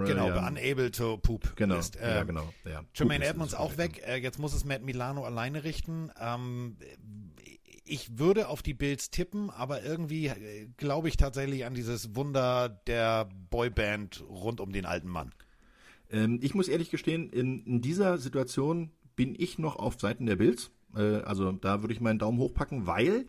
[0.04, 0.46] genau, ja.
[0.46, 1.56] unable to poop.
[1.56, 1.94] Genau, List.
[1.96, 2.52] ja, Ähm, genau.
[2.66, 2.84] Ja.
[2.94, 4.02] Jermaine ist- Edmonds ist auch weg.
[4.06, 6.10] Äh, jetzt muss es Matt Milano alleine richten.
[6.20, 6.76] Ähm,
[7.86, 12.68] ich würde auf die Bills tippen, aber irgendwie äh, glaube ich tatsächlich an dieses Wunder
[12.86, 15.32] der Boyband rund um den alten Mann.
[16.10, 20.36] Ähm, ich muss ehrlich gestehen, in, in dieser Situation bin ich noch auf Seiten der
[20.36, 20.70] Bills.
[20.96, 23.26] Äh, also da würde ich meinen Daumen hochpacken, weil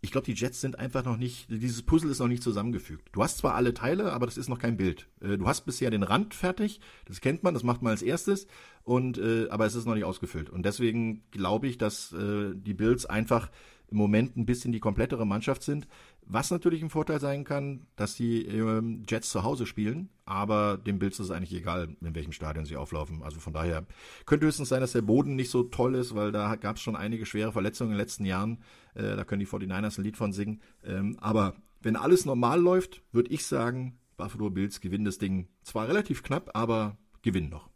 [0.00, 3.08] ich glaube, die Jets sind einfach noch nicht, dieses Puzzle ist noch nicht zusammengefügt.
[3.12, 5.08] Du hast zwar alle Teile, aber das ist noch kein Bild.
[5.20, 8.46] Äh, du hast bisher den Rand fertig, das kennt man, das macht man als erstes,
[8.82, 10.50] und äh, aber es ist noch nicht ausgefüllt.
[10.50, 13.50] Und deswegen glaube ich, dass die Bills einfach
[13.90, 15.86] im Moment ein bisschen die komplettere Mannschaft sind.
[16.26, 20.98] Was natürlich ein Vorteil sein kann, dass die ähm, Jets zu Hause spielen, aber dem
[20.98, 23.22] Bills ist es eigentlich egal, in welchem Stadion sie auflaufen.
[23.22, 23.84] Also von daher
[24.24, 26.96] könnte höchstens sein, dass der Boden nicht so toll ist, weil da gab es schon
[26.96, 28.62] einige schwere Verletzungen in den letzten Jahren.
[28.94, 30.60] Äh, da können die 49ers ein Lied von singen.
[30.82, 35.88] Ähm, aber wenn alles normal läuft, würde ich sagen, Buffalo Bills gewinnen das Ding zwar
[35.88, 37.68] relativ knapp, aber gewinnen noch.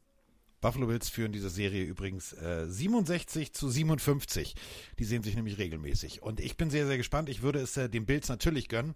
[0.61, 4.55] Buffalo Bills führen diese Serie übrigens äh, 67 zu 57.
[4.99, 6.23] Die sehen sich nämlich regelmäßig.
[6.23, 7.29] Und ich bin sehr, sehr gespannt.
[7.29, 8.95] Ich würde es äh, den Bills natürlich gönnen.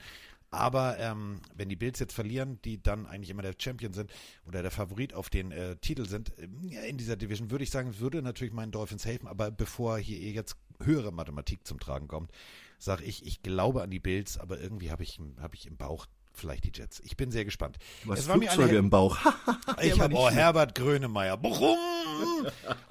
[0.51, 4.13] Aber ähm, wenn die Bills jetzt verlieren, die dann eigentlich immer der Champion sind
[4.47, 7.99] oder der Favorit auf den äh, Titel sind äh, in dieser Division, würde ich sagen,
[8.01, 9.29] würde natürlich meinen Dolphins helfen.
[9.29, 12.31] Aber bevor hier jetzt höhere Mathematik zum Tragen kommt,
[12.79, 16.07] sage ich, ich glaube an die Bills, aber irgendwie habe ich, hab ich im Bauch
[16.35, 17.01] vielleicht die Jets.
[17.05, 17.79] Ich bin sehr gespannt.
[18.05, 19.19] Du hast Es Flugzeuge im Bauch.
[19.83, 21.37] ich habe oh, Herbert Grönemeyer.
[21.37, 21.79] Bochum!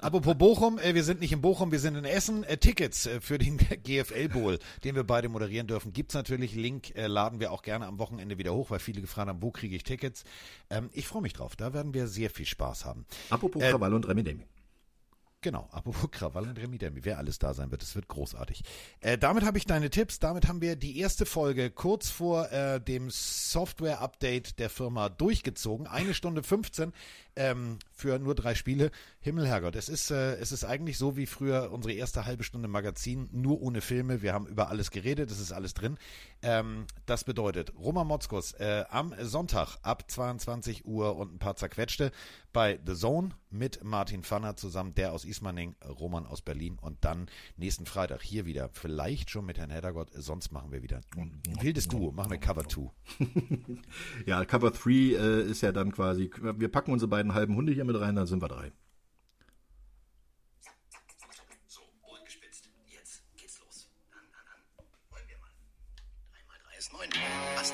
[0.00, 2.44] Apropos Bochum, äh, wir sind nicht in Bochum, wir sind in Essen.
[2.44, 6.54] Äh, Tickets äh, für den GFL Bowl, den wir beide moderieren dürfen, gibt's natürlich.
[6.54, 9.50] Link äh, laden wir auch gerne am Wochenende wieder hoch, weil viele gefragt haben, wo
[9.50, 10.24] kriege ich Tickets.
[10.70, 13.06] Ähm, ich freue mich drauf, da werden wir sehr viel Spaß haben.
[13.30, 14.46] Apropos Äh, Krawall und Remi Demi.
[15.42, 18.62] Genau, apropos Krawall und Remi Demi, wer alles da sein wird, es wird großartig.
[19.00, 22.80] Äh, damit habe ich deine Tipps, damit haben wir die erste Folge kurz vor äh,
[22.80, 25.86] dem Software-Update der Firma durchgezogen.
[25.86, 26.92] Eine Stunde 15
[27.36, 28.90] ähm, für nur drei Spiele.
[29.20, 32.68] Himmel, Herrgott, es ist, äh, es ist eigentlich so wie früher unsere erste halbe Stunde
[32.68, 34.22] Magazin, nur ohne Filme.
[34.22, 35.96] Wir haben über alles geredet, es ist alles drin.
[36.42, 42.10] Ähm, das bedeutet, Roman Motzkos äh, am Sonntag ab 22 Uhr und ein paar zerquetschte
[42.52, 47.26] bei The Zone mit Martin Pfanner zusammen, der aus Ismaning, Roman aus Berlin und dann
[47.56, 51.88] nächsten Freitag hier wieder, vielleicht schon mit Herrn Heddergott, sonst machen wir wieder ein wildes
[51.88, 52.90] Duo, machen wir Cover 2.
[54.26, 57.84] Ja, Cover 3 äh, ist ja dann quasi, wir packen unsere beiden halben Hunde hier
[57.84, 58.72] mit rein, dann sind wir drei.
[61.68, 62.68] So, Ohren gespitzt.
[62.86, 63.88] Jetzt geht's los.
[64.10, 64.86] An, an, an.
[65.10, 65.50] Wollen wir mal.
[66.32, 67.08] 3 mal 3 ist 9.
[67.56, 67.72] Was